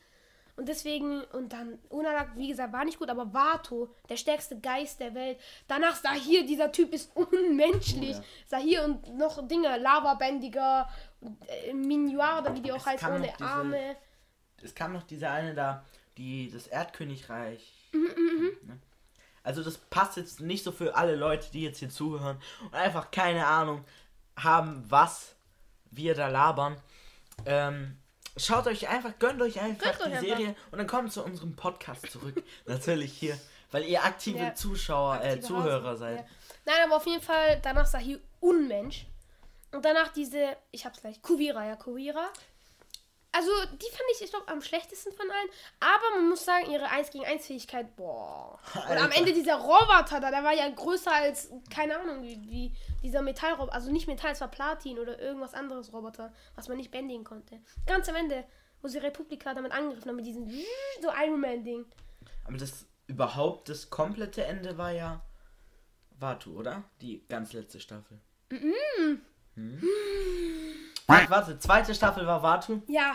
Und 0.56 0.68
deswegen, 0.68 1.22
und 1.34 1.52
dann, 1.52 1.78
Unalak, 1.88 2.30
wie 2.34 2.48
gesagt, 2.48 2.72
war 2.72 2.84
nicht 2.84 2.98
gut, 2.98 3.10
aber 3.10 3.32
Vato, 3.32 3.94
der 4.08 4.16
stärkste 4.16 4.58
Geist 4.58 4.98
der 4.98 5.14
Welt. 5.14 5.38
Danach 5.68 5.94
Sahir, 5.94 6.44
dieser 6.44 6.72
Typ 6.72 6.92
ist 6.92 7.12
unmenschlich. 7.14 8.16
Oh, 8.16 8.20
ja. 8.20 8.24
Sahir 8.46 8.84
und 8.84 9.16
noch 9.16 9.46
Dinge, 9.46 9.76
Lavabändiger, 9.78 10.88
äh, 11.46 11.72
Minuar 11.72 12.42
oder 12.42 12.54
wie 12.54 12.60
die 12.60 12.72
auch 12.72 12.84
heißt, 12.84 13.04
ohne 13.04 13.32
diese, 13.32 13.44
Arme. 13.44 13.96
Es 14.62 14.74
kam 14.74 14.92
noch 14.92 15.02
diese 15.02 15.28
eine 15.30 15.54
da, 15.54 15.84
die 16.16 16.50
das 16.50 16.66
Erdkönigreich. 16.66 17.90
Mhm, 17.92 18.00
mhm, 18.00 18.40
mhm. 18.40 18.68
Ne? 18.68 18.78
Also 19.42 19.62
das 19.62 19.78
passt 19.78 20.16
jetzt 20.16 20.40
nicht 20.40 20.64
so 20.64 20.72
für 20.72 20.94
alle 20.94 21.16
Leute, 21.16 21.50
die 21.52 21.62
jetzt 21.62 21.78
hier 21.78 21.90
zuhören 21.90 22.38
und 22.62 22.74
einfach 22.74 23.10
keine 23.10 23.46
Ahnung 23.46 23.84
haben, 24.36 24.84
was 24.88 25.34
wir 25.90 26.14
da 26.14 26.28
labern. 26.28 26.76
Ähm, 27.46 27.96
schaut 28.36 28.66
euch 28.66 28.88
einfach, 28.88 29.18
gönnt 29.18 29.40
euch 29.40 29.60
einfach 29.60 29.98
gönnt 29.98 30.14
die 30.14 30.26
Serie 30.26 30.48
einfach. 30.48 30.72
und 30.72 30.78
dann 30.78 30.86
kommt 30.86 31.12
zu 31.12 31.24
unserem 31.24 31.56
Podcast 31.56 32.10
zurück. 32.10 32.42
Natürlich 32.66 33.12
hier, 33.12 33.38
weil 33.70 33.84
ihr 33.84 34.04
aktive 34.04 34.38
ja. 34.38 34.54
Zuschauer, 34.54 35.14
äh, 35.14 35.18
aktive 35.18 35.38
äh, 35.38 35.40
Zuhörer 35.40 35.90
Hausen. 35.90 35.98
seid. 35.98 36.18
Ja. 36.18 36.26
Nein, 36.66 36.76
aber 36.84 36.96
auf 36.96 37.06
jeden 37.06 37.22
Fall 37.22 37.60
danach 37.62 37.86
Sahih 37.86 38.18
Unmensch. 38.40 39.06
Und 39.72 39.84
danach 39.84 40.08
diese, 40.08 40.56
ich 40.70 40.84
hab's 40.84 41.00
gleich, 41.00 41.20
Kuvira, 41.22 41.66
ja, 41.66 41.76
Kuvira. 41.76 42.30
Also, 43.30 43.50
die 43.72 43.90
fand 43.90 44.02
ich, 44.14 44.22
ich 44.22 44.30
glaube, 44.30 44.48
am 44.48 44.62
schlechtesten 44.62 45.12
von 45.12 45.30
allen. 45.30 45.48
Aber 45.80 46.18
man 46.18 46.30
muss 46.30 46.44
sagen, 46.44 46.70
ihre 46.70 46.88
1 46.88 47.10
gegen 47.10 47.26
1 47.26 47.46
Fähigkeit, 47.46 47.94
boah. 47.94 48.58
Alter. 48.72 48.90
Und 48.90 48.98
am 48.98 49.10
Ende 49.10 49.32
dieser 49.34 49.56
Roboter 49.56 50.18
da, 50.18 50.30
der 50.30 50.42
war 50.42 50.54
ja 50.54 50.68
größer 50.68 51.12
als, 51.12 51.50
keine 51.70 52.00
Ahnung, 52.00 52.22
wie, 52.22 52.40
wie 52.48 52.72
dieser 53.02 53.20
Metallroboter. 53.20 53.74
Also 53.74 53.92
nicht 53.92 54.08
Metall, 54.08 54.32
es 54.32 54.40
war 54.40 54.48
Platin 54.48 54.98
oder 54.98 55.20
irgendwas 55.20 55.52
anderes 55.52 55.92
Roboter, 55.92 56.32
was 56.54 56.68
man 56.68 56.78
nicht 56.78 56.90
bändigen 56.90 57.22
konnte. 57.22 57.60
Ganz 57.86 58.08
am 58.08 58.16
Ende, 58.16 58.44
wo 58.80 58.88
sie 58.88 58.98
Republika 58.98 59.52
damit 59.52 59.72
angegriffen 59.72 60.08
haben, 60.08 60.16
mit 60.16 60.26
diesem 60.26 60.48
so 61.02 61.10
Iron 61.24 61.40
Man-Ding. 61.40 61.84
Aber 62.44 62.56
das 62.56 62.86
überhaupt, 63.06 63.68
das 63.68 63.90
komplette 63.90 64.44
Ende 64.44 64.78
war 64.78 64.90
ja 64.90 65.22
Watu, 66.18 66.58
oder? 66.58 66.84
Die 67.00 67.26
ganz 67.28 67.52
letzte 67.52 67.78
Staffel. 67.78 68.20
Mhm. 68.50 69.20
Hm? 69.58 69.82
Warte, 71.06 71.30
warte, 71.30 71.58
zweite 71.58 71.94
Staffel 71.94 72.26
war 72.26 72.42
Watu. 72.42 72.82
Ja. 72.86 73.14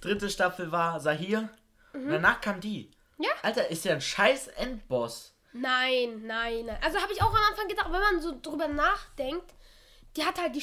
Dritte 0.00 0.30
Staffel 0.30 0.70
war 0.70 1.00
Sahir. 1.00 1.48
Mhm. 1.92 2.04
Und 2.04 2.10
danach 2.10 2.40
kam 2.40 2.60
die. 2.60 2.90
Ja. 3.18 3.30
Alter, 3.42 3.68
ist 3.68 3.84
ja 3.84 3.94
ein 3.94 4.00
scheiß 4.00 4.48
Endboss. 4.48 5.32
Nein, 5.52 6.26
nein, 6.26 6.66
nein. 6.66 6.78
Also 6.82 7.00
habe 7.00 7.12
ich 7.12 7.22
auch 7.22 7.30
am 7.30 7.50
Anfang 7.50 7.68
gedacht, 7.68 7.90
wenn 7.90 8.00
man 8.00 8.20
so 8.20 8.38
drüber 8.40 8.68
nachdenkt, 8.68 9.54
die 10.16 10.24
hat 10.24 10.40
halt 10.40 10.54
die, 10.54 10.62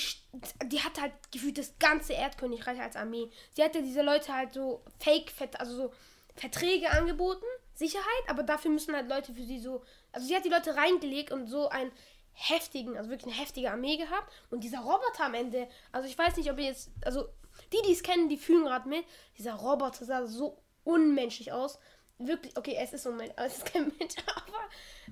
die 0.67 0.81
hat 0.81 0.99
halt 0.99 1.13
gefühlt 1.31 1.57
das 1.57 1.73
ganze 1.79 2.13
Erdkönigreich 2.13 2.79
als 2.79 2.95
Armee. 2.95 3.29
Sie 3.51 3.63
hatte 3.63 3.81
diese 3.81 4.01
Leute 4.01 4.33
halt 4.33 4.53
so 4.53 4.83
Fake, 4.99 5.31
also 5.57 5.75
so 5.75 5.93
Verträge 6.35 6.89
angeboten, 6.91 7.45
Sicherheit, 7.75 8.23
aber 8.27 8.43
dafür 8.43 8.71
müssen 8.71 8.95
halt 8.95 9.09
Leute 9.09 9.33
für 9.33 9.43
sie 9.43 9.59
so, 9.59 9.83
also 10.11 10.27
sie 10.27 10.35
hat 10.35 10.45
die 10.45 10.49
Leute 10.49 10.75
reingelegt 10.75 11.31
und 11.31 11.47
so 11.47 11.69
ein 11.69 11.91
heftigen, 12.33 12.97
also 12.97 13.09
wirklich 13.09 13.33
eine 13.33 13.41
heftige 13.41 13.71
Armee 13.71 13.97
gehabt. 13.97 14.31
Und 14.49 14.63
dieser 14.63 14.79
Roboter 14.79 15.25
am 15.25 15.33
Ende, 15.33 15.67
also 15.91 16.07
ich 16.07 16.17
weiß 16.17 16.37
nicht, 16.37 16.51
ob 16.51 16.57
ihr 16.57 16.65
jetzt, 16.65 16.89
also 17.03 17.27
die, 17.71 17.81
die 17.87 17.93
es 17.93 18.03
kennen, 18.03 18.29
die 18.29 18.37
fühlen 18.37 18.65
gerade 18.65 18.89
mit. 18.89 19.05
Dieser 19.37 19.53
Roboter 19.53 20.05
sah 20.05 20.25
so 20.25 20.61
unmenschlich 20.83 21.51
aus. 21.51 21.79
Wirklich, 22.17 22.55
okay, 22.57 22.75
es 22.79 22.93
ist 22.93 23.05
unmenschlich, 23.05 23.37
aber 23.37 23.47
es 23.47 23.57
ist 23.57 23.65
kein 23.65 23.91
Mensch, 23.99 24.15
aber 24.35 24.69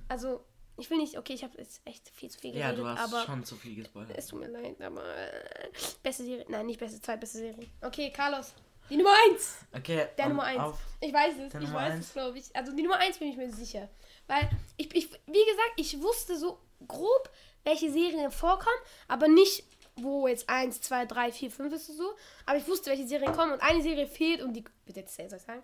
also 0.08 0.46
ich 0.78 0.90
will 0.90 0.98
nicht, 0.98 1.18
okay, 1.18 1.34
ich 1.34 1.44
habe 1.44 1.58
jetzt 1.58 1.82
echt 1.86 2.10
viel 2.10 2.30
zu 2.30 2.40
viel 2.40 2.54
geredet, 2.54 2.78
Ja, 2.78 2.84
du 2.84 2.88
hast 2.88 3.14
aber 3.14 3.26
schon 3.26 3.44
zu 3.44 3.56
viel 3.56 3.76
gespoilert. 3.76 4.18
Es 4.18 4.28
tut 4.28 4.40
mir 4.40 4.48
leid, 4.48 4.82
aber 4.82 5.04
äh, 5.16 5.70
beste 6.02 6.24
Serie, 6.24 6.46
nein, 6.50 6.66
nicht 6.66 6.80
beste, 6.80 7.02
zweitbeste 7.02 7.38
Serie. 7.40 7.68
Okay, 7.82 8.12
Carlos, 8.12 8.54
die 8.90 8.98
Nummer 8.98 9.14
1. 9.32 9.58
Okay. 9.74 10.08
Der 10.18 10.26
um, 10.26 10.32
Nummer 10.32 10.44
1. 10.44 10.76
Ich 11.00 11.14
weiß 11.14 11.34
es, 11.48 11.54
ich 11.54 11.74
weiß 11.74 12.00
es, 12.00 12.14
glaube 12.14 12.38
ich. 12.38 12.54
Also 12.54 12.76
die 12.76 12.84
Nummer 12.84 12.98
1 12.98 13.20
bin 13.20 13.30
ich 13.30 13.38
mir 13.38 13.50
sicher. 13.50 13.88
Weil 14.32 14.50
ich, 14.78 14.96
ich, 14.96 15.12
wie 15.26 15.46
gesagt, 15.46 15.74
ich 15.76 16.02
wusste 16.02 16.38
so 16.38 16.58
grob, 16.88 17.30
welche 17.66 17.92
Serien 17.92 18.32
vorkommen, 18.32 18.78
aber 19.10 19.28
nicht, 19.28 19.66
wo 19.98 20.26
jetzt 20.26 20.48
1, 20.48 20.80
2, 20.80 21.06
3, 21.06 21.32
4, 21.34 21.52
5 21.52 21.74
ist 21.74 21.88
so. 21.98 22.14
Aber 22.46 22.58
ich 22.58 22.66
wusste, 22.66 22.92
welche 22.92 23.06
Serien 23.06 23.34
kommen 23.34 23.52
und 23.52 23.62
eine 23.62 23.82
Serie 23.82 24.08
fehlt 24.08 24.42
und 24.42 24.54
die. 24.54 24.64
Bitte, 24.86 25.04
soll 25.06 25.26
ich 25.26 25.32
sagen? 25.44 25.64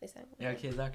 Soll 0.00 0.08
ich 0.08 0.10
sagen? 0.10 0.26
Ja, 0.40 0.50
okay, 0.50 0.72
sag. 0.72 0.94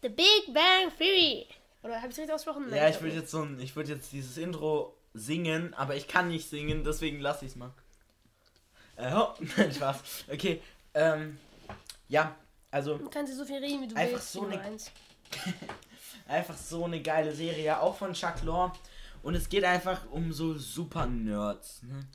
The 0.00 0.08
Big 0.08 0.46
Bang 0.54 0.90
Theory. 0.96 1.46
Oder 1.82 1.96
habe 1.96 2.06
ich 2.06 2.12
es 2.12 2.18
richtig 2.18 2.34
ausgesprochen? 2.34 2.70
Nein, 2.70 2.78
ja, 2.78 2.88
ich 2.88 3.02
würde 3.02 3.16
jetzt 3.16 3.30
so 3.30 3.42
ein, 3.42 3.60
ich 3.60 3.76
würde 3.76 3.92
jetzt 3.92 4.10
dieses 4.10 4.38
Intro 4.38 4.96
singen, 5.12 5.74
aber 5.74 5.94
ich 5.94 6.08
kann 6.08 6.28
nicht 6.28 6.48
singen, 6.48 6.84
deswegen 6.84 7.20
lasse 7.20 7.44
ich 7.44 7.50
es 7.50 7.56
mal. 7.56 7.74
Äh, 8.96 9.12
oh, 9.14 9.34
Spaß. 9.74 10.24
Okay, 10.32 10.62
ähm, 10.94 11.38
ja, 12.08 12.34
also. 12.70 12.96
Du 12.96 13.10
kannst 13.10 13.36
so 13.36 13.44
viel 13.44 13.58
reden, 13.58 13.82
wie 13.82 13.88
du 13.88 13.94
einfach 13.94 14.14
willst. 14.14 14.32
So 14.32 14.46
eine, 14.46 14.58
einfach 16.30 16.56
so 16.56 16.84
eine 16.84 17.02
geile 17.02 17.32
Serie, 17.32 17.80
auch 17.80 17.96
von 17.96 18.14
Chuck 18.14 18.42
Lorre. 18.44 18.72
Und 19.22 19.34
es 19.34 19.48
geht 19.48 19.64
einfach 19.64 20.00
um 20.10 20.32
so 20.32 20.56
super 20.56 21.06
Nerds. 21.06 21.82
Ne? 21.82 22.06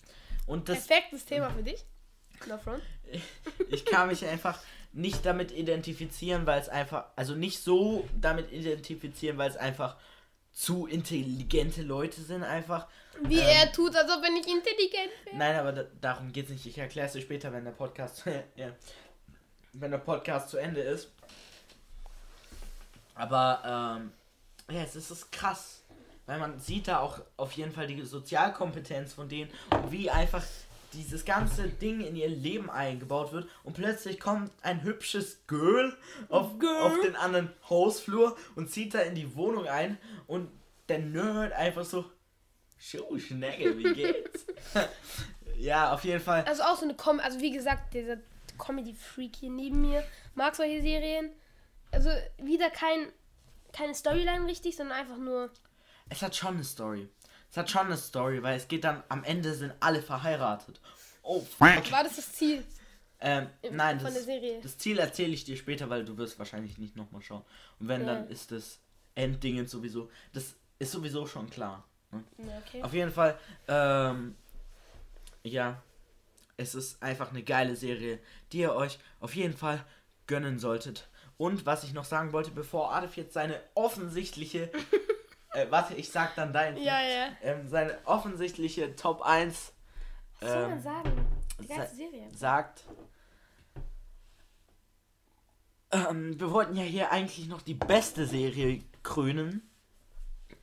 Und 0.47 0.69
das, 0.69 0.88
Perfektes 0.88 1.25
Thema 1.25 1.49
für 1.51 1.63
dich. 1.63 1.86
Front. 2.63 2.84
ich 3.69 3.86
kann 3.86 4.08
mich 4.08 4.25
einfach 4.25 4.60
nicht 4.91 5.25
damit 5.25 5.51
identifizieren, 5.51 6.45
weil 6.45 6.60
es 6.60 6.69
einfach, 6.69 7.06
also 7.15 7.36
nicht 7.36 7.60
so 7.60 8.08
damit 8.19 8.51
identifizieren, 8.51 9.38
weil 9.38 9.49
es 9.49 9.58
einfach 9.58 9.97
zu 10.51 10.88
intelligente 10.88 11.82
Leute 11.82 12.21
sind 12.21 12.43
einfach. 12.43 12.88
Wie 13.23 13.39
ähm, 13.39 13.47
er 13.47 13.71
tut, 13.71 13.95
als 13.95 14.10
ob 14.10 14.23
er 14.23 14.32
nicht 14.32 14.47
intelligent 14.47 15.12
wäre. 15.25 15.38
Nein, 15.38 15.56
aber 15.58 15.71
da, 15.73 15.84
darum 15.99 16.32
geht 16.32 16.45
es 16.45 16.51
nicht. 16.51 16.65
Ich 16.65 16.78
erkläre 16.78 17.08
es 17.08 17.13
dir 17.13 17.21
später, 17.21 17.51
wenn 17.51 17.65
der 17.65 17.71
Podcast, 17.71 18.23
ja, 18.56 18.71
wenn 19.73 19.91
der 19.91 19.97
Podcast 19.97 20.49
zu 20.49 20.58
Ende 20.58 20.82
ist. 20.82 21.12
Aber 23.15 23.99
ähm, 23.99 24.12
ja, 24.75 24.84
es 24.84 24.95
ist, 24.95 25.32
krass, 25.32 25.84
weil 26.25 26.39
man 26.39 26.60
sieht 26.60 26.88
da 26.88 26.99
auch 26.99 27.21
auf 27.38 27.54
jeden 27.54 27.71
Fall 27.71 27.88
die 27.88 28.01
Sozialkompetenz 28.01 29.13
von 29.13 29.30
denen 29.30 29.49
und 29.71 29.91
wie 29.91 30.10
einfach 30.10 30.43
dieses 30.93 31.25
ganze 31.25 31.67
Ding 31.67 32.01
in 32.01 32.15
ihr 32.15 32.30
Leben 32.30 32.69
eingebaut 32.69 33.34
wird 33.34 33.49
und 33.63 33.73
plötzlich 33.73 34.19
kommt 34.19 34.51
ein 34.62 34.84
hübsches 34.84 35.45
Girl 35.47 35.95
auf, 36.30 36.58
Girl. 36.60 36.84
auf 36.84 36.99
den 37.01 37.15
anderen 37.15 37.51
Hausflur 37.69 38.38
und 38.56 38.71
zieht 38.71 38.93
da 38.93 38.99
in 38.99 39.15
die 39.15 39.36
Wohnung 39.36 39.67
ein 39.67 39.97
und 40.28 40.49
der 40.88 40.99
Nerd 40.99 41.54
einfach 41.54 41.84
so 41.84 42.06
Schuh, 42.78 43.17
Schnecke, 43.17 43.78
wie 43.78 43.93
geht's? 43.93 44.45
ja, 45.58 45.93
auf 45.93 46.04
jeden 46.04 46.21
Fall. 46.21 46.43
Also 46.43 46.63
auch 46.63 46.78
so 46.78 46.84
eine 46.84 46.95
Com 46.95 47.19
also 47.19 47.39
wie 47.39 47.51
gesagt, 47.51 47.93
dieser 47.93 48.17
Comedy-Freak 48.58 49.36
hier 49.38 49.49
neben 49.49 49.82
mir 49.82 50.04
mag 50.34 50.56
solche 50.56 50.82
Serien. 50.82 51.32
Also 51.95 52.10
wieder 52.38 52.69
kein 52.69 53.12
keine 53.75 53.93
Storyline 53.93 54.47
richtig, 54.47 54.75
sondern 54.75 54.97
einfach 54.97 55.17
nur. 55.17 55.49
Es 56.10 56.21
hat 56.21 56.36
schon 56.36 56.55
eine 56.55 56.63
Story. 56.63 57.10
Es 57.51 57.58
hat 57.58 57.69
schon 57.69 57.88
eine 57.88 57.97
Story, 57.97 58.41
weil 58.41 58.58
es 58.58 58.67
geht 58.67 58.84
dann 58.84 59.03
am 59.10 59.23
Ende 59.23 59.53
sind 59.53 59.73
alle 59.79 60.01
verheiratet. 60.01 60.79
Oh, 61.23 61.41
fuck. 61.41 61.91
War 61.91 62.03
das 62.03 62.15
das 62.15 62.31
Ziel? 62.34 62.63
Ähm, 63.19 63.47
nein, 63.71 63.99
das, 63.99 64.13
das, 64.62 64.77
Ziel 64.77 64.99
erzähle 64.99 65.34
ich 65.34 65.45
dir 65.45 65.55
später, 65.55 65.89
weil 65.89 66.05
du 66.05 66.17
wirst 66.17 66.38
wahrscheinlich 66.38 66.77
nicht 66.77 66.95
nochmal 66.95 67.21
schauen. 67.21 67.43
Und 67.79 67.88
wenn, 67.88 68.01
ja. 68.01 68.13
dann 68.13 68.29
ist 68.29 68.51
das 68.51 68.79
Enddingen 69.15 69.67
sowieso. 69.67 70.10
Das 70.34 70.55
ist 70.79 70.91
sowieso 70.91 71.25
schon 71.25 71.49
klar. 71.49 71.84
Ne? 72.12 72.23
Ja, 72.38 72.62
okay. 72.65 72.84
Auf 72.84 72.93
jeden 72.93 73.12
Fall, 73.12 73.39
ähm, 73.67 74.36
ja, 75.43 75.81
es 76.58 76.75
ist 76.75 77.01
einfach 77.01 77.31
eine 77.31 77.43
geile 77.43 77.75
Serie, 77.75 78.19
die 78.51 78.60
ihr 78.60 78.73
euch 78.73 78.99
auf 79.19 79.36
jeden 79.36 79.55
Fall 79.55 79.84
gönnen 80.27 80.60
solltet. 80.60 81.08
Und 81.38 81.65
was 81.65 81.84
ich 81.84 81.93
noch 81.93 82.06
sagen 82.06 82.32
wollte, 82.32 82.52
bevor 82.52 82.93
Adolf 82.93 83.17
jetzt 83.17 83.34
seine 83.34 83.62
offensichtliche 83.74 84.71
äh, 85.56 85.67
warte, 85.69 85.95
ich 85.95 86.10
sag 86.10 86.36
dann 86.36 86.54
dein. 86.54 86.78
Ja, 86.78 87.02
ja. 87.02 87.28
Ähm, 87.41 87.67
seine 87.67 87.98
offensichtliche 88.06 88.95
Top 88.95 89.21
1. 89.21 89.74
Was 90.39 90.52
soll 90.52 90.62
man 90.62 90.71
ähm, 90.74 90.84
sagen? 90.84 91.28
Die 91.62 91.67
ganze 91.67 91.95
Serie. 91.95 92.28
Sagt. 92.34 92.84
Ähm, 95.91 96.39
wir 96.39 96.52
wollten 96.52 96.76
ja 96.76 96.84
hier 96.84 97.12
eigentlich 97.12 97.48
noch 97.48 97.62
die 97.62 97.74
beste 97.74 98.26
Serie 98.26 98.84
krönen. 99.02 99.69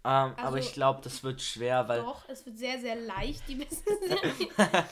Ähm, 0.05 0.35
also, 0.37 0.43
aber 0.43 0.59
ich 0.59 0.73
glaube, 0.73 1.01
das 1.03 1.23
wird 1.23 1.41
schwer, 1.41 1.89
weil. 1.89 2.03
Doch, 2.03 2.29
es 2.29 2.45
wird 2.45 2.59
sehr, 2.59 2.79
sehr 2.81 2.97
leicht, 2.97 3.49
die 3.49 3.55
beste 3.55 3.97
Serie. 3.99 4.49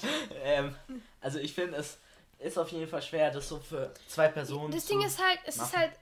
ähm, 0.42 0.74
also 1.20 1.38
ich 1.38 1.52
finde, 1.52 1.76
es 1.76 1.98
ist 2.40 2.58
auf 2.58 2.70
jeden 2.70 2.88
Fall 2.88 3.02
schwer, 3.02 3.30
das 3.30 3.48
so 3.48 3.58
für 3.58 3.92
zwei 4.08 4.28
Personen 4.28 4.72
Das 4.72 4.86
Ding 4.86 5.02
ist 5.02 5.22
halt, 5.22 5.38
es 5.44 5.56
machen. 5.56 5.68
ist 5.68 5.76
halt 5.76 5.92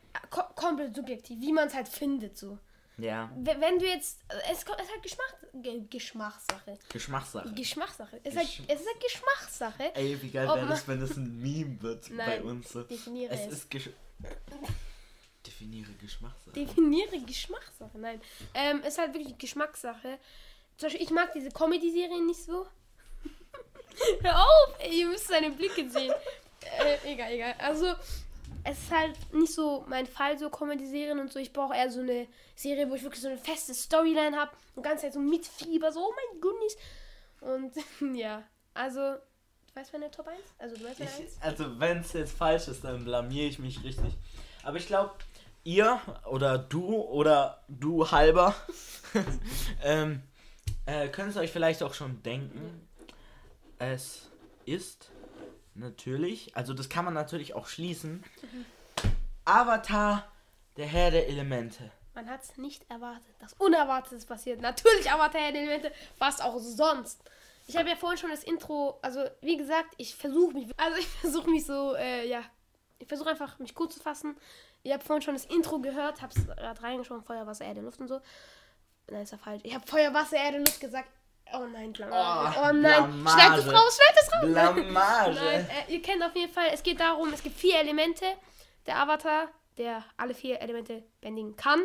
komplett 0.54 0.94
subjektiv, 0.94 1.40
wie 1.40 1.52
man 1.52 1.68
es 1.68 1.74
halt 1.74 1.88
findet, 1.88 2.36
so. 2.38 2.58
Ja. 2.98 3.30
Wenn 3.36 3.78
du 3.78 3.86
jetzt. 3.86 4.20
Es 4.50 4.58
ist 4.58 4.68
halt 4.68 5.02
Geschmack, 5.02 5.88
Geschmackssache. 5.88 6.78
Geschmackssache. 6.88 7.52
Geschmackssache. 7.54 8.20
Es 8.24 8.34
ist, 8.34 8.38
halt, 8.38 8.48
es 8.66 8.80
ist 8.80 8.86
halt 8.86 9.00
Geschmackssache. 9.00 9.94
Ey, 9.94 10.20
wie 10.20 10.30
geil 10.30 10.48
wäre 10.48 10.66
das, 10.66 10.88
wenn 10.88 11.00
das 11.00 11.16
ein 11.16 11.40
Meme 11.40 11.80
wird 11.80 12.10
Nein, 12.10 12.42
bei 12.42 12.42
uns. 12.42 12.70
So. 12.70 12.82
Definiere 12.82 13.32
es. 13.32 13.46
Es 13.46 13.52
ist 13.52 13.70
Gesch 13.70 13.90
Definiere 15.46 15.92
Geschmackssache. 15.92 16.50
Definiere 16.50 17.20
Geschmackssache. 17.20 17.96
Nein. 17.98 18.20
Ähm, 18.54 18.80
es 18.82 18.94
ist 18.94 18.98
halt 18.98 19.14
wirklich 19.14 19.38
Geschmackssache. 19.38 20.18
Zum 20.76 20.86
Beispiel, 20.88 21.02
ich 21.02 21.10
mag 21.10 21.32
diese 21.32 21.50
Comedy-Serien 21.50 22.26
nicht 22.26 22.42
so. 22.42 22.66
Hör 24.22 24.40
auf! 24.40 24.74
Ey, 24.78 25.00
ihr 25.00 25.08
müsst 25.08 25.28
seine 25.28 25.50
Blicke 25.50 25.88
sehen. 25.88 26.12
äh, 26.62 27.12
egal, 27.12 27.32
egal. 27.32 27.54
Also, 27.58 27.94
es 28.64 28.78
ist 28.78 28.90
halt 28.90 29.16
nicht 29.32 29.52
so 29.52 29.84
mein 29.88 30.06
Fall, 30.06 30.38
so 30.38 30.50
Comedy-Serien 30.50 31.18
und 31.18 31.32
so. 31.32 31.38
Ich 31.38 31.52
brauche 31.52 31.74
eher 31.74 31.90
so 31.90 32.00
eine 32.00 32.26
Serie, 32.54 32.88
wo 32.90 32.94
ich 32.94 33.02
wirklich 33.02 33.22
so 33.22 33.28
eine 33.28 33.38
feste 33.38 33.74
Storyline 33.74 34.36
habe 34.36 34.50
und 34.74 34.82
ganz 34.82 35.00
Zeit 35.00 35.12
so 35.12 35.20
mitfieber, 35.20 35.92
so, 35.92 36.00
oh 36.00 36.14
mein 36.14 36.40
Goodness. 36.40 36.76
Und 37.40 38.16
ja, 38.16 38.42
also, 38.74 39.00
du 39.00 39.74
weißt 39.74 39.92
meine 39.92 40.10
Top 40.10 40.28
1? 40.28 40.38
Also, 40.58 40.76
du 40.76 40.84
weißt 40.84 40.98
meine 40.98 41.10
ich, 41.10 41.24
1? 41.24 41.38
Also, 41.40 41.80
wenn 41.80 41.98
es 41.98 42.12
jetzt 42.12 42.36
falsch 42.36 42.68
ist, 42.68 42.84
dann 42.84 43.04
blamier 43.04 43.48
ich 43.48 43.58
mich 43.58 43.82
richtig. 43.84 44.12
Aber 44.62 44.76
ich 44.76 44.86
glaube, 44.86 45.12
ihr 45.64 46.00
oder 46.24 46.58
du 46.58 46.94
oder 46.94 47.62
du 47.68 48.10
halber 48.10 48.54
ähm, 49.82 50.22
äh, 50.86 51.08
könnt 51.08 51.30
es 51.30 51.36
euch 51.36 51.50
vielleicht 51.50 51.82
auch 51.82 51.94
schon 51.94 52.22
denken. 52.22 52.87
Es 53.78 54.30
ist 54.64 55.10
natürlich, 55.74 56.56
also 56.56 56.74
das 56.74 56.88
kann 56.88 57.04
man 57.04 57.14
natürlich 57.14 57.54
auch 57.54 57.66
schließen. 57.66 58.24
Avatar, 59.44 60.30
der 60.76 60.86
Herr 60.86 61.10
der 61.10 61.28
Elemente. 61.28 61.90
Man 62.14 62.28
hat 62.28 62.42
es 62.42 62.56
nicht 62.56 62.90
erwartet. 62.90 63.34
Das 63.38 63.54
Unerwartete 63.54 64.24
passiert. 64.26 64.60
Natürlich 64.60 65.10
Avatar, 65.10 65.40
Herr 65.40 65.52
der 65.52 65.62
Elemente. 65.62 65.92
Was 66.18 66.40
auch 66.40 66.58
sonst. 66.58 67.22
Ich 67.68 67.76
habe 67.76 67.88
ja 67.88 67.96
vorhin 67.96 68.18
schon 68.18 68.30
das 68.30 68.44
Intro, 68.44 68.98
also 69.02 69.24
wie 69.42 69.56
gesagt, 69.56 69.94
ich 69.98 70.14
versuche 70.14 70.54
mich, 70.54 70.68
also 70.78 70.98
ich 70.98 71.06
versuche 71.06 71.50
mich 71.50 71.66
so, 71.66 71.94
äh, 71.96 72.26
ja, 72.26 72.42
ich 72.98 73.06
versuche 73.06 73.28
einfach 73.28 73.58
mich 73.58 73.74
kurz 73.74 73.94
zu 73.94 74.00
fassen. 74.00 74.36
Ihr 74.82 74.94
habt 74.94 75.04
vorhin 75.04 75.22
schon 75.22 75.34
das 75.34 75.44
Intro 75.44 75.78
gehört, 75.78 76.22
hab's 76.22 76.46
gerade 76.46 76.82
reingeschaut, 76.82 77.24
Feuer, 77.24 77.46
Wasser, 77.46 77.66
Erde, 77.66 77.82
Luft 77.82 78.00
und 78.00 78.08
so. 78.08 78.20
Nein, 79.10 79.22
ist 79.22 79.32
ja 79.32 79.38
falsch. 79.38 79.60
Ich 79.64 79.74
habe 79.74 79.86
Feuer, 79.86 80.12
Wasser, 80.14 80.38
Erde, 80.38 80.58
Luft 80.58 80.80
gesagt. 80.80 81.10
Oh 81.52 81.66
nein, 81.66 81.92
Blamage. 81.92 82.56
Oh, 82.58 82.68
oh 82.68 82.72
nein. 82.72 83.26
Schneid 83.26 83.58
es 83.58 83.72
raus, 83.72 83.98
schneid 83.98 84.22
es 84.22 84.32
raus. 84.32 84.42
Blamage. 84.42 85.34
Nein, 85.34 85.70
äh, 85.70 85.92
ihr 85.92 86.02
kennt 86.02 86.22
auf 86.22 86.34
jeden 86.34 86.52
Fall, 86.52 86.68
es 86.72 86.82
geht 86.82 87.00
darum, 87.00 87.32
es 87.32 87.42
gibt 87.42 87.58
vier 87.58 87.78
Elemente. 87.78 88.26
Der 88.86 88.98
Avatar, 88.98 89.48
der 89.76 90.04
alle 90.16 90.34
vier 90.34 90.60
Elemente 90.60 91.04
bändigen 91.20 91.56
kann, 91.56 91.80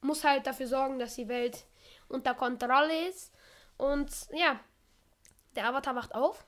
muss 0.00 0.24
halt 0.24 0.46
dafür 0.46 0.66
sorgen, 0.66 0.98
dass 0.98 1.14
die 1.14 1.28
Welt 1.28 1.64
unter 2.08 2.34
Kontrolle 2.34 3.08
ist. 3.08 3.32
Und 3.76 4.10
ja, 4.32 4.60
der 5.56 5.68
Avatar 5.68 5.94
wacht 5.94 6.14
auf 6.14 6.44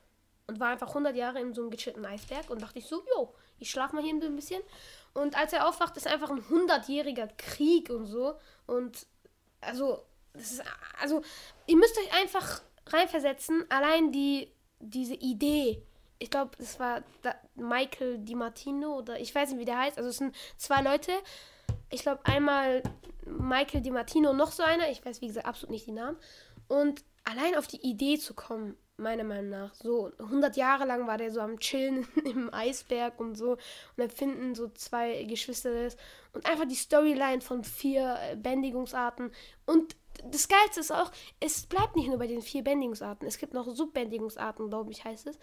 und 0.46 0.60
war 0.60 0.68
einfach 0.68 0.88
100 0.88 1.16
Jahre 1.16 1.40
in 1.40 1.54
so 1.54 1.62
einem 1.62 1.70
gechillten 1.70 2.04
Eisberg 2.04 2.50
und 2.50 2.62
dachte 2.62 2.78
ich 2.78 2.86
so, 2.86 3.02
jo, 3.14 3.34
ich 3.58 3.70
schlaf 3.70 3.92
mal 3.92 4.02
hier 4.02 4.14
ein 4.14 4.36
bisschen. 4.36 4.62
Und 5.14 5.36
als 5.36 5.52
er 5.52 5.68
aufwacht, 5.68 5.96
ist 5.96 6.06
einfach 6.06 6.30
ein 6.30 6.42
100-jähriger 6.42 7.28
Krieg 7.36 7.90
und 7.90 8.06
so. 8.06 8.38
Und 8.66 9.06
also 9.60 10.04
das 10.36 10.52
ist, 10.52 10.62
also, 11.00 11.22
ihr 11.66 11.76
müsst 11.76 11.96
euch 11.98 12.12
einfach 12.20 12.62
reinversetzen. 12.86 13.64
Allein 13.68 14.12
die, 14.12 14.50
diese 14.80 15.14
Idee. 15.14 15.82
Ich 16.18 16.30
glaube, 16.30 16.52
es 16.58 16.78
war 16.80 17.02
da 17.22 17.34
Michael 17.56 18.18
Di 18.18 18.34
Martino 18.34 18.96
oder 18.96 19.20
ich 19.20 19.34
weiß 19.34 19.50
nicht, 19.50 19.60
wie 19.60 19.64
der 19.66 19.78
heißt. 19.78 19.98
Also, 19.98 20.10
es 20.10 20.18
sind 20.18 20.34
zwei 20.56 20.82
Leute. 20.82 21.12
Ich 21.90 22.02
glaube, 22.02 22.20
einmal 22.24 22.82
Michael 23.26 23.82
Di 23.82 23.90
Martino 23.90 24.30
und 24.30 24.36
noch 24.36 24.52
so 24.52 24.62
einer. 24.62 24.90
Ich 24.90 25.04
weiß, 25.04 25.20
wie 25.20 25.26
gesagt, 25.26 25.46
absolut 25.46 25.72
nicht 25.72 25.86
die 25.86 25.92
Namen. 25.92 26.16
Und 26.68 27.04
allein 27.24 27.56
auf 27.56 27.66
die 27.66 27.80
Idee 27.82 28.18
zu 28.18 28.34
kommen, 28.34 28.76
meiner 28.96 29.24
Meinung 29.24 29.50
nach. 29.50 29.74
So 29.74 30.10
100 30.18 30.56
Jahre 30.56 30.86
lang 30.86 31.06
war 31.06 31.18
der 31.18 31.30
so 31.30 31.40
am 31.40 31.58
Chillen 31.58 32.06
im 32.24 32.52
Eisberg 32.52 33.20
und 33.20 33.34
so. 33.34 33.52
Und 33.52 33.60
dann 33.96 34.10
finden 34.10 34.54
so 34.54 34.68
zwei 34.68 35.24
Geschwister 35.24 35.84
das. 35.84 35.96
Und 36.32 36.46
einfach 36.46 36.66
die 36.66 36.74
Storyline 36.74 37.40
von 37.40 37.64
vier 37.64 38.16
äh, 38.20 38.36
Bändigungsarten. 38.36 39.30
Und 39.66 39.96
das 40.24 40.48
Geilste 40.48 40.80
ist 40.80 40.92
auch, 40.92 41.10
es 41.40 41.66
bleibt 41.66 41.96
nicht 41.96 42.08
nur 42.08 42.18
bei 42.18 42.26
den 42.26 42.42
vier 42.42 42.62
Bändigungsarten. 42.62 43.26
Es 43.26 43.38
gibt 43.38 43.54
noch 43.54 43.68
Subbändigungsarten, 43.68 44.68
glaube 44.68 44.92
ich, 44.92 45.04
heißt 45.04 45.26
es. 45.26 45.38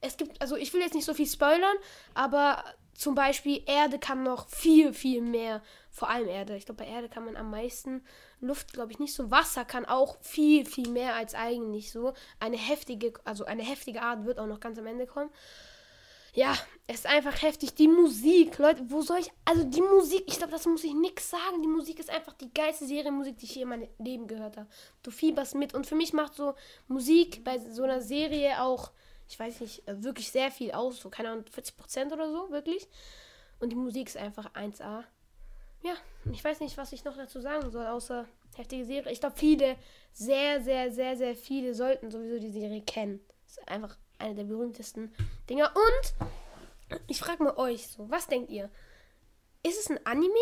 Es 0.00 0.16
gibt, 0.16 0.40
also 0.42 0.56
ich 0.56 0.72
will 0.74 0.80
jetzt 0.80 0.94
nicht 0.94 1.04
so 1.04 1.14
viel 1.14 1.26
spoilern, 1.26 1.76
aber 2.14 2.62
zum 2.94 3.14
Beispiel 3.14 3.62
Erde 3.66 3.98
kann 3.98 4.22
noch 4.22 4.48
viel, 4.48 4.92
viel 4.92 5.20
mehr. 5.20 5.62
Vor 5.90 6.10
allem 6.10 6.28
Erde. 6.28 6.56
Ich 6.56 6.66
glaube, 6.66 6.84
bei 6.84 6.90
Erde 6.90 7.08
kann 7.08 7.24
man 7.24 7.36
am 7.36 7.50
meisten. 7.50 8.04
Luft, 8.40 8.72
glaube 8.72 8.92
ich, 8.92 8.98
nicht 8.98 9.14
so. 9.14 9.30
Wasser 9.30 9.64
kann 9.64 9.84
auch 9.84 10.18
viel, 10.20 10.66
viel 10.66 10.88
mehr 10.88 11.14
als 11.14 11.34
eigentlich 11.34 11.92
so. 11.92 12.14
Eine 12.40 12.56
heftige, 12.56 13.14
also 13.24 13.44
eine 13.44 13.62
heftige 13.62 14.02
Art 14.02 14.24
wird 14.24 14.38
auch 14.38 14.46
noch 14.46 14.60
ganz 14.60 14.78
am 14.78 14.86
Ende 14.86 15.06
kommen. 15.06 15.30
Ja, 16.36 16.54
es 16.86 16.96
ist 16.96 17.06
einfach 17.06 17.42
heftig. 17.42 17.74
Die 17.74 17.88
Musik, 17.88 18.58
Leute, 18.58 18.88
wo 18.88 19.00
soll 19.00 19.18
ich. 19.18 19.32
Also 19.44 19.64
die 19.64 19.82
Musik, 19.82 20.22
ich 20.26 20.36
glaube, 20.36 20.52
das 20.52 20.66
muss 20.66 20.84
ich 20.84 20.94
nix 20.94 21.30
sagen. 21.30 21.62
Die 21.62 21.68
Musik 21.68 21.98
ist 21.98 22.10
einfach 22.10 22.34
die 22.34 22.52
geilste 22.52 22.86
Serienmusik, 22.86 23.38
die 23.38 23.46
ich 23.46 23.54
je 23.56 23.62
in 23.62 23.68
meinem 23.68 23.88
Leben 23.98 24.28
gehört 24.28 24.56
habe. 24.56 24.68
Du 25.02 25.10
fieberst 25.10 25.54
mit. 25.54 25.74
Und 25.74 25.86
für 25.86 25.96
mich 25.96 26.12
macht 26.12 26.34
so 26.34 26.54
Musik 26.86 27.42
bei 27.42 27.58
so 27.58 27.82
einer 27.82 28.00
Serie 28.00 28.62
auch 28.62 28.92
ich 29.28 29.38
weiß 29.38 29.60
nicht, 29.60 29.86
äh, 29.88 30.02
wirklich 30.02 30.30
sehr 30.30 30.50
viel 30.50 30.72
aus. 30.72 31.00
So, 31.00 31.10
keine 31.10 31.30
Ahnung, 31.30 31.44
40 31.50 31.76
Prozent 31.76 32.12
oder 32.12 32.30
so, 32.30 32.50
wirklich. 32.50 32.88
Und 33.58 33.70
die 33.70 33.76
Musik 33.76 34.08
ist 34.08 34.16
einfach 34.16 34.52
1A. 34.54 35.04
Ja, 35.82 35.94
ich 36.32 36.42
weiß 36.42 36.60
nicht, 36.60 36.76
was 36.76 36.92
ich 36.92 37.04
noch 37.04 37.16
dazu 37.16 37.40
sagen 37.40 37.70
soll, 37.70 37.86
außer 37.86 38.26
heftige 38.56 38.84
Serie. 38.84 39.12
Ich 39.12 39.20
glaube, 39.20 39.36
viele, 39.36 39.76
sehr, 40.12 40.60
sehr, 40.62 40.90
sehr, 40.90 41.16
sehr 41.16 41.34
viele 41.34 41.74
sollten 41.74 42.10
sowieso 42.10 42.38
die 42.38 42.50
Serie 42.50 42.82
kennen. 42.82 43.20
Ist 43.46 43.66
einfach 43.68 43.96
eine 44.18 44.34
der 44.34 44.44
berühmtesten 44.44 45.14
Dinger. 45.48 45.72
Und 45.74 47.00
ich 47.06 47.18
frage 47.18 47.42
mal 47.42 47.56
euch 47.56 47.88
so, 47.88 48.08
was 48.10 48.26
denkt 48.26 48.50
ihr? 48.50 48.70
Ist 49.62 49.80
es 49.80 49.90
ein 49.90 50.04
Anime 50.06 50.34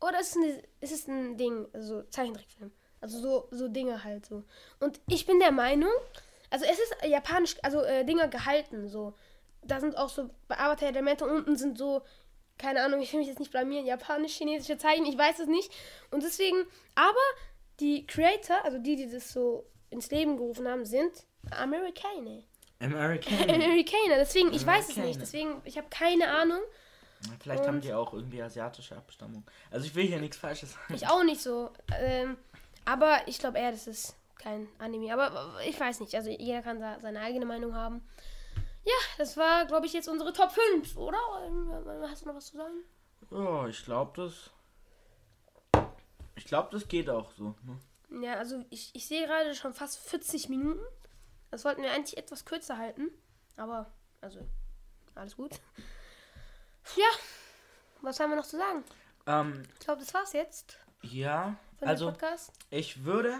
oder 0.00 0.20
ist 0.20 0.36
es, 0.36 0.36
eine, 0.36 0.62
ist 0.80 0.92
es 0.92 1.08
ein 1.08 1.36
Ding, 1.36 1.66
also 1.72 2.02
Zeichentrickfilm? 2.04 2.70
Also 3.00 3.20
so, 3.20 3.48
so 3.50 3.68
Dinge 3.68 4.04
halt 4.04 4.26
so. 4.26 4.44
Und 4.80 5.00
ich 5.08 5.24
bin 5.26 5.38
der 5.38 5.52
Meinung, 5.52 5.90
also 6.50 6.64
es 6.64 6.78
ist 6.78 6.94
japanisch, 7.04 7.56
also 7.62 7.82
äh, 7.82 8.04
Dinger 8.04 8.28
gehalten, 8.28 8.88
so. 8.88 9.14
Da 9.62 9.80
sind 9.80 9.96
auch 9.96 10.08
so 10.08 10.30
Bearbeiterelemente 10.46 11.26
unten 11.26 11.56
sind 11.56 11.78
so, 11.78 12.02
keine 12.58 12.82
Ahnung, 12.82 13.00
ich 13.00 13.12
will 13.12 13.20
mich 13.20 13.28
jetzt 13.28 13.38
nicht 13.38 13.50
blamieren, 13.50 13.86
japanisch-chinesische 13.86 14.78
Zeichen, 14.78 15.06
ich 15.06 15.18
weiß 15.18 15.40
es 15.40 15.46
nicht. 15.46 15.72
Und 16.10 16.22
deswegen, 16.22 16.64
aber 16.94 17.16
die 17.80 18.06
Creator, 18.06 18.64
also 18.64 18.78
die, 18.78 18.96
die 18.96 19.10
das 19.10 19.32
so 19.32 19.66
ins 19.90 20.10
Leben 20.10 20.36
gerufen 20.36 20.68
haben, 20.68 20.84
sind 20.84 21.26
Amerikaner. 21.50 22.42
Amerikaner. 22.80 23.54
Amerikaner, 23.54 24.16
deswegen, 24.18 24.52
ich 24.52 24.64
weiß 24.64 24.90
es 24.90 24.96
nicht. 24.96 25.20
Deswegen, 25.20 25.60
ich 25.64 25.76
habe 25.76 25.88
keine 25.90 26.28
Ahnung. 26.28 26.60
Vielleicht 27.40 27.62
Und 27.62 27.68
haben 27.68 27.80
die 27.80 27.92
auch 27.92 28.12
irgendwie 28.12 28.40
asiatische 28.40 28.96
Abstammung. 28.96 29.44
Also 29.70 29.86
ich 29.86 29.94
will 29.94 30.06
hier 30.06 30.20
nichts 30.20 30.36
Falsches 30.36 30.72
sagen. 30.72 30.94
Ich 30.94 31.06
auch 31.08 31.24
nicht 31.24 31.40
so. 31.40 31.70
Ähm, 31.98 32.36
aber 32.84 33.18
ich 33.26 33.38
glaube 33.38 33.58
eher, 33.58 33.72
das 33.72 33.88
ist 33.88 34.14
kein 34.38 34.68
Anime. 34.78 35.12
Aber 35.12 35.58
ich 35.66 35.78
weiß 35.78 36.00
nicht. 36.00 36.14
Also 36.14 36.30
jeder 36.30 36.62
kann 36.62 36.78
seine 36.78 37.20
eigene 37.20 37.44
Meinung 37.44 37.74
haben. 37.74 38.02
Ja, 38.84 38.94
das 39.18 39.36
war, 39.36 39.66
glaube 39.66 39.86
ich, 39.86 39.92
jetzt 39.92 40.08
unsere 40.08 40.32
Top 40.32 40.52
5, 40.52 40.96
oder? 40.96 41.18
Hast 42.08 42.22
du 42.22 42.28
noch 42.28 42.36
was 42.36 42.46
zu 42.46 42.56
sagen? 42.56 42.84
Ja, 43.30 43.66
ich 43.66 43.84
glaube, 43.84 44.12
das. 44.22 44.50
Ich 46.36 46.44
glaube, 46.44 46.68
das 46.70 46.86
geht 46.86 47.10
auch 47.10 47.32
so. 47.32 47.54
Ne? 47.64 48.24
Ja, 48.24 48.34
also 48.34 48.64
ich, 48.70 48.90
ich 48.94 49.06
sehe 49.06 49.26
gerade 49.26 49.54
schon 49.54 49.74
fast 49.74 49.98
40 49.98 50.48
Minuten. 50.48 50.80
Das 51.50 51.64
wollten 51.64 51.82
wir 51.82 51.92
eigentlich 51.92 52.16
etwas 52.16 52.44
kürzer 52.44 52.78
halten. 52.78 53.10
Aber, 53.56 53.90
also, 54.20 54.40
alles 55.14 55.36
gut. 55.36 55.52
Ja, 56.96 57.08
was 58.02 58.20
haben 58.20 58.30
wir 58.30 58.36
noch 58.36 58.46
zu 58.46 58.56
sagen? 58.56 58.84
Ähm, 59.26 59.62
ich 59.74 59.80
glaube, 59.80 60.00
das 60.00 60.14
war's 60.14 60.32
jetzt. 60.32 60.78
Ja, 61.02 61.56
also 61.80 62.12
ich 62.70 63.04
würde 63.04 63.38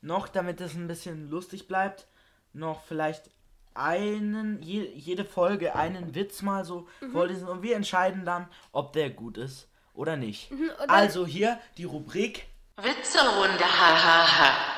noch, 0.00 0.28
damit 0.28 0.60
es 0.60 0.74
ein 0.74 0.86
bisschen 0.86 1.30
lustig 1.30 1.68
bleibt, 1.68 2.06
noch 2.52 2.82
vielleicht 2.84 3.30
einen, 3.74 4.62
je, 4.62 4.84
jede 4.94 5.24
Folge 5.24 5.74
einen 5.74 6.14
Witz 6.14 6.42
mal 6.42 6.64
so 6.64 6.88
mhm. 7.00 7.12
vorlesen 7.12 7.48
und 7.48 7.62
wir 7.62 7.76
entscheiden 7.76 8.24
dann, 8.24 8.48
ob 8.72 8.92
der 8.92 9.10
gut 9.10 9.36
ist 9.36 9.68
oder 9.94 10.16
nicht. 10.16 10.50
Mhm, 10.50 10.70
also 10.88 11.26
hier 11.26 11.60
die 11.76 11.84
Rubrik 11.84 12.46
Witzerunde, 12.76 13.64
hahaha. 13.64 14.77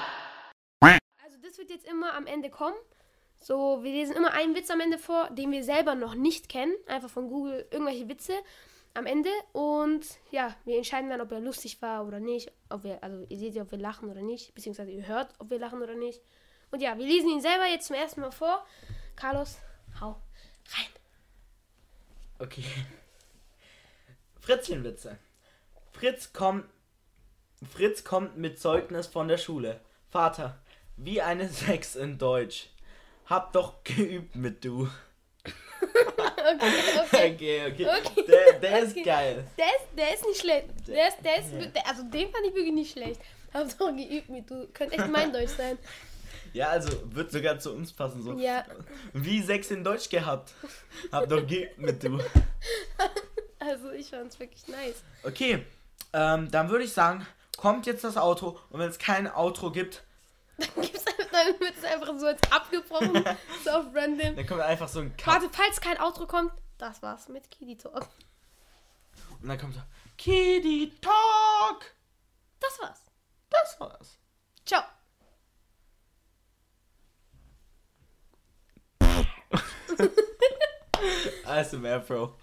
Jetzt 1.71 1.87
immer 1.87 2.15
am 2.15 2.27
Ende 2.27 2.51
kommen. 2.51 2.77
So, 3.41 3.83
wir 3.83 3.91
lesen 3.91 4.15
immer 4.15 4.33
einen 4.33 4.55
Witz 4.55 4.71
am 4.71 4.81
Ende 4.81 4.99
vor, 4.99 5.31
den 5.31 5.51
wir 5.51 5.65
selber 5.65 5.95
noch 5.95 6.15
nicht 6.15 6.49
kennen. 6.51 6.75
Einfach 6.87 7.09
von 7.09 7.29
Google 7.29 7.67
irgendwelche 7.71 8.09
Witze 8.09 8.35
am 8.93 9.07
Ende. 9.07 9.31
Und 9.53 10.07
ja, 10.31 10.55
wir 10.65 10.77
entscheiden 10.77 11.09
dann, 11.09 11.23
ob 11.23 11.33
er 11.33 11.41
lustig 11.41 11.81
war 11.81 12.07
oder 12.07 12.21
nicht. 12.21 12.53
Ob 12.69 12.85
wir, 12.85 13.03
also 13.03 13.25
ihr 13.29 13.39
seht 13.39 13.55
ja, 13.55 13.63
ob 13.63 13.71
wir 13.71 13.79
lachen 13.79 14.11
oder 14.11 14.21
nicht. 14.21 14.55
Beziehungsweise 14.55 14.91
ihr 14.91 15.07
hört, 15.07 15.33
ob 15.39 15.49
wir 15.49 15.59
lachen 15.59 15.81
oder 15.81 15.95
nicht. 15.95 16.21
Und 16.71 16.83
ja, 16.83 16.99
wir 16.99 17.07
lesen 17.07 17.31
ihn 17.31 17.41
selber 17.41 17.67
jetzt 17.67 17.87
zum 17.87 17.97
ersten 17.97 18.21
Mal 18.21 18.31
vor. 18.31 18.65
Carlos, 19.17 19.59
hau 20.01 20.21
rein. 20.77 20.89
Okay. 22.39 22.65
Fritzchenwitze. 24.41 25.19
Fritz 25.93 26.33
kommt. 26.33 26.67
Fritz 27.75 28.05
kommt 28.05 28.37
mit 28.37 28.59
Zeugnis 28.59 29.07
von 29.07 29.29
der 29.29 29.37
Schule. 29.37 29.81
Vater, 30.09 30.59
wie 31.05 31.21
eine 31.21 31.49
Sechs 31.49 31.97
in 31.97 32.19
Deutsch. 32.19 32.69
Hab 33.27 33.53
doch 33.53 33.85
geübt 33.85 34.35
mit 34.35 34.65
du 34.65 34.89
okay, 37.13 37.33
okay. 37.33 37.71
okay, 37.71 37.87
okay. 37.87 38.25
Der, 38.29 38.53
der 38.61 38.73
okay. 38.73 38.85
ist 38.85 39.05
geil. 39.05 39.45
Der 39.57 39.67
ist, 39.67 39.87
der 39.97 40.15
ist 40.15 40.27
nicht 40.27 40.41
schlecht. 40.41 40.67
Der 40.87 41.09
ist, 41.09 41.17
der 41.25 41.39
ist, 41.39 41.75
der, 41.75 41.89
also 41.89 42.03
den 42.03 42.31
fand 42.31 42.47
ich 42.47 42.55
wirklich 42.55 42.75
nicht 42.75 42.93
schlecht. 42.93 43.21
Hab 43.53 43.79
doch 43.79 43.97
geübt 43.97 44.29
mit, 44.29 44.51
du 44.51 44.69
könnt 44.73 44.93
echt 44.93 45.09
mein 45.09 45.33
Deutsch 45.33 45.53
sein. 45.57 45.79
Ja, 46.53 46.71
also 46.71 46.91
wird 47.15 47.31
sogar 47.31 47.61
zu 47.61 47.73
uns 47.73 47.93
passen. 47.93 48.25
So. 48.25 48.37
Ja. 48.37 48.65
Wie 49.13 49.41
sechs 49.41 49.71
in 49.71 49.85
Deutsch 49.85 50.09
gehabt. 50.09 50.53
Hab 51.13 51.29
doch 51.29 51.47
geübt 51.47 51.79
mit 51.79 52.03
du. 52.03 52.19
Also 53.61 53.93
ich 53.93 54.11
fand's 54.11 54.41
wirklich 54.41 54.67
nice. 54.67 55.05
Okay, 55.23 55.65
ähm, 56.13 56.51
dann 56.51 56.69
würde 56.69 56.85
ich 56.85 56.93
sagen, 56.93 57.25
kommt 57.57 57.87
jetzt 57.87 58.03
das 58.03 58.17
Auto 58.17 58.59
und 58.71 58.81
wenn 58.81 58.89
es 58.89 58.99
kein 58.99 59.33
Outro 59.33 59.71
gibt, 59.71 60.03
dann 60.61 60.83
gibt's 60.83 61.05
dann 61.31 61.61
wird 61.61 61.77
es 61.77 61.85
einfach 61.85 62.19
so 62.19 62.29
jetzt 62.29 62.53
abgebrochen. 62.53 63.25
so 63.65 63.71
auf 63.71 63.87
random. 63.95 64.37
Dann 64.37 64.47
kommt 64.47 64.61
einfach 64.61 64.89
so 64.89 65.01
ein 65.01 65.17
Cut. 65.17 65.27
Warte, 65.27 65.49
falls 65.51 65.81
kein 65.81 65.99
Outro 66.01 66.27
kommt, 66.27 66.53
das 66.79 67.03
war's 67.03 67.29
mit 67.29 67.51
Kiddy 67.51 67.77
Talk. 67.77 68.09
Und 69.41 69.49
dann 69.49 69.59
kommt 69.59 69.75
so, 69.75 69.81
Kiddy 70.17 70.93
Talk! 71.01 71.95
Das 72.59 72.79
war's. 72.81 73.01
Das 73.49 73.81
war's. 73.81 74.19
Ciao. 74.67 74.83
also 81.45 81.79
mehr, 81.79 82.01
Bro. 82.01 82.37